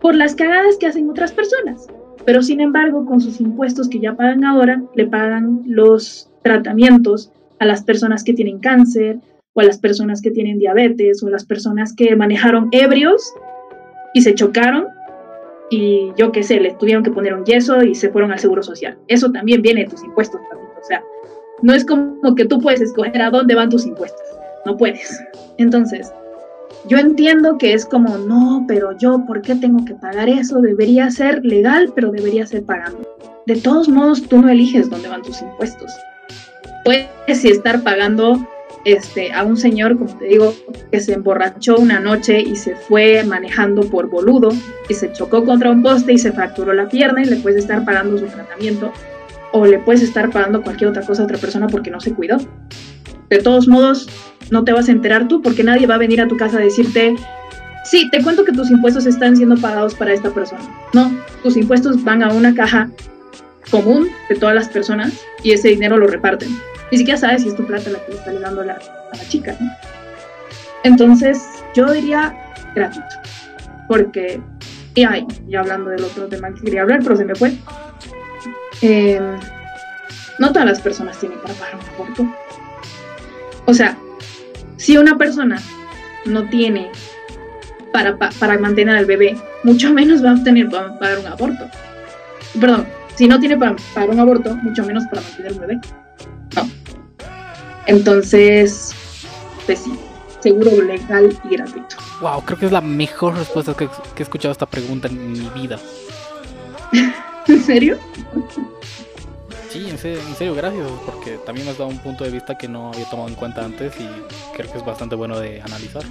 por 0.00 0.14
las 0.14 0.34
cagadas 0.34 0.76
que 0.78 0.86
hacen 0.86 1.08
otras 1.10 1.32
personas, 1.32 1.86
pero 2.24 2.42
sin 2.42 2.60
embargo, 2.60 3.06
con 3.06 3.20
sus 3.20 3.40
impuestos 3.40 3.88
que 3.88 4.00
ya 4.00 4.14
pagan 4.14 4.44
ahora, 4.44 4.82
le 4.94 5.06
pagan 5.06 5.62
los 5.66 6.30
tratamientos 6.42 7.30
a 7.58 7.66
las 7.66 7.82
personas 7.82 8.24
que 8.24 8.34
tienen 8.34 8.58
cáncer, 8.58 9.18
o 9.54 9.60
a 9.60 9.64
las 9.64 9.78
personas 9.78 10.20
que 10.20 10.30
tienen 10.30 10.58
diabetes, 10.58 11.22
o 11.22 11.28
a 11.28 11.30
las 11.30 11.46
personas 11.46 11.94
que 11.94 12.14
manejaron 12.14 12.68
ebrios 12.72 13.32
y 14.12 14.20
se 14.20 14.34
chocaron 14.34 14.86
y 15.70 16.12
yo 16.16 16.32
qué 16.32 16.42
sé, 16.42 16.60
les 16.60 16.76
tuvieron 16.78 17.02
que 17.02 17.10
poner 17.10 17.34
un 17.34 17.44
yeso 17.44 17.82
y 17.82 17.94
se 17.94 18.10
fueron 18.10 18.32
al 18.32 18.38
seguro 18.38 18.62
social. 18.62 18.96
Eso 19.08 19.30
también 19.30 19.62
viene 19.62 19.84
de 19.84 19.90
tus 19.90 20.04
impuestos, 20.04 20.40
o 20.40 20.84
sea, 20.84 21.02
no 21.62 21.74
es 21.74 21.84
como 21.84 22.34
que 22.34 22.44
tú 22.44 22.60
puedes 22.60 22.80
escoger 22.80 23.20
a 23.22 23.30
dónde 23.30 23.54
van 23.54 23.70
tus 23.70 23.86
impuestos, 23.86 24.26
no 24.64 24.76
puedes. 24.76 25.20
Entonces, 25.58 26.12
yo 26.88 26.98
entiendo 26.98 27.58
que 27.58 27.72
es 27.72 27.84
como, 27.84 28.16
no, 28.18 28.64
pero 28.68 28.96
yo, 28.96 29.24
¿por 29.26 29.42
qué 29.42 29.56
tengo 29.56 29.84
que 29.84 29.94
pagar 29.94 30.28
eso? 30.28 30.60
Debería 30.60 31.10
ser 31.10 31.44
legal, 31.44 31.92
pero 31.94 32.10
debería 32.10 32.46
ser 32.46 32.64
pagando. 32.64 33.02
De 33.46 33.56
todos 33.56 33.88
modos, 33.88 34.22
tú 34.22 34.40
no 34.40 34.48
eliges 34.48 34.88
dónde 34.90 35.08
van 35.08 35.22
tus 35.22 35.40
impuestos. 35.42 35.92
Puedes 36.84 37.44
estar 37.44 37.82
pagando 37.82 38.46
este, 38.86 39.32
a 39.32 39.42
un 39.42 39.56
señor, 39.56 39.98
como 39.98 40.16
te 40.16 40.26
digo, 40.26 40.54
que 40.92 41.00
se 41.00 41.14
emborrachó 41.14 41.76
una 41.76 41.98
noche 41.98 42.40
y 42.40 42.54
se 42.54 42.76
fue 42.76 43.24
manejando 43.24 43.82
por 43.82 44.08
boludo 44.08 44.50
y 44.88 44.94
se 44.94 45.12
chocó 45.12 45.44
contra 45.44 45.72
un 45.72 45.82
poste 45.82 46.12
y 46.12 46.18
se 46.18 46.30
fracturó 46.30 46.72
la 46.72 46.88
pierna 46.88 47.22
y 47.22 47.24
le 47.24 47.34
puedes 47.34 47.58
estar 47.58 47.84
pagando 47.84 48.16
su 48.16 48.26
tratamiento 48.26 48.92
o 49.50 49.66
le 49.66 49.80
puedes 49.80 50.02
estar 50.02 50.30
pagando 50.30 50.62
cualquier 50.62 50.90
otra 50.90 51.02
cosa 51.02 51.22
a 51.22 51.24
otra 51.24 51.36
persona 51.36 51.66
porque 51.66 51.90
no 51.90 52.00
se 52.00 52.14
cuidó. 52.14 52.36
De 53.28 53.38
todos 53.38 53.66
modos, 53.66 54.08
no 54.52 54.62
te 54.62 54.72
vas 54.72 54.88
a 54.88 54.92
enterar 54.92 55.26
tú 55.26 55.42
porque 55.42 55.64
nadie 55.64 55.88
va 55.88 55.96
a 55.96 55.98
venir 55.98 56.20
a 56.20 56.28
tu 56.28 56.36
casa 56.36 56.58
a 56.58 56.60
decirte, 56.60 57.16
sí, 57.84 58.08
te 58.12 58.22
cuento 58.22 58.44
que 58.44 58.52
tus 58.52 58.70
impuestos 58.70 59.04
están 59.06 59.36
siendo 59.36 59.56
pagados 59.56 59.96
para 59.96 60.12
esta 60.12 60.30
persona. 60.30 60.62
No, 60.94 61.10
tus 61.42 61.56
impuestos 61.56 62.04
van 62.04 62.22
a 62.22 62.32
una 62.32 62.54
caja 62.54 62.88
común 63.68 64.06
de 64.28 64.36
todas 64.36 64.54
las 64.54 64.68
personas 64.68 65.12
y 65.42 65.50
ese 65.50 65.70
dinero 65.70 65.96
lo 65.96 66.06
reparten 66.06 66.50
ni 66.90 66.98
siquiera 66.98 67.18
sabes 67.18 67.42
si 67.42 67.48
es 67.48 67.56
tu 67.56 67.66
plata 67.66 67.90
la 67.90 68.04
que 68.04 68.12
le 68.12 68.18
está 68.18 68.32
dando 68.32 68.62
la, 68.62 68.74
a 68.74 69.16
la 69.16 69.28
chica, 69.28 69.56
¿no? 69.60 69.70
Entonces, 70.84 71.42
yo 71.74 71.90
diría 71.92 72.34
gratuito, 72.74 73.16
porque, 73.88 74.40
y 74.94 75.04
ay, 75.04 75.26
ya 75.48 75.60
hablando 75.60 75.90
del 75.90 76.04
otro 76.04 76.28
tema 76.28 76.52
que 76.54 76.62
quería 76.62 76.82
hablar, 76.82 77.00
pero 77.02 77.16
se 77.16 77.24
me 77.24 77.34
fue, 77.34 77.52
eh, 78.82 79.20
no 80.38 80.52
todas 80.52 80.66
las 80.66 80.80
personas 80.80 81.18
tienen 81.18 81.38
para 81.40 81.54
pagar 81.54 81.76
un 81.76 81.94
aborto. 81.94 82.26
O 83.64 83.74
sea, 83.74 83.96
si 84.76 84.96
una 84.96 85.18
persona 85.18 85.60
no 86.24 86.48
tiene 86.48 86.90
para, 87.92 88.16
para 88.16 88.58
mantener 88.58 88.96
al 88.96 89.06
bebé, 89.06 89.36
mucho 89.64 89.92
menos 89.92 90.24
va 90.24 90.32
a 90.32 90.44
tener 90.44 90.68
para 90.68 90.98
pagar 90.98 91.18
un 91.18 91.26
aborto. 91.26 91.68
Perdón, 92.60 92.86
si 93.16 93.26
no 93.26 93.40
tiene 93.40 93.56
para 93.56 93.74
pagar 93.94 94.10
un 94.10 94.20
aborto, 94.20 94.54
mucho 94.56 94.84
menos 94.84 95.04
para 95.06 95.22
mantener 95.22 95.52
un 95.52 95.60
bebé. 95.60 95.80
Entonces, 97.86 98.94
pues 99.64 99.80
sí, 99.80 99.98
seguro 100.40 100.82
legal 100.82 101.36
y 101.44 101.48
gratuito. 101.56 101.96
Wow, 102.20 102.42
creo 102.42 102.58
que 102.58 102.66
es 102.66 102.72
la 102.72 102.80
mejor 102.80 103.36
respuesta 103.36 103.74
que, 103.74 103.88
he 104.16 104.22
escuchado 104.22 104.50
a 104.50 104.52
esta 104.52 104.66
pregunta 104.66 105.08
en 105.08 105.32
mi 105.32 105.48
vida. 105.50 105.78
¿En 107.46 107.62
serio? 107.62 107.98
Sí, 109.70 109.88
en 109.88 109.98
serio, 109.98 110.20
en 110.26 110.34
serio, 110.34 110.54
gracias, 110.54 110.88
porque 111.04 111.38
también 111.44 111.66
me 111.66 111.72
has 111.72 111.78
dado 111.78 111.90
un 111.90 111.98
punto 111.98 112.24
de 112.24 112.30
vista 112.30 112.56
que 112.56 112.66
no 112.68 112.92
había 112.92 113.08
tomado 113.10 113.28
en 113.28 113.34
cuenta 113.34 113.64
antes 113.64 113.94
y 114.00 114.08
creo 114.56 114.70
que 114.70 114.78
es 114.78 114.84
bastante 114.84 115.14
bueno 115.14 115.38
de 115.38 115.60
analizar. 115.60 116.02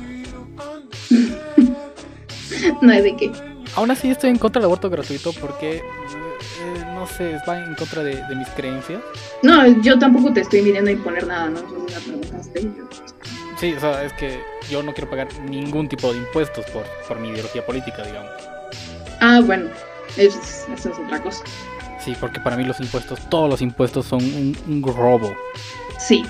no 2.82 2.91
hay 2.91 3.01
de 3.01 3.15
qué. 3.15 3.55
Aún 3.76 3.91
así 3.91 4.09
estoy 4.09 4.30
en 4.30 4.38
contra 4.38 4.61
del 4.61 4.65
aborto 4.65 4.89
gratuito 4.89 5.34
porque 5.34 5.84
no 6.93 7.05
sé, 7.07 7.38
va 7.47 7.59
en 7.59 7.76
contra 7.76 8.03
de, 8.03 8.23
mis 8.36 8.47
creencias. 8.49 9.01
No, 9.43 9.67
yo 9.82 9.99
tampoco 9.99 10.34
te 10.34 10.41
estoy 10.41 10.61
viniendo 10.61 10.89
a 10.89 10.93
imponer 10.93 11.28
nada, 11.28 11.49
¿no? 11.49 11.59
Sí, 13.59 13.73
o 13.73 13.80
sea, 13.80 14.03
es 14.03 14.13
que 14.13 14.39
yo 14.69 14.82
no 14.82 14.93
quiero 14.93 15.09
pagar 15.09 15.28
ningún 15.49 15.88
tipo 15.88 16.11
de 16.11 16.19
impuestos 16.19 16.65
por, 16.71 16.84
por 17.07 17.19
mi 17.19 17.30
ideología 17.30 17.65
política, 17.65 18.03
digamos. 18.03 18.32
Ah, 19.21 19.41
bueno, 19.45 19.69
eso 20.17 20.39
es, 20.73 20.86
otra 20.86 21.21
cosa. 21.21 21.43
Sí, 22.03 22.15
porque 22.19 22.39
para 22.39 22.57
mí 22.57 22.63
los 22.63 22.80
impuestos, 22.80 23.19
todos 23.30 23.49
los 23.49 23.61
impuestos 23.61 24.05
son 24.05 24.21
un, 24.23 24.84
robo. 24.84 25.34
Sí. 25.99 26.23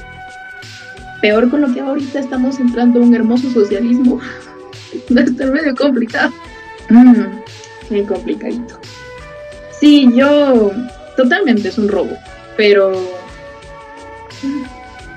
Peor 1.22 1.50
con 1.50 1.62
lo 1.62 1.74
que 1.74 1.82
ahorita 1.82 2.20
estamos 2.20 2.60
entrando 2.60 3.00
en 3.00 3.08
un 3.08 3.16
hermoso 3.16 3.50
socialismo. 3.50 4.20
Va 5.16 5.22
a 5.22 5.24
estar 5.24 5.52
medio 5.52 5.76
complicado. 5.76 6.32
Mm, 6.90 7.40
bien 7.90 8.06
complicadito. 8.06 8.80
Sí, 9.80 10.10
yo 10.14 10.72
totalmente 11.18 11.70
es 11.70 11.78
un 11.78 11.88
robo, 11.88 12.18
pero 12.56 12.94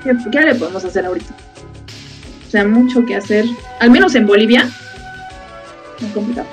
¿qué, 0.03 0.41
le 0.41 0.55
podemos 0.55 0.83
hacer 0.83 1.05
ahorita? 1.05 1.33
O 2.47 2.51
sea, 2.51 2.65
mucho 2.65 3.05
que 3.05 3.15
hacer, 3.15 3.45
al 3.79 3.91
menos 3.91 4.15
en 4.15 4.25
Bolivia, 4.25 4.69
muy 5.99 6.09
complicado. 6.11 6.47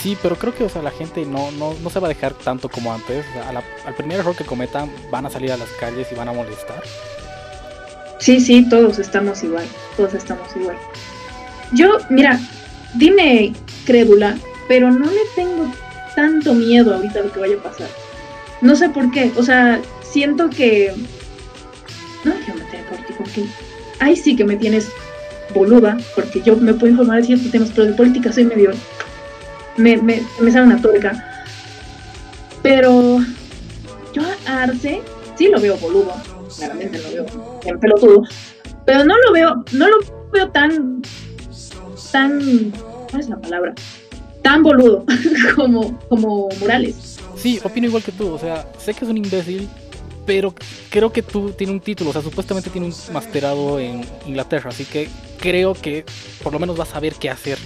Sí, 0.00 0.18
pero 0.20 0.36
creo 0.36 0.54
que 0.54 0.64
o 0.64 0.68
sea, 0.68 0.82
la 0.82 0.90
gente 0.90 1.24
no, 1.24 1.50
no, 1.52 1.74
no 1.82 1.88
se 1.88 2.00
va 2.00 2.08
a 2.08 2.10
dejar 2.10 2.34
tanto 2.34 2.68
como 2.68 2.92
antes. 2.92 3.24
al 3.86 3.94
primer 3.94 4.18
error 4.18 4.36
que 4.36 4.44
cometan 4.44 4.90
van 5.10 5.24
a 5.24 5.30
salir 5.30 5.52
a 5.52 5.56
las 5.56 5.68
calles 5.80 6.08
y 6.10 6.14
van 6.14 6.28
a 6.28 6.32
molestar. 6.32 6.82
Sí, 8.18 8.40
sí, 8.40 8.68
todos 8.68 8.98
estamos 8.98 9.42
igual, 9.44 9.66
todos 9.96 10.14
estamos 10.14 10.48
igual. 10.56 10.76
Yo, 11.72 11.98
mira, 12.10 12.38
dime 12.94 13.52
crédula, 13.84 14.36
pero 14.68 14.90
no 14.90 15.10
le 15.10 15.20
tengo 15.34 15.70
tanto 16.14 16.54
miedo 16.54 16.94
ahorita 16.94 17.20
a 17.20 17.22
lo 17.22 17.32
que 17.32 17.40
vaya 17.40 17.56
a 17.56 17.62
pasar. 17.62 17.88
No 18.60 18.76
sé 18.76 18.88
por 18.88 19.10
qué, 19.10 19.32
o 19.36 19.42
sea, 19.42 19.80
siento 20.02 20.48
que... 20.50 20.92
No 22.24 22.32
quiero 22.44 22.58
meter 22.58 22.80
en 22.80 22.86
política, 22.86 23.14
porque... 23.18 23.44
Ay, 24.00 24.16
sí 24.16 24.36
que 24.36 24.44
me 24.44 24.56
tienes 24.56 24.88
boluda, 25.54 25.98
porque 26.14 26.40
yo 26.40 26.56
me 26.56 26.74
puedo 26.74 26.92
informar 26.92 27.20
de 27.20 27.26
ciertos 27.26 27.50
temas, 27.50 27.70
pero 27.74 27.86
de 27.86 27.92
política 27.94 28.32
soy 28.32 28.44
medio... 28.44 28.70
Me, 29.76 29.96
me, 29.96 30.22
me 30.40 30.50
sale 30.52 30.66
una 30.66 30.80
torca. 30.80 31.42
Pero 32.62 33.18
yo 34.14 34.22
a 34.46 34.62
Arce 34.62 35.02
sí 35.36 35.48
lo 35.48 35.60
veo 35.60 35.76
boludo, 35.76 36.14
claramente 36.56 36.98
lo 37.02 37.10
veo 37.10 37.80
pelotudo, 37.80 38.22
pero 38.86 39.04
no 39.04 39.14
lo 39.26 39.32
veo, 39.32 39.64
no 39.72 39.88
lo 39.88 39.98
veo 40.32 40.48
tan, 40.50 41.02
tan, 42.12 42.72
¿cuál 43.14 43.22
es 43.22 43.30
la 43.30 43.36
palabra? 43.36 43.74
Tan 44.42 44.62
boludo 44.64 45.04
como, 45.56 45.96
como 46.08 46.48
Morales. 46.60 47.18
Sí, 47.36 47.60
opino 47.62 47.86
igual 47.86 48.02
que 48.02 48.10
tú, 48.10 48.32
o 48.32 48.38
sea, 48.38 48.66
sé 48.78 48.92
que 48.92 49.04
es 49.04 49.10
un 49.10 49.16
imbécil, 49.16 49.68
pero 50.26 50.52
creo 50.90 51.12
que 51.12 51.22
tú 51.22 51.50
tiene 51.52 51.72
un 51.72 51.80
título, 51.80 52.10
o 52.10 52.12
sea, 52.12 52.22
supuestamente 52.22 52.70
tiene 52.70 52.88
un 52.88 52.94
masterado 53.12 53.78
en 53.78 54.04
Inglaterra, 54.26 54.70
así 54.70 54.84
que 54.84 55.08
creo 55.38 55.74
que 55.74 56.04
por 56.42 56.52
lo 56.52 56.58
menos 56.58 56.78
va 56.78 56.82
a 56.82 56.86
saber 56.86 57.14
qué 57.14 57.30
hacer. 57.30 57.58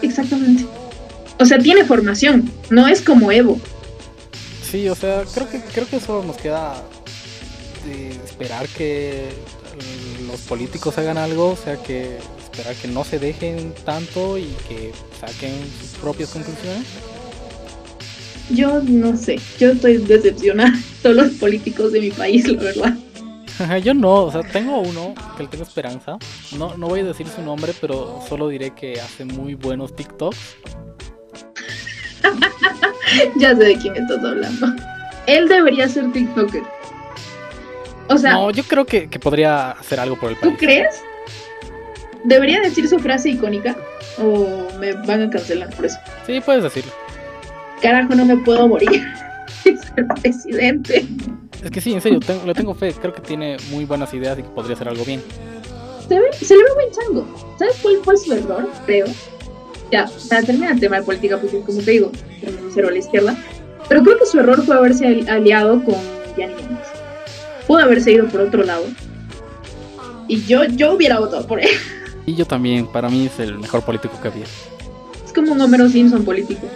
Exactamente. 0.00 0.64
O 1.38 1.44
sea, 1.44 1.58
tiene 1.58 1.84
formación, 1.84 2.50
no 2.70 2.88
es 2.88 3.02
como 3.02 3.30
Evo. 3.30 3.60
Sí, 4.70 4.88
o 4.88 4.94
sea, 4.94 5.24
creo 5.34 5.50
que 5.50 5.60
creo 5.60 5.86
que 5.86 5.96
eso 5.96 6.24
nos 6.24 6.36
queda 6.36 6.82
de 7.86 8.10
esperar 8.24 8.66
que 8.68 9.28
los 10.26 10.40
políticos 10.42 10.96
hagan 10.96 11.18
algo, 11.18 11.50
o 11.50 11.56
sea, 11.56 11.76
que 11.76 12.18
esperar 12.56 12.74
que 12.76 12.88
no 12.88 13.04
se 13.04 13.18
dejen 13.18 13.74
tanto 13.84 14.38
y 14.38 14.46
que 14.66 14.92
saquen 15.20 15.52
sus 15.78 15.90
propias 16.00 16.30
conclusiones. 16.30 16.86
Yo 18.50 18.80
no 18.80 19.16
sé, 19.16 19.38
yo 19.58 19.72
estoy 19.72 19.98
decepcionada 19.98 20.72
todos 21.02 21.16
los 21.16 21.30
políticos 21.32 21.92
de 21.92 22.00
mi 22.00 22.10
país, 22.10 22.48
la 22.48 22.62
verdad. 22.62 22.96
Yo 23.82 23.94
no, 23.94 24.24
o 24.24 24.30
sea, 24.30 24.42
tengo 24.42 24.80
uno 24.80 25.14
que 25.34 25.44
le 25.44 25.48
tengo 25.48 25.64
esperanza. 25.64 26.18
No, 26.58 26.76
no 26.76 26.88
voy 26.88 27.00
a 27.00 27.04
decir 27.04 27.26
su 27.26 27.40
nombre, 27.40 27.72
pero 27.80 28.22
solo 28.28 28.48
diré 28.48 28.72
que 28.72 29.00
hace 29.00 29.24
muy 29.24 29.54
buenos 29.54 29.96
TikToks. 29.96 30.56
ya 33.38 33.56
sé 33.56 33.64
de 33.64 33.78
quién 33.78 33.96
estás 33.96 34.22
hablando. 34.22 34.66
Él 35.26 35.48
debería 35.48 35.88
ser 35.88 36.12
TikToker. 36.12 36.62
O 38.10 38.18
sea. 38.18 38.32
No, 38.34 38.50
yo 38.50 38.62
creo 38.64 38.84
que, 38.84 39.08
que 39.08 39.18
podría 39.18 39.70
hacer 39.70 40.00
algo 40.00 40.20
por 40.20 40.32
el 40.32 40.36
país. 40.36 40.52
¿Tú 40.52 40.58
crees? 40.58 41.02
¿Debería 42.26 42.60
decir 42.60 42.88
su 42.88 42.98
frase 42.98 43.30
icónica? 43.30 43.76
¿O 44.18 44.68
me 44.80 44.92
van 44.92 45.22
a 45.22 45.30
cancelar 45.30 45.70
por 45.74 45.86
eso? 45.86 45.96
Sí, 46.26 46.40
puedes 46.44 46.64
decirlo. 46.64 46.92
Carajo, 47.80 48.16
no 48.16 48.24
me 48.24 48.36
puedo 48.38 48.66
morir. 48.66 49.06
es 49.64 49.80
el 49.96 50.06
presidente. 50.20 51.06
Es 51.62 51.70
que 51.70 51.80
sí, 51.80 51.92
en 51.92 52.00
serio, 52.00 52.18
tengo, 52.18 52.44
le 52.44 52.52
tengo 52.52 52.74
fe. 52.74 52.92
Creo 53.00 53.14
que 53.14 53.20
tiene 53.20 53.56
muy 53.70 53.84
buenas 53.84 54.12
ideas 54.12 54.36
y 54.38 54.42
que 54.42 54.48
podría 54.48 54.74
hacer 54.74 54.88
algo 54.88 55.04
bien. 55.04 55.22
Se, 56.08 56.18
ve, 56.18 56.32
se 56.32 56.56
le 56.56 56.64
ve 56.64 56.70
buen 56.74 56.90
chango. 56.90 57.56
¿Sabes 57.58 57.76
cuál 57.80 57.96
fue 58.02 58.16
su 58.16 58.32
error? 58.32 58.68
Creo. 58.86 59.06
Ya, 59.92 60.10
para 60.28 60.42
terminar 60.42 60.72
el 60.72 60.80
tema 60.80 60.96
de 60.96 61.02
política, 61.04 61.38
porque 61.38 61.60
como 61.60 61.80
te 61.80 61.92
digo, 61.92 62.10
cero 62.74 62.88
a 62.88 62.90
la 62.90 62.98
izquierda. 62.98 63.36
Pero 63.88 64.02
creo 64.02 64.18
que 64.18 64.26
su 64.26 64.40
error 64.40 64.60
fue 64.64 64.74
haberse 64.76 65.24
aliado 65.28 65.82
con 65.84 65.94
Yanni. 66.36 66.54
Pudo 67.68 67.78
haberse 67.78 68.10
ido 68.10 68.26
por 68.26 68.40
otro 68.40 68.64
lado. 68.64 68.84
Y 70.26 70.42
yo, 70.42 70.64
yo 70.64 70.94
hubiera 70.94 71.20
votado 71.20 71.46
por 71.46 71.60
él. 71.60 71.68
Y 72.26 72.34
yo 72.34 72.44
también, 72.44 72.86
para 72.88 73.08
mí 73.08 73.26
es 73.26 73.38
el 73.38 73.58
mejor 73.58 73.82
político 73.82 74.20
que 74.20 74.28
había. 74.28 74.44
Es 75.24 75.32
como 75.32 75.52
un 75.52 75.60
Homero 75.60 75.88
Simpson 75.88 76.24
político. 76.24 76.66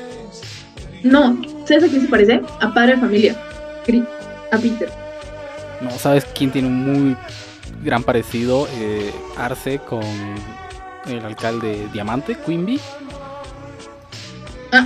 No, 1.02 1.36
¿sabes 1.64 1.84
a 1.84 1.88
quién 1.88 2.02
se 2.02 2.08
parece? 2.08 2.40
A 2.60 2.72
padre 2.72 2.94
de 2.94 3.00
familia. 3.00 3.36
A 4.52 4.56
Peter. 4.58 4.90
No, 5.80 5.90
¿sabes 5.90 6.24
quién 6.34 6.50
tiene 6.52 6.68
un 6.68 6.84
muy 6.84 7.16
gran 7.82 8.04
parecido? 8.04 8.68
Eh, 8.76 9.12
Arce 9.36 9.78
con 9.78 10.04
el 11.06 11.24
alcalde 11.24 11.88
Diamante, 11.92 12.36
Quimby. 12.46 12.78
Ah. 14.72 14.84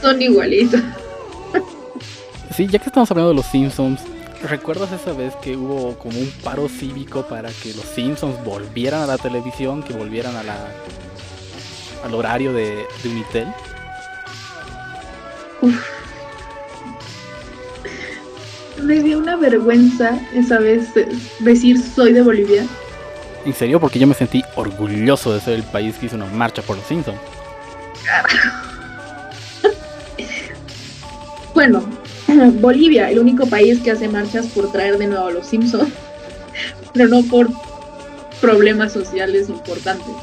Son 0.00 0.20
igualitos. 0.20 0.80
Sí, 2.54 2.68
ya 2.68 2.78
que 2.78 2.86
estamos 2.86 3.10
hablando 3.10 3.30
de 3.30 3.36
los 3.36 3.46
Simpsons, 3.46 4.02
¿recuerdas 4.48 4.92
esa 4.92 5.12
vez 5.12 5.34
que 5.36 5.56
hubo 5.56 5.96
como 5.98 6.18
un 6.18 6.30
paro 6.42 6.68
cívico 6.68 7.26
para 7.26 7.50
que 7.50 7.74
los 7.74 7.84
Simpsons 7.84 8.42
volvieran 8.44 9.02
a 9.02 9.06
la 9.06 9.18
televisión, 9.18 9.82
que 9.82 9.92
volvieran 9.92 10.36
a 10.36 10.42
la 10.42 10.56
al 12.04 12.14
horario 12.14 12.52
de, 12.52 12.86
de 13.02 13.08
Unitel? 13.08 13.48
Uf. 15.62 15.90
Me 18.82 19.00
dio 19.00 19.18
una 19.18 19.36
vergüenza 19.36 20.18
esa 20.34 20.58
vez 20.58 20.88
decir 21.40 21.80
soy 21.80 22.12
de 22.12 22.22
Bolivia. 22.22 22.66
En 23.46 23.54
serio, 23.54 23.80
porque 23.80 23.98
yo 23.98 24.06
me 24.06 24.14
sentí 24.14 24.42
orgulloso 24.56 25.32
de 25.32 25.40
ser 25.40 25.54
el 25.54 25.62
país 25.62 25.96
que 25.96 26.06
hizo 26.06 26.16
una 26.16 26.26
marcha 26.26 26.60
por 26.62 26.76
los 26.76 26.86
Simpsons. 26.86 27.18
bueno, 31.54 31.82
Bolivia, 32.60 33.10
el 33.10 33.18
único 33.18 33.46
país 33.46 33.80
que 33.80 33.90
hace 33.90 34.08
marchas 34.08 34.46
por 34.46 34.70
traer 34.72 34.98
de 34.98 35.06
nuevo 35.06 35.26
a 35.26 35.30
los 35.30 35.46
Simpsons, 35.46 35.92
pero 36.92 37.08
no 37.08 37.22
por 37.22 37.48
problemas 38.40 38.92
sociales 38.92 39.48
importantes. 39.48 40.14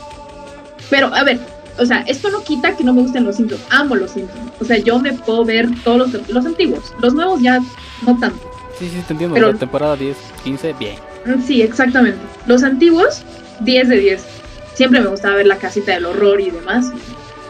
Pero, 0.90 1.14
a 1.14 1.24
ver, 1.24 1.40
o 1.78 1.86
sea, 1.86 2.02
esto 2.02 2.30
no 2.30 2.44
quita 2.44 2.76
que 2.76 2.84
no 2.84 2.94
me 2.94 3.02
gusten 3.02 3.24
los 3.24 3.38
Simpsons. 3.38 3.62
Amo 3.70 3.96
los 3.96 4.12
Simpsons. 4.12 4.52
O 4.60 4.66
sea, 4.66 4.78
yo 4.78 5.00
me 5.00 5.14
puedo 5.14 5.46
ver 5.46 5.70
todos 5.84 6.12
los, 6.12 6.30
los 6.30 6.46
antiguos. 6.46 6.94
Los 7.02 7.14
nuevos 7.14 7.42
ya 7.42 7.60
no 8.06 8.20
tanto. 8.20 8.52
Sí, 8.78 8.90
sí, 8.90 9.02
te 9.08 9.14
entiendo. 9.14 9.36
Pero, 9.36 9.52
la 9.52 9.60
temporada 9.60 9.96
10, 9.96 10.18
15, 10.44 10.74
bien. 10.74 10.96
Mm, 11.26 11.42
sí, 11.42 11.62
exactamente. 11.62 12.20
Los 12.46 12.64
antiguos, 12.64 13.24
10 13.62 13.90
de 13.90 13.98
10. 13.98 14.26
Siempre 14.74 15.00
me 15.00 15.08
gustaba 15.08 15.36
ver 15.36 15.48
la 15.48 15.58
casita 15.58 15.94
del 15.94 16.06
horror 16.06 16.42
y 16.42 16.52
demás. 16.52 16.92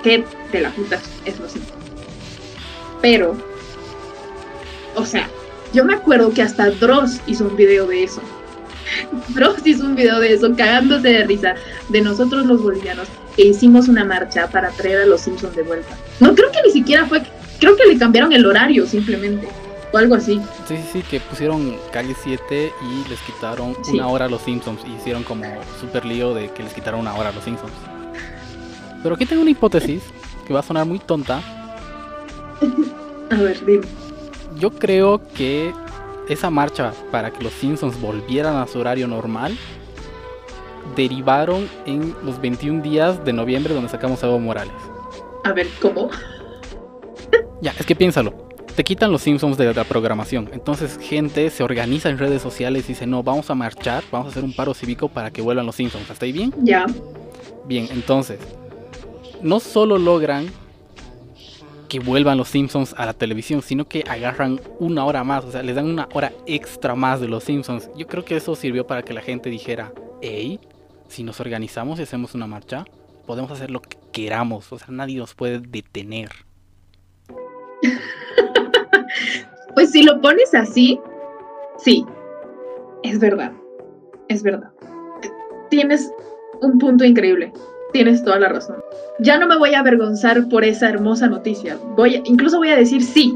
Que 0.03 0.23
de 0.51 0.61
la 0.61 0.71
puta 0.71 0.99
es 1.25 1.39
los 1.39 1.51
Simpsons. 1.51 1.81
Pero, 3.01 3.35
o 4.95 5.05
sea, 5.05 5.27
yo 5.73 5.85
me 5.85 5.93
acuerdo 5.93 6.31
que 6.33 6.41
hasta 6.41 6.69
Dross 6.69 7.19
hizo 7.27 7.45
un 7.45 7.55
video 7.55 7.87
de 7.87 8.03
eso. 8.03 8.21
Dross 9.29 9.65
hizo 9.65 9.85
un 9.85 9.95
video 9.95 10.19
de 10.19 10.33
eso, 10.33 10.53
cagándose 10.55 11.07
de 11.09 11.23
risa, 11.25 11.55
de 11.89 12.01
nosotros 12.01 12.45
los 12.45 12.61
bolivianos, 12.61 13.07
que 13.35 13.43
hicimos 13.47 13.87
una 13.87 14.03
marcha 14.03 14.47
para 14.49 14.69
traer 14.71 15.01
a 15.01 15.05
los 15.05 15.21
Simpsons 15.21 15.55
de 15.55 15.63
vuelta. 15.63 15.95
No 16.19 16.35
creo 16.35 16.51
que 16.51 16.61
ni 16.65 16.71
siquiera 16.71 17.05
fue, 17.05 17.21
creo 17.59 17.75
que 17.77 17.85
le 17.85 17.97
cambiaron 17.97 18.33
el 18.33 18.45
horario 18.45 18.85
simplemente, 18.85 19.47
o 19.93 19.97
algo 19.97 20.15
así. 20.15 20.41
Sí, 20.67 20.75
sí, 20.77 20.83
sí, 20.93 21.01
que 21.09 21.19
pusieron 21.21 21.77
calle 21.93 22.15
7 22.21 22.73
y 22.81 23.09
les 23.09 23.19
quitaron 23.21 23.75
Sí. 23.83 23.93
una 23.93 24.07
hora 24.07 24.25
a 24.25 24.29
los 24.29 24.41
Simpsons 24.41 24.81
y 24.85 24.93
hicieron 24.99 25.23
como 25.23 25.45
super 25.79 26.05
lío 26.05 26.33
de 26.33 26.49
que 26.51 26.63
les 26.63 26.73
quitaron 26.73 26.99
una 26.99 27.15
hora 27.15 27.29
a 27.29 27.31
los 27.31 27.43
Simpsons. 27.43 27.71
Pero 29.01 29.15
aquí 29.15 29.25
tengo 29.25 29.41
una 29.41 29.51
hipótesis 29.51 30.03
que 30.45 30.53
va 30.53 30.59
a 30.59 30.63
sonar 30.63 30.85
muy 30.85 30.99
tonta. 30.99 31.41
A 33.31 33.35
ver, 33.35 33.65
dime. 33.65 33.85
Yo 34.57 34.71
creo 34.71 35.21
que 35.35 35.73
esa 36.29 36.49
marcha 36.49 36.93
para 37.11 37.31
que 37.31 37.43
los 37.43 37.53
Simpsons 37.53 37.99
volvieran 37.99 38.55
a 38.57 38.67
su 38.67 38.79
horario 38.79 39.07
normal 39.07 39.57
derivaron 40.95 41.69
en 41.85 42.15
los 42.23 42.39
21 42.41 42.81
días 42.81 43.23
de 43.23 43.33
noviembre 43.33 43.73
donde 43.73 43.89
sacamos 43.89 44.23
a 44.23 44.27
Evo 44.27 44.39
Morales. 44.39 44.73
A 45.43 45.53
ver, 45.53 45.67
¿cómo? 45.81 46.09
Ya, 47.61 47.73
es 47.77 47.85
que 47.85 47.95
piénsalo. 47.95 48.33
Te 48.75 48.83
quitan 48.83 49.11
los 49.11 49.21
Simpsons 49.21 49.57
de 49.57 49.73
la 49.73 49.83
programación. 49.83 50.49
Entonces 50.53 50.97
gente 51.01 51.49
se 51.49 51.63
organiza 51.63 52.09
en 52.09 52.17
redes 52.17 52.41
sociales 52.41 52.85
y 52.85 52.89
dice, 52.89 53.05
no, 53.05 53.21
vamos 53.21 53.49
a 53.49 53.55
marchar, 53.55 54.03
vamos 54.11 54.27
a 54.27 54.29
hacer 54.31 54.43
un 54.43 54.53
paro 54.53 54.73
cívico 54.73 55.09
para 55.09 55.31
que 55.31 55.41
vuelvan 55.41 55.65
los 55.65 55.75
Simpsons. 55.75 56.09
¿Hasta 56.09 56.25
ahí 56.25 56.31
bien? 56.31 56.53
Ya. 56.59 56.85
Bien, 57.65 57.87
entonces, 57.91 58.39
no 59.41 59.59
solo 59.59 59.97
logran 59.97 60.47
que 61.91 61.99
vuelvan 61.99 62.37
los 62.37 62.47
Simpsons 62.47 62.95
a 62.97 63.05
la 63.05 63.11
televisión, 63.11 63.61
sino 63.61 63.85
que 63.85 64.05
agarran 64.07 64.61
una 64.79 65.03
hora 65.03 65.25
más, 65.25 65.43
o 65.43 65.51
sea, 65.51 65.61
les 65.61 65.75
dan 65.75 65.87
una 65.87 66.07
hora 66.13 66.31
extra 66.45 66.95
más 66.95 67.19
de 67.19 67.27
los 67.27 67.43
Simpsons. 67.43 67.89
Yo 67.97 68.07
creo 68.07 68.23
que 68.23 68.37
eso 68.37 68.55
sirvió 68.55 68.87
para 68.87 69.03
que 69.03 69.11
la 69.11 69.19
gente 69.19 69.49
dijera, 69.49 69.91
hey, 70.21 70.61
si 71.09 71.21
nos 71.23 71.41
organizamos 71.41 71.99
y 71.99 72.03
hacemos 72.03 72.33
una 72.33 72.47
marcha, 72.47 72.85
podemos 73.25 73.51
hacer 73.51 73.71
lo 73.71 73.81
que 73.81 73.97
queramos, 74.13 74.71
o 74.71 74.79
sea, 74.79 74.87
nadie 74.89 75.17
nos 75.17 75.35
puede 75.35 75.59
detener. 75.59 76.29
Pues 79.73 79.91
si 79.91 80.03
lo 80.03 80.19
pones 80.19 80.53
así, 80.53 80.99
sí, 81.77 82.05
es 83.03 83.19
verdad, 83.19 83.53
es 84.27 84.43
verdad. 84.43 84.69
Tienes 85.69 86.11
un 86.61 86.77
punto 86.77 87.05
increíble, 87.05 87.53
tienes 87.91 88.23
toda 88.23 88.39
la 88.39 88.49
razón. 88.49 88.77
Ya 89.19 89.37
no 89.37 89.47
me 89.47 89.57
voy 89.57 89.73
a 89.73 89.79
avergonzar 89.79 90.47
por 90.49 90.63
esa 90.63 90.89
hermosa 90.89 91.27
noticia. 91.27 91.77
Voy, 91.95 92.21
incluso 92.25 92.57
voy 92.57 92.69
a 92.69 92.75
decir 92.75 93.03
sí, 93.03 93.35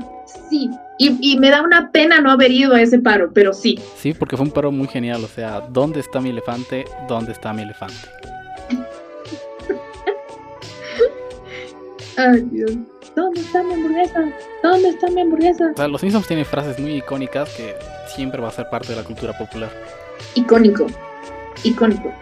sí, 0.50 0.70
Y, 0.98 1.38
me 1.38 1.50
da 1.50 1.62
una 1.62 1.92
pena 1.92 2.22
no 2.22 2.32
haber 2.32 2.52
ido 2.52 2.74
a 2.74 2.82
ese 2.82 3.00
paro, 3.00 3.32
pero 3.34 3.54
sí. 3.54 3.80
Sí, 3.98 4.14
porque 4.14 4.38
fue 4.38 4.46
un 4.46 4.52
paro 4.52 4.72
muy 4.72 4.88
genial. 4.88 5.24
O 5.24 5.28
sea, 5.28 5.62
¿dónde 5.70 6.00
está 6.00 6.22
mi 6.22 6.30
elefante? 6.30 6.86
¿Dónde 7.08 7.34
está 7.34 7.54
mi 7.54 7.64
elefante? 7.64 7.96
Ay, 12.18 12.42
Dios. 12.52 12.72
¿Dónde 13.16 13.40
está 13.40 13.64
mi 13.64 13.74
hamburguesa? 13.74 14.24
¿Dónde 14.62 14.90
está 14.90 15.10
mi 15.10 15.22
hamburguesa? 15.22 15.72
O 15.74 15.78
sea, 15.78 15.88
los 15.88 16.02
Simpsons 16.02 16.28
tienen 16.28 16.46
frases 16.46 16.78
muy 16.80 16.96
icónicas 16.96 17.50
que 17.56 17.76
siempre 18.14 18.42
va 18.42 18.50
a 18.50 18.52
ser 18.52 18.70
parte 18.70 18.90
de 18.90 18.98
la 18.98 19.04
cultura 19.04 19.38
popular. 19.38 19.70
Icónico. 20.36 20.88
Icónico. 21.64 22.14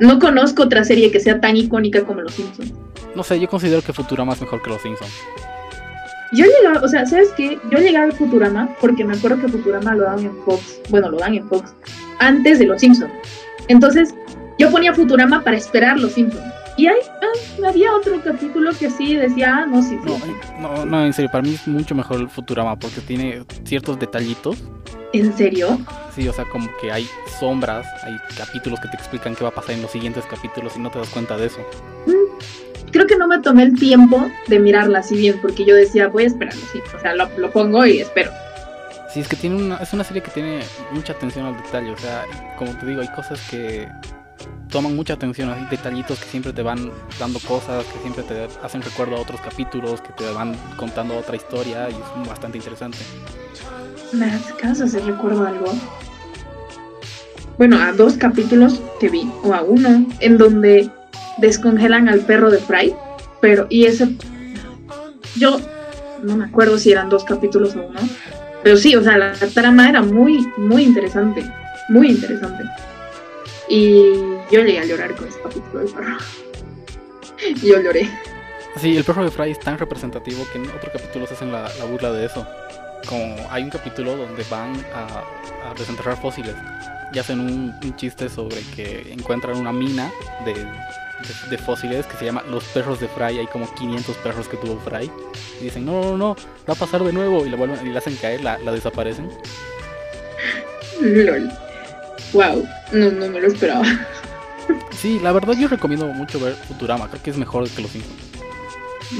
No 0.00 0.18
conozco 0.18 0.64
otra 0.64 0.84
serie 0.84 1.10
que 1.10 1.20
sea 1.20 1.40
tan 1.40 1.56
icónica 1.56 2.04
como 2.04 2.22
Los 2.22 2.34
Simpsons. 2.34 2.72
No 3.14 3.22
sé, 3.22 3.40
yo 3.40 3.48
considero 3.48 3.82
que 3.82 3.92
Futurama 3.92 4.34
es 4.34 4.40
mejor 4.40 4.62
que 4.62 4.70
Los 4.70 4.82
Simpsons. 4.82 5.12
Yo 6.32 6.44
llegaba, 6.44 6.84
o 6.84 6.88
sea, 6.88 7.06
¿sabes 7.06 7.30
qué? 7.36 7.58
Yo 7.70 7.78
llegaba 7.78 8.08
a 8.08 8.12
Futurama 8.12 8.68
porque 8.80 9.04
me 9.04 9.16
acuerdo 9.16 9.40
que 9.40 9.48
Futurama 9.48 9.94
lo 9.94 10.04
dan 10.04 10.20
en 10.20 10.36
Fox, 10.44 10.80
bueno, 10.90 11.08
lo 11.08 11.18
dan 11.18 11.34
en 11.34 11.48
Fox, 11.48 11.72
antes 12.18 12.58
de 12.58 12.66
Los 12.66 12.80
Simpsons. 12.80 13.12
Entonces, 13.68 14.14
yo 14.58 14.70
ponía 14.70 14.92
Futurama 14.92 15.42
para 15.44 15.56
esperar 15.56 15.98
Los 15.98 16.12
Simpsons. 16.12 16.44
Y 16.76 16.86
ahí 16.86 16.98
ah, 17.22 17.68
había 17.68 17.94
otro 17.94 18.20
capítulo 18.22 18.70
que 18.78 18.90
sí 18.90 19.16
decía, 19.16 19.62
ah, 19.62 19.66
no, 19.66 19.82
sí, 19.82 19.98
sí. 20.04 20.12
No, 20.60 20.84
no, 20.84 21.06
en 21.06 21.12
serio, 21.12 21.30
para 21.30 21.42
mí 21.42 21.54
es 21.54 21.66
mucho 21.66 21.94
mejor 21.94 22.20
el 22.20 22.28
Futurama 22.28 22.78
porque 22.78 23.00
tiene 23.00 23.44
ciertos 23.64 23.98
detallitos. 23.98 24.58
¿En 25.14 25.34
serio? 25.34 25.78
Sí, 26.14 26.28
o 26.28 26.32
sea, 26.32 26.44
como 26.46 26.68
que 26.80 26.92
hay 26.92 27.08
sombras, 27.40 27.86
hay 28.04 28.18
capítulos 28.36 28.78
que 28.80 28.88
te 28.88 28.96
explican 28.96 29.34
qué 29.34 29.44
va 29.44 29.50
a 29.50 29.54
pasar 29.54 29.72
en 29.72 29.82
los 29.82 29.90
siguientes 29.90 30.24
capítulos 30.26 30.74
y 30.76 30.80
no 30.80 30.90
te 30.90 30.98
das 30.98 31.08
cuenta 31.08 31.38
de 31.38 31.46
eso. 31.46 31.60
Mm, 32.06 32.90
creo 32.90 33.06
que 33.06 33.16
no 33.16 33.26
me 33.26 33.38
tomé 33.40 33.62
el 33.62 33.78
tiempo 33.78 34.30
de 34.46 34.58
mirarla 34.58 34.98
así 34.98 35.16
bien 35.16 35.38
porque 35.40 35.64
yo 35.64 35.74
decía, 35.74 36.08
voy 36.08 36.24
a 36.24 36.26
esperarlo, 36.26 36.60
sí, 36.72 36.80
o 36.94 37.00
sea, 37.00 37.14
lo, 37.14 37.30
lo 37.38 37.50
pongo 37.52 37.86
y 37.86 38.00
espero. 38.00 38.30
Sí, 39.12 39.20
es 39.20 39.28
que 39.28 39.36
tiene 39.36 39.56
una, 39.56 39.76
es 39.78 39.94
una 39.94 40.04
serie 40.04 40.22
que 40.22 40.30
tiene 40.30 40.60
mucha 40.90 41.14
atención 41.14 41.46
al 41.46 41.56
detalle, 41.56 41.90
o 41.90 41.96
sea, 41.96 42.24
como 42.58 42.76
te 42.76 42.84
digo, 42.84 43.00
hay 43.00 43.08
cosas 43.08 43.40
que 43.50 43.88
toman 44.76 44.94
mucha 44.94 45.14
atención, 45.14 45.48
hay 45.48 45.66
detallitos 45.70 46.18
que 46.18 46.26
siempre 46.26 46.52
te 46.52 46.60
van 46.60 46.90
dando 47.18 47.40
cosas, 47.40 47.82
que 47.86 47.98
siempre 48.00 48.22
te 48.24 48.46
hacen 48.62 48.82
recuerdo 48.82 49.16
a 49.16 49.20
otros 49.20 49.40
capítulos, 49.40 50.02
que 50.02 50.12
te 50.12 50.30
van 50.32 50.54
contando 50.76 51.16
otra 51.16 51.34
historia 51.34 51.88
y 51.88 51.94
es 51.94 52.28
bastante 52.28 52.58
interesante. 52.58 52.98
¿Me 54.12 54.26
hace 54.26 54.52
caso 54.52 54.86
si 54.86 54.98
recuerdo 54.98 55.46
algo? 55.46 55.72
Bueno, 57.56 57.80
a 57.80 57.92
dos 57.92 58.18
capítulos 58.18 58.82
que 59.00 59.08
vi, 59.08 59.26
o 59.44 59.54
a 59.54 59.62
uno, 59.62 60.04
en 60.20 60.36
donde 60.36 60.90
descongelan 61.38 62.10
al 62.10 62.20
perro 62.20 62.50
de 62.50 62.58
Fry, 62.58 62.94
pero, 63.40 63.66
y 63.70 63.86
ese, 63.86 64.14
yo 65.36 65.58
no 66.22 66.36
me 66.36 66.44
acuerdo 66.44 66.76
si 66.76 66.92
eran 66.92 67.08
dos 67.08 67.24
capítulos 67.24 67.74
o 67.76 67.78
uno, 67.78 68.00
pero 68.62 68.76
sí, 68.76 68.94
o 68.94 69.02
sea, 69.02 69.16
la 69.16 69.32
trama 69.54 69.88
era 69.88 70.02
muy, 70.02 70.46
muy 70.58 70.82
interesante, 70.82 71.42
muy 71.88 72.10
interesante. 72.10 72.62
Y 73.68 74.12
yo 74.50 74.62
llegué 74.62 74.78
a 74.78 74.84
llorar 74.84 75.14
con 75.16 75.28
ese 75.28 75.40
capítulo 75.40 75.80
del 75.80 75.92
perro. 75.92 76.16
yo 77.62 77.80
lloré. 77.80 78.08
Sí, 78.80 78.96
el 78.96 79.04
perro 79.04 79.24
de 79.24 79.30
Fry 79.30 79.50
es 79.50 79.60
tan 79.60 79.78
representativo 79.78 80.46
que 80.52 80.58
en 80.58 80.68
otro 80.68 80.92
capítulo 80.92 81.26
se 81.26 81.34
hacen 81.34 81.50
la, 81.50 81.70
burla 81.90 82.12
de 82.12 82.26
eso. 82.26 82.46
Como 83.08 83.36
hay 83.50 83.62
un 83.62 83.70
capítulo 83.70 84.16
donde 84.16 84.44
van 84.50 84.74
a, 84.94 85.24
desenterrar 85.76 86.20
fósiles 86.20 86.54
y 87.12 87.18
hacen 87.18 87.40
un, 87.40 87.96
chiste 87.96 88.28
sobre 88.28 88.60
que 88.74 89.12
encuentran 89.12 89.56
una 89.56 89.72
mina 89.72 90.12
de, 90.44 91.58
fósiles 91.58 92.06
que 92.06 92.16
se 92.18 92.26
llama 92.26 92.44
Los 92.50 92.64
perros 92.64 93.00
de 93.00 93.08
Fry. 93.08 93.38
Hay 93.38 93.46
como 93.46 93.72
500 93.74 94.16
perros 94.18 94.48
que 94.48 94.58
tuvo 94.58 94.78
Fry. 94.80 95.10
Y 95.60 95.64
dicen, 95.64 95.86
no, 95.86 96.02
no, 96.02 96.16
no, 96.16 96.36
va 96.68 96.74
a 96.74 96.76
pasar 96.76 97.02
de 97.02 97.12
nuevo. 97.12 97.46
Y 97.46 97.48
la, 97.48 97.56
vuelven, 97.56 97.86
y 97.86 97.90
la 97.90 97.98
hacen 97.98 98.16
caer, 98.16 98.42
la, 98.42 98.58
la 98.58 98.72
desaparecen. 98.72 99.30
LOL. 101.00 101.50
Wow, 102.36 102.68
no, 102.92 103.10
no 103.12 103.28
me 103.30 103.40
lo 103.40 103.46
esperaba. 103.46 103.86
Sí, 104.90 105.18
la 105.22 105.32
verdad 105.32 105.54
yo 105.54 105.68
recomiendo 105.68 106.06
mucho 106.08 106.38
ver 106.38 106.54
Futurama, 106.54 107.08
creo 107.08 107.22
que 107.22 107.30
es 107.30 107.38
mejor 107.38 107.66
que 107.70 107.80
los 107.80 107.90
Simpsons. 107.90 108.16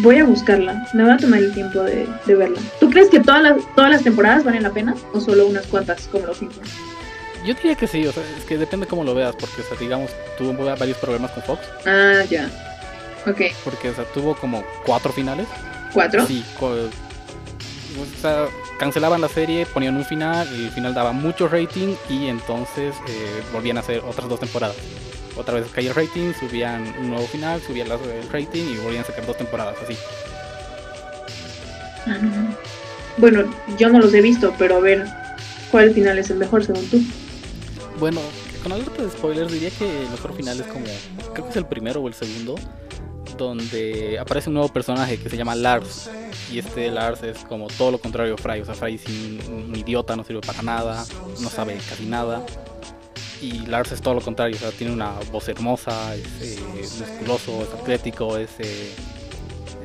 Voy 0.01 0.19
a 0.19 0.25
buscarla, 0.25 0.87
me 0.93 1.03
va 1.03 1.15
a 1.15 1.17
tomar 1.17 1.39
el 1.39 1.55
tiempo 1.55 1.81
de, 1.83 2.07
verla. 2.27 2.61
¿Tú 2.79 2.91
crees 2.91 3.09
que 3.09 3.21
todas 3.21 3.43
las, 3.43 3.75
todas 3.75 3.91
las 3.91 4.03
temporadas 4.03 4.45
valen 4.45 4.65
la 4.65 4.71
pena 4.71 4.95
o 5.15 5.21
solo 5.21 5.47
unas 5.47 5.67
cuantas 5.67 6.09
como 6.09 6.27
los 6.27 6.37
Simpsons? 6.37 6.69
Yo 7.47 7.55
diría 7.55 7.75
que 7.75 7.87
sí, 7.87 8.07
o 8.07 8.13
sea, 8.13 8.23
es 8.37 8.45
que 8.45 8.59
depende 8.59 8.87
cómo 8.87 9.03
lo 9.03 9.15
veas, 9.15 9.35
porque, 9.37 9.63
o 9.63 9.65
sea, 9.65 9.79
digamos, 9.79 10.11
tuvo 10.37 10.53
varios 10.77 10.99
problemas 10.99 11.31
con 11.31 11.43
Fox. 11.45 11.61
Ah, 11.87 12.23
ya. 12.29 12.51
Ok. 13.27 13.41
Porque, 13.65 13.91
o 13.91 13.95
sea, 13.95 14.05
tuvo 14.13 14.35
como 14.35 14.63
cuatro 14.85 15.11
finales. 15.13 15.47
¿Cuatro? 15.95 16.27
Sí, 16.27 16.45
o 16.61 18.21
sea, 18.21 18.47
cancelaban 18.79 19.21
la 19.21 19.29
serie, 19.29 19.67
ponían 19.67 19.97
un 19.97 20.05
final, 20.05 20.49
y 20.55 20.65
el 20.65 20.71
final 20.71 20.95
daba 20.95 21.13
mucho 21.13 21.49
rating 21.49 21.95
y 22.09 22.27
entonces 22.27 22.95
eh, 23.09 23.43
volvían 23.53 23.77
a 23.77 23.81
hacer 23.81 24.03
otras 24.07 24.29
dos 24.29 24.41
temporadas 24.41 24.77
otra 25.37 25.55
vez 25.55 25.67
caía 25.73 25.91
el 25.91 25.95
rating, 25.95 26.33
subían 26.33 26.95
un 26.99 27.11
nuevo 27.11 27.27
final, 27.27 27.61
subían 27.61 27.89
el 27.91 28.29
rating 28.31 28.63
y 28.63 28.77
volvían 28.79 29.05
a 29.05 29.07
sacar 29.07 29.27
dos 29.27 29.37
temporadas 29.37 29.77
así. 29.83 29.97
Bueno, 33.19 33.45
yo 33.77 33.89
no 33.91 34.01
los 34.01 34.15
he 34.15 34.21
visto, 34.21 34.55
pero 34.59 34.77
a 34.77 34.81
ver, 34.81 35.07
¿cuál 35.71 35.93
final 35.93 36.19
es 36.19 36.31
el 36.31 36.39
mejor 36.39 36.65
según 36.65 36.87
tú? 36.89 37.03
Bueno, 37.99 38.21
con 38.63 38.73
alerta 38.73 39.03
de 39.03 39.11
spoilers 39.11 39.53
diría 39.53 39.71
que 39.71 40.03
el 40.05 40.11
mejor 40.11 40.35
final 40.35 40.61
es 40.61 40.67
como, 40.67 40.85
creo 41.33 41.45
que 41.45 41.51
es 41.51 41.57
el 41.57 41.67
primero 41.67 42.01
o 42.01 42.09
el 42.09 42.15
segundo, 42.15 42.57
donde 43.45 44.19
aparece 44.19 44.49
un 44.49 44.55
nuevo 44.55 44.69
personaje 44.69 45.19
que 45.19 45.29
se 45.29 45.37
llama 45.37 45.55
Lars. 45.55 46.11
Y 46.51 46.59
este 46.59 46.91
Lars 46.91 47.23
es 47.23 47.39
como 47.45 47.69
todo 47.69 47.91
lo 47.91 47.99
contrario 47.99 48.35
a 48.35 48.37
Fry. 48.37 48.61
O 48.61 48.65
sea, 48.65 48.75
Fry 48.75 48.95
es 48.95 49.07
un 49.07 49.73
idiota, 49.77 50.17
no 50.17 50.25
sirve 50.25 50.41
para 50.41 50.63
nada, 50.63 51.05
no 51.41 51.51
sabe 51.51 51.79
casi 51.89 52.05
nada 52.05 52.45
y 53.41 53.67
Lars 53.67 53.93
es 53.93 54.01
todo 54.01 54.15
lo 54.15 54.21
contrario, 54.21 54.57
o 54.57 54.59
sea, 54.59 54.71
tiene 54.71 54.93
una 54.93 55.13
voz 55.31 55.49
hermosa, 55.49 56.15
es 56.15 56.59
eh, 56.59 56.61
musculoso, 56.99 57.63
es 57.63 57.81
atlético, 57.81 58.37
es, 58.37 58.51
eh, 58.59 58.93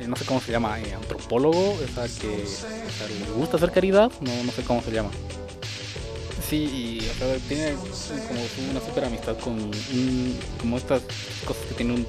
eh, 0.00 0.06
no 0.08 0.16
sé 0.16 0.24
cómo 0.24 0.40
se 0.40 0.52
llama, 0.52 0.74
antropólogo, 0.74 1.72
o 1.72 1.94
sea, 1.94 2.06
que 2.20 2.28
le 2.28 3.32
gusta 3.36 3.56
hacer 3.56 3.70
caridad, 3.70 4.10
no, 4.20 4.44
no 4.44 4.52
sé 4.52 4.62
cómo 4.62 4.82
se 4.82 4.90
llama. 4.90 5.10
Sí, 6.48 6.64
y 6.64 7.38
tiene 7.48 7.74
como 7.74 8.40
una 8.70 8.80
super 8.80 9.04
amistad 9.04 9.38
con 9.38 9.70
como 10.60 10.76
estas 10.76 11.02
cosas 11.46 11.64
que 11.66 11.74
tiene 11.74 11.94
un, 11.94 12.06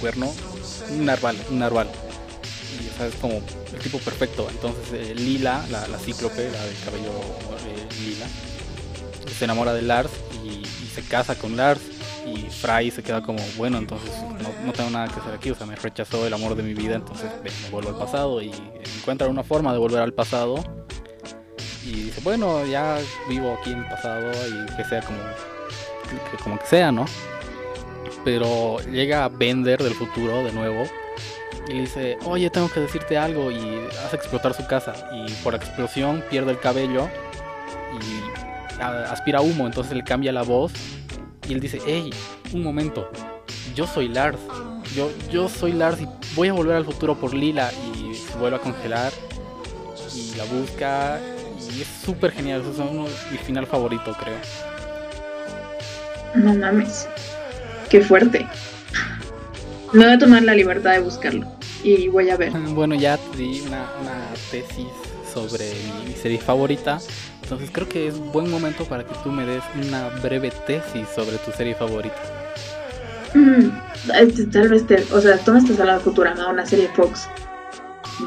cuerno, 0.00 0.32
un 0.90 1.04
narval, 1.04 1.36
un 1.50 1.58
narval. 1.58 1.88
Y 2.80 2.88
o 2.88 2.96
sea, 2.96 3.06
es 3.06 3.14
como 3.16 3.34
el 3.34 3.78
tipo 3.82 3.98
perfecto. 3.98 4.48
Entonces 4.50 5.18
Lila, 5.18 5.64
la, 5.70 5.98
cíclope, 5.98 6.50
la 6.50 6.64
del 6.64 6.76
cabello 6.84 7.12
lila, 8.04 8.26
se 9.36 9.44
enamora 9.44 9.72
de 9.74 9.82
Lars 9.82 10.10
y, 10.44 10.64
se 10.94 11.02
casa 11.02 11.34
con 11.34 11.58
Lars 11.58 11.82
y 12.26 12.48
Fry 12.48 12.90
se 12.90 13.02
queda 13.02 13.22
como, 13.22 13.38
bueno, 13.58 13.76
entonces 13.76 14.10
no, 14.64 14.72
tengo 14.72 14.88
nada 14.88 15.08
que 15.08 15.20
hacer 15.20 15.34
aquí, 15.34 15.50
o 15.50 15.54
sea, 15.54 15.66
me 15.66 15.76
rechazó 15.76 16.26
el 16.26 16.32
amor 16.32 16.54
de 16.54 16.62
mi 16.62 16.72
vida, 16.72 16.94
entonces 16.94 17.30
me 17.44 17.68
vuelvo 17.68 17.90
al 17.90 17.98
pasado 17.98 18.40
y 18.40 18.50
encuentra 18.98 19.28
una 19.28 19.42
forma 19.42 19.74
de 19.74 19.78
volver 19.78 20.00
al 20.00 20.14
pasado 20.14 20.64
y 21.84 22.04
dice, 22.04 22.22
bueno, 22.24 22.64
ya 22.64 22.98
vivo 23.28 23.58
aquí 23.60 23.72
en 23.72 23.80
el 23.80 23.88
pasado 23.90 24.32
y 24.48 24.74
que 24.74 24.84
sea 24.84 25.02
como 25.02 25.18
que, 26.30 26.42
como 26.42 26.58
que 26.58 26.66
sea, 26.66 26.90
¿no? 26.90 27.04
Pero 28.24 28.78
llega 28.90 29.28
Bender 29.28 29.82
del 29.82 29.94
futuro 29.94 30.44
de 30.44 30.52
nuevo 30.52 30.84
y 31.68 31.72
le 31.74 31.80
dice, 31.82 32.18
oye, 32.24 32.50
tengo 32.50 32.68
que 32.68 32.80
decirte 32.80 33.18
algo 33.18 33.50
y 33.50 33.80
hace 34.04 34.16
explotar 34.16 34.54
su 34.54 34.66
casa 34.66 34.94
y 35.12 35.32
por 35.42 35.54
explosión 35.54 36.22
pierde 36.30 36.52
el 36.52 36.60
cabello 36.60 37.08
y 37.92 38.80
aspira 38.80 39.40
humo, 39.40 39.66
entonces 39.66 39.96
le 39.96 40.04
cambia 40.04 40.32
la 40.32 40.42
voz 40.42 40.72
y 41.48 41.54
él 41.54 41.60
dice, 41.60 41.80
hey, 41.86 42.10
un 42.52 42.62
momento, 42.62 43.10
yo 43.74 43.86
soy 43.86 44.08
Lars, 44.08 44.38
yo, 44.94 45.10
yo 45.30 45.48
soy 45.48 45.72
Lars 45.72 46.00
y 46.00 46.08
voy 46.34 46.48
a 46.48 46.52
volver 46.52 46.76
al 46.76 46.84
futuro 46.84 47.14
por 47.16 47.34
Lila 47.34 47.70
y 47.72 48.16
vuelve 48.38 48.56
a 48.56 48.60
congelar 48.60 49.12
y 50.14 50.34
la 50.36 50.44
busca 50.44 51.18
y 51.74 51.82
es 51.82 51.88
súper 52.04 52.32
genial, 52.32 52.60
eso 52.60 52.70
es 52.70 53.32
mi 53.32 53.38
final 53.38 53.66
favorito 53.66 54.14
creo. 54.20 54.36
No 56.34 56.54
mames, 56.54 57.08
qué 57.88 58.00
fuerte. 58.00 58.46
Me 59.92 60.04
voy 60.04 60.14
a 60.14 60.18
tomar 60.18 60.42
la 60.42 60.54
libertad 60.54 60.92
de 60.92 61.00
buscarlo 61.00 61.46
y 61.82 62.08
voy 62.08 62.30
a 62.30 62.36
ver. 62.36 62.52
Bueno, 62.74 62.94
ya 62.94 63.18
di 63.36 63.62
una, 63.66 63.86
tesis 64.50 64.86
sobre 65.32 65.72
mi 66.06 66.14
serie 66.14 66.38
favorita. 66.38 66.98
Entonces 67.42 67.70
creo 67.72 67.88
que 67.88 68.08
es 68.08 68.18
buen 68.18 68.50
momento 68.50 68.84
para 68.84 69.04
que 69.04 69.14
tú 69.22 69.30
me 69.30 69.46
des 69.46 69.62
una 69.76 70.08
breve 70.20 70.50
tesis 70.66 71.06
sobre 71.14 71.38
tu 71.38 71.52
serie 71.52 71.74
favorita. 71.74 72.16
Mm, 73.34 73.68
este, 74.20 74.46
tal 74.46 74.68
vez 74.68 74.86
te, 74.86 75.04
o 75.12 75.20
sea, 75.20 75.38
tú 75.38 75.52
me 75.52 75.58
estás 75.58 75.78
hablando 75.78 76.00
de 76.00 76.04
Futurama, 76.04 76.48
una 76.48 76.66
serie 76.66 76.88
Fox. 76.94 77.28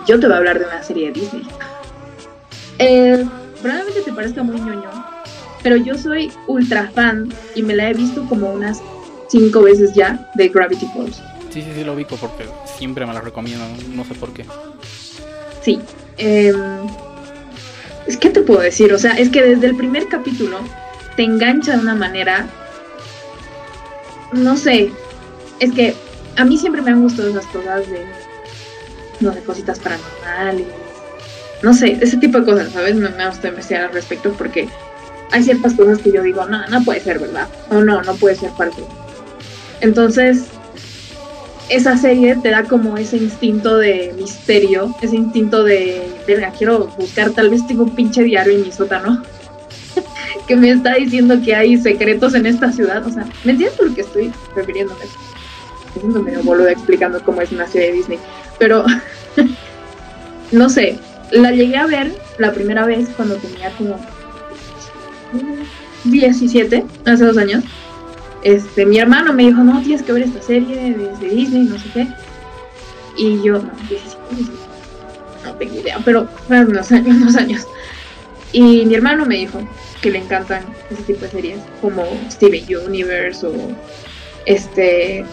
Yo 0.08 0.20
te 0.20 0.28
voy 0.28 0.36
a 0.36 0.38
hablar 0.38 0.60
de 0.60 0.66
una 0.66 0.84
serie 0.84 1.12
de 1.12 1.20
Disney. 1.20 1.48
Eh, 2.78 3.26
probablemente 3.62 4.02
te 4.02 4.14
parezca 4.14 4.44
muy 4.44 4.62
ñoño, 4.62 4.90
pero 5.64 5.76
yo 5.76 5.98
soy 5.98 6.32
ultra 6.48 6.90
fan 6.92 7.34
y 7.56 7.64
me 7.64 7.76
la 7.76 7.90
he 7.90 7.94
visto 7.94 8.24
como 8.30 8.52
unas 8.52 8.82
cinco 9.30 9.62
veces 9.62 9.94
ya 9.94 10.30
de 10.36 10.50
Gravity 10.50 10.88
Falls. 10.94 11.22
Sí, 11.52 11.62
sí, 11.62 11.72
sí, 11.74 11.84
lo 11.84 11.94
ubico 11.94 12.16
porque 12.18 12.46
siempre 12.78 13.06
me 13.06 13.14
la 13.14 13.22
recomiendo, 13.22 13.66
no 13.94 14.06
sé 14.06 14.14
por 14.14 14.34
qué. 14.34 14.46
Sí. 15.64 15.80
Eh, 16.18 16.54
es 18.08 18.18
que 18.18 18.30
te 18.30 18.42
puedo 18.42 18.62
decir, 18.62 18.94
o 18.94 18.98
sea, 18.98 19.14
es 19.14 19.30
que 19.30 19.44
desde 19.44 19.68
el 19.68 19.76
primer 19.76 20.08
capítulo 20.08 20.60
te 21.16 21.24
engancha 21.24 21.74
de 21.74 21.80
una 21.80 21.96
manera, 21.96 22.48
no 24.32 24.58
sé, 24.58 24.92
es 25.60 25.72
que 25.74 25.96
a 26.36 26.46
mí 26.46 26.58
siempre 26.58 26.82
me 26.82 26.92
han 26.92 27.02
gustado 27.02 27.30
esas 27.30 27.46
cosas 27.48 27.90
de, 27.90 28.06
no 29.20 29.34
sé, 29.34 29.42
cositas 29.42 29.80
paranormales, 29.80 30.68
no 31.62 31.74
sé, 31.74 31.98
ese 32.02 32.18
tipo 32.18 32.40
de 32.40 32.46
cosas, 32.46 32.72
¿sabes? 32.72 32.96
Me, 32.96 33.10
me 33.10 33.28
gusta 33.28 33.50
investigar 33.50 33.84
al 33.86 33.94
respecto 33.94 34.32
porque 34.34 34.70
hay 35.32 35.44
ciertas 35.44 35.74
cosas 35.74 36.00
que 36.00 36.12
yo 36.12 36.24
digo, 36.24 36.46
no, 36.46 36.66
no 36.68 36.84
puede 36.84 37.02
ser 37.02 37.20
verdad, 37.20 37.48
o 37.70 37.82
no, 37.82 38.02
no 38.02 38.16
puede 38.16 38.36
ser 38.36 38.52
falso. 38.52 38.88
Entonces, 39.82 40.46
esa 41.70 41.96
serie 41.98 42.36
te 42.36 42.50
da 42.50 42.64
como 42.64 42.98
ese 42.98 43.18
instinto 43.18 43.78
de 43.78 44.14
misterio, 44.18 44.94
ese 45.02 45.16
instinto 45.16 45.64
de, 45.64 46.02
verga, 46.28 46.52
quiero 46.58 46.88
buscar, 46.98 47.30
tal 47.32 47.50
vez 47.50 47.66
tengo 47.68 47.84
un 47.84 47.96
pinche 47.96 48.24
diario 48.24 48.54
en 48.54 48.64
mi 48.64 48.72
sótano 48.72 49.24
que 50.48 50.56
me 50.56 50.72
está 50.72 50.96
diciendo 50.96 51.40
que 51.44 51.56
hay 51.56 51.78
secretos 51.78 52.34
en 52.34 52.46
esta 52.46 52.72
ciudad. 52.72 53.06
O 53.06 53.12
sea, 53.12 53.26
¿me 53.44 53.52
entiendes 53.52 53.80
lo 53.80 53.94
que 53.94 54.02
estoy 54.02 54.32
refiriéndome? 54.56 55.06
Estoy 55.96 56.22
medio 56.22 56.44
boludo 56.44 56.68
explicando 56.70 57.24
cómo 57.24 57.42
es 57.42 57.52
una 57.52 57.68
serie 57.68 57.88
de 57.90 57.94
Disney. 57.94 58.20
Pero, 58.58 58.86
no 60.52 60.70
sé, 60.70 60.98
la 61.32 61.52
llegué 61.52 61.78
a 61.78 61.86
ver 61.86 62.12
la 62.40 62.52
primera 62.52 62.86
vez 62.86 63.10
cuando 63.16 63.36
tenía 63.36 63.72
como 63.72 64.00
17, 66.06 66.86
hace 67.06 67.26
dos 67.26 67.38
años 67.38 67.64
este, 68.44 68.86
mi 68.86 68.98
hermano 68.98 69.34
me 69.34 69.44
dijo, 69.44 69.64
no, 69.64 69.82
tienes 69.82 70.04
que 70.04 70.14
ver 70.14 70.24
esta 70.24 70.42
serie 70.42 70.94
de, 70.94 71.30
Disney, 71.30 71.64
no 71.64 71.78
sé 71.78 71.90
qué. 71.94 72.08
Y 73.18 73.42
yo, 73.44 73.60
no, 73.60 73.72
no 75.46 75.54
tengo 75.56 75.76
idea, 75.76 76.00
pero 76.06 76.28
fueron 76.48 76.70
unos 76.70 76.92
años, 76.92 77.18
unos 77.18 77.36
años. 77.36 77.68
Y 78.52 78.86
mi 78.86 78.96
hermano 78.96 79.26
me 79.26 79.36
dijo 79.36 79.60
que 80.02 80.10
le 80.10 80.20
encantan 80.20 80.64
ese 80.90 81.04
tipo 81.04 81.22
de 81.22 81.30
series, 81.30 81.60
como 81.82 82.06
Steven 82.32 82.64
Universe 82.88 83.46
o 83.46 83.54
este 84.46 85.26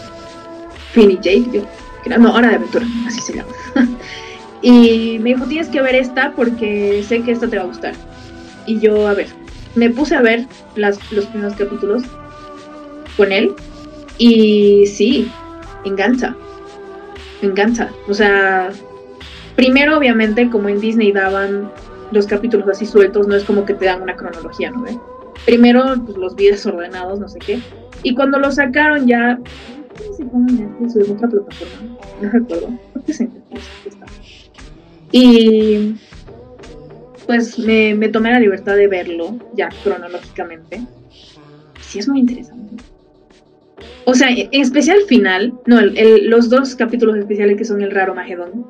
Finny 0.92 1.16
Jake, 1.16 1.46
yo, 1.52 2.18
no, 2.18 2.34
Hora 2.34 2.50
de 2.50 2.56
Aventura, 2.56 2.86
así 3.06 3.20
se 3.20 3.34
llama. 3.34 3.50
y 4.62 5.18
me 5.20 5.30
dijo, 5.30 5.44
tienes 5.46 5.68
que 5.68 5.80
ver 5.80 5.94
esta 5.94 6.32
porque 6.32 7.04
sé 7.06 7.22
que 7.22 7.32
esta 7.32 7.48
te 7.48 7.56
va 7.56 7.62
a 7.62 7.66
gustar. 7.66 7.94
Y 8.66 8.80
yo, 8.80 9.06
a 9.06 9.14
ver, 9.14 9.28
me 9.74 9.90
puse 9.90 10.16
a 10.16 10.22
ver 10.22 10.46
las, 10.74 10.98
los 11.12 11.26
primeros 11.26 11.54
capítulos 11.54 12.02
con 13.16 13.32
él. 13.32 13.54
Y 14.18 14.86
sí, 14.86 15.30
engancha. 15.84 16.34
Engancha. 17.42 17.90
O 18.08 18.14
sea, 18.14 18.70
primero 19.54 19.96
obviamente 19.98 20.48
como 20.50 20.68
en 20.68 20.80
Disney 20.80 21.12
daban 21.12 21.70
los 22.12 22.26
capítulos 22.26 22.68
así 22.68 22.86
sueltos, 22.86 23.26
no 23.26 23.34
es 23.34 23.44
como 23.44 23.64
que 23.64 23.74
te 23.74 23.86
dan 23.86 24.02
una 24.02 24.16
cronología, 24.16 24.70
¿no? 24.70 24.84
Primero 25.44 25.84
pues, 26.04 26.16
los 26.16 26.34
vi 26.34 26.46
desordenados, 26.46 27.18
no 27.18 27.28
sé 27.28 27.38
qué. 27.40 27.60
Y 28.02 28.14
cuando 28.14 28.38
lo 28.38 28.50
sacaron 28.52 29.06
ya, 29.06 29.38
no 30.18 30.94
plataforma, 30.94 31.98
no 32.20 32.30
recuerdo. 32.30 32.68
Y 35.12 35.94
pues 37.26 37.58
me, 37.58 37.94
me 37.94 38.08
tomé 38.08 38.30
la 38.32 38.40
libertad 38.40 38.76
de 38.76 38.88
verlo 38.88 39.36
ya 39.54 39.68
cronológicamente. 39.82 40.82
Sí, 41.80 41.98
es 41.98 42.08
muy 42.08 42.20
interesante. 42.20 42.76
O 44.06 44.14
sea, 44.14 44.28
en 44.30 44.48
especial 44.52 44.98
final, 45.08 45.52
no, 45.66 45.80
los 46.22 46.48
dos 46.48 46.76
capítulos 46.76 47.16
especiales 47.16 47.56
que 47.56 47.64
son 47.64 47.82
el 47.82 47.90
raro 47.90 48.14
Magedón, 48.14 48.64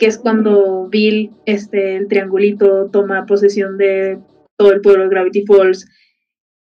que 0.00 0.06
es 0.06 0.18
cuando 0.18 0.88
Bill, 0.88 1.30
este, 1.46 1.96
el 1.96 2.08
triangulito, 2.08 2.90
toma 2.90 3.24
posesión 3.24 3.78
de 3.78 4.18
todo 4.58 4.72
el 4.72 4.80
pueblo 4.80 5.04
de 5.04 5.10
Gravity 5.10 5.46
Falls 5.46 5.86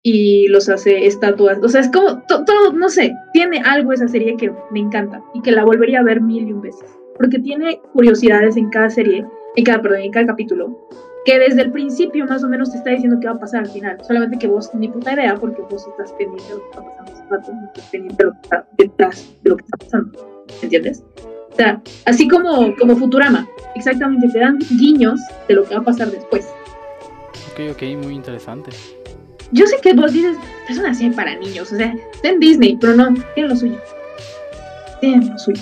y 0.02 0.48
los 0.48 0.70
hace 0.70 1.06
estatuas. 1.06 1.60
O 1.62 1.68
sea, 1.68 1.82
es 1.82 1.92
como 1.92 2.24
todo, 2.26 2.72
no 2.72 2.88
sé, 2.88 3.14
tiene 3.34 3.60
algo 3.66 3.92
esa 3.92 4.08
serie 4.08 4.38
que 4.38 4.50
me 4.72 4.80
encanta 4.80 5.22
y 5.34 5.42
que 5.42 5.52
la 5.52 5.66
volvería 5.66 6.00
a 6.00 6.04
ver 6.04 6.22
mil 6.22 6.48
y 6.48 6.54
un 6.54 6.62
veces. 6.62 6.90
Porque 7.18 7.40
tiene 7.40 7.82
curiosidades 7.92 8.56
en 8.56 8.70
cada 8.70 8.90
serie, 8.90 9.26
en 9.58 9.66
cada, 9.66 9.82
perdón, 9.82 10.00
en 10.00 10.12
cada 10.12 10.28
capítulo, 10.28 10.88
que 11.26 11.40
desde 11.40 11.62
el 11.62 11.72
principio 11.72 12.26
más 12.26 12.44
o 12.44 12.48
menos 12.48 12.72
te 12.72 12.78
está 12.78 12.92
diciendo 12.92 13.18
qué 13.20 13.28
va 13.28 13.34
a 13.34 13.40
pasar 13.40 13.62
al 13.62 13.70
final. 13.70 13.98
Solamente 14.06 14.38
que 14.38 14.48
vos 14.48 14.70
ni 14.74 14.88
puta 14.88 15.14
idea 15.14 15.36
porque 15.36 15.62
vos 15.64 15.86
estás 15.88 16.14
pendiente 16.14 16.44
de 16.48 16.56
lo 16.56 16.62
que 16.62 16.70
está 16.70 16.84
pasando 16.84 17.12
hace 17.12 17.24
rato, 17.30 17.52
no 17.54 17.66
estás 17.68 17.86
pendiente 17.86 18.24
de 18.24 18.30
lo 18.30 18.34
que 18.34 18.42
está 18.44 18.68
detrás 18.78 19.30
de 19.44 19.50
lo 19.50 19.58
que 19.58 19.64
está 19.64 19.78
pasando. 19.78 20.46
¿Entiendes? 20.62 21.04
O 21.52 21.56
sea, 21.56 21.82
así 22.06 22.28
como, 22.28 22.76
como 22.78 22.96
Futurama, 22.96 23.48
exactamente, 23.76 24.28
te 24.30 24.40
dan 24.40 24.60
guiños 24.78 25.20
de 25.48 25.56
lo 25.56 25.64
que 25.64 25.74
va 25.76 25.82
a 25.82 25.86
pasar 25.86 26.12
después. 26.12 26.48
Ok, 27.52 27.72
ok, 27.72 27.82
muy 28.04 28.14
interesante. 28.14 28.72
Yo 29.52 29.66
sé 29.66 29.78
que 29.82 29.94
vos 29.94 30.14
dices, 30.14 30.38
es 30.70 30.78
una 30.78 30.94
serie 30.94 31.14
para 31.14 31.36
niños, 31.36 31.72
o 31.72 31.76
sea, 31.76 31.96
está 32.14 32.30
en 32.30 32.40
Disney, 32.40 32.78
pero 32.80 32.96
no, 32.96 33.14
tiene 33.34 33.50
lo 33.50 33.56
suyo. 33.56 33.78
Tiene 35.00 35.26
lo 35.26 35.38
suyo. 35.40 35.62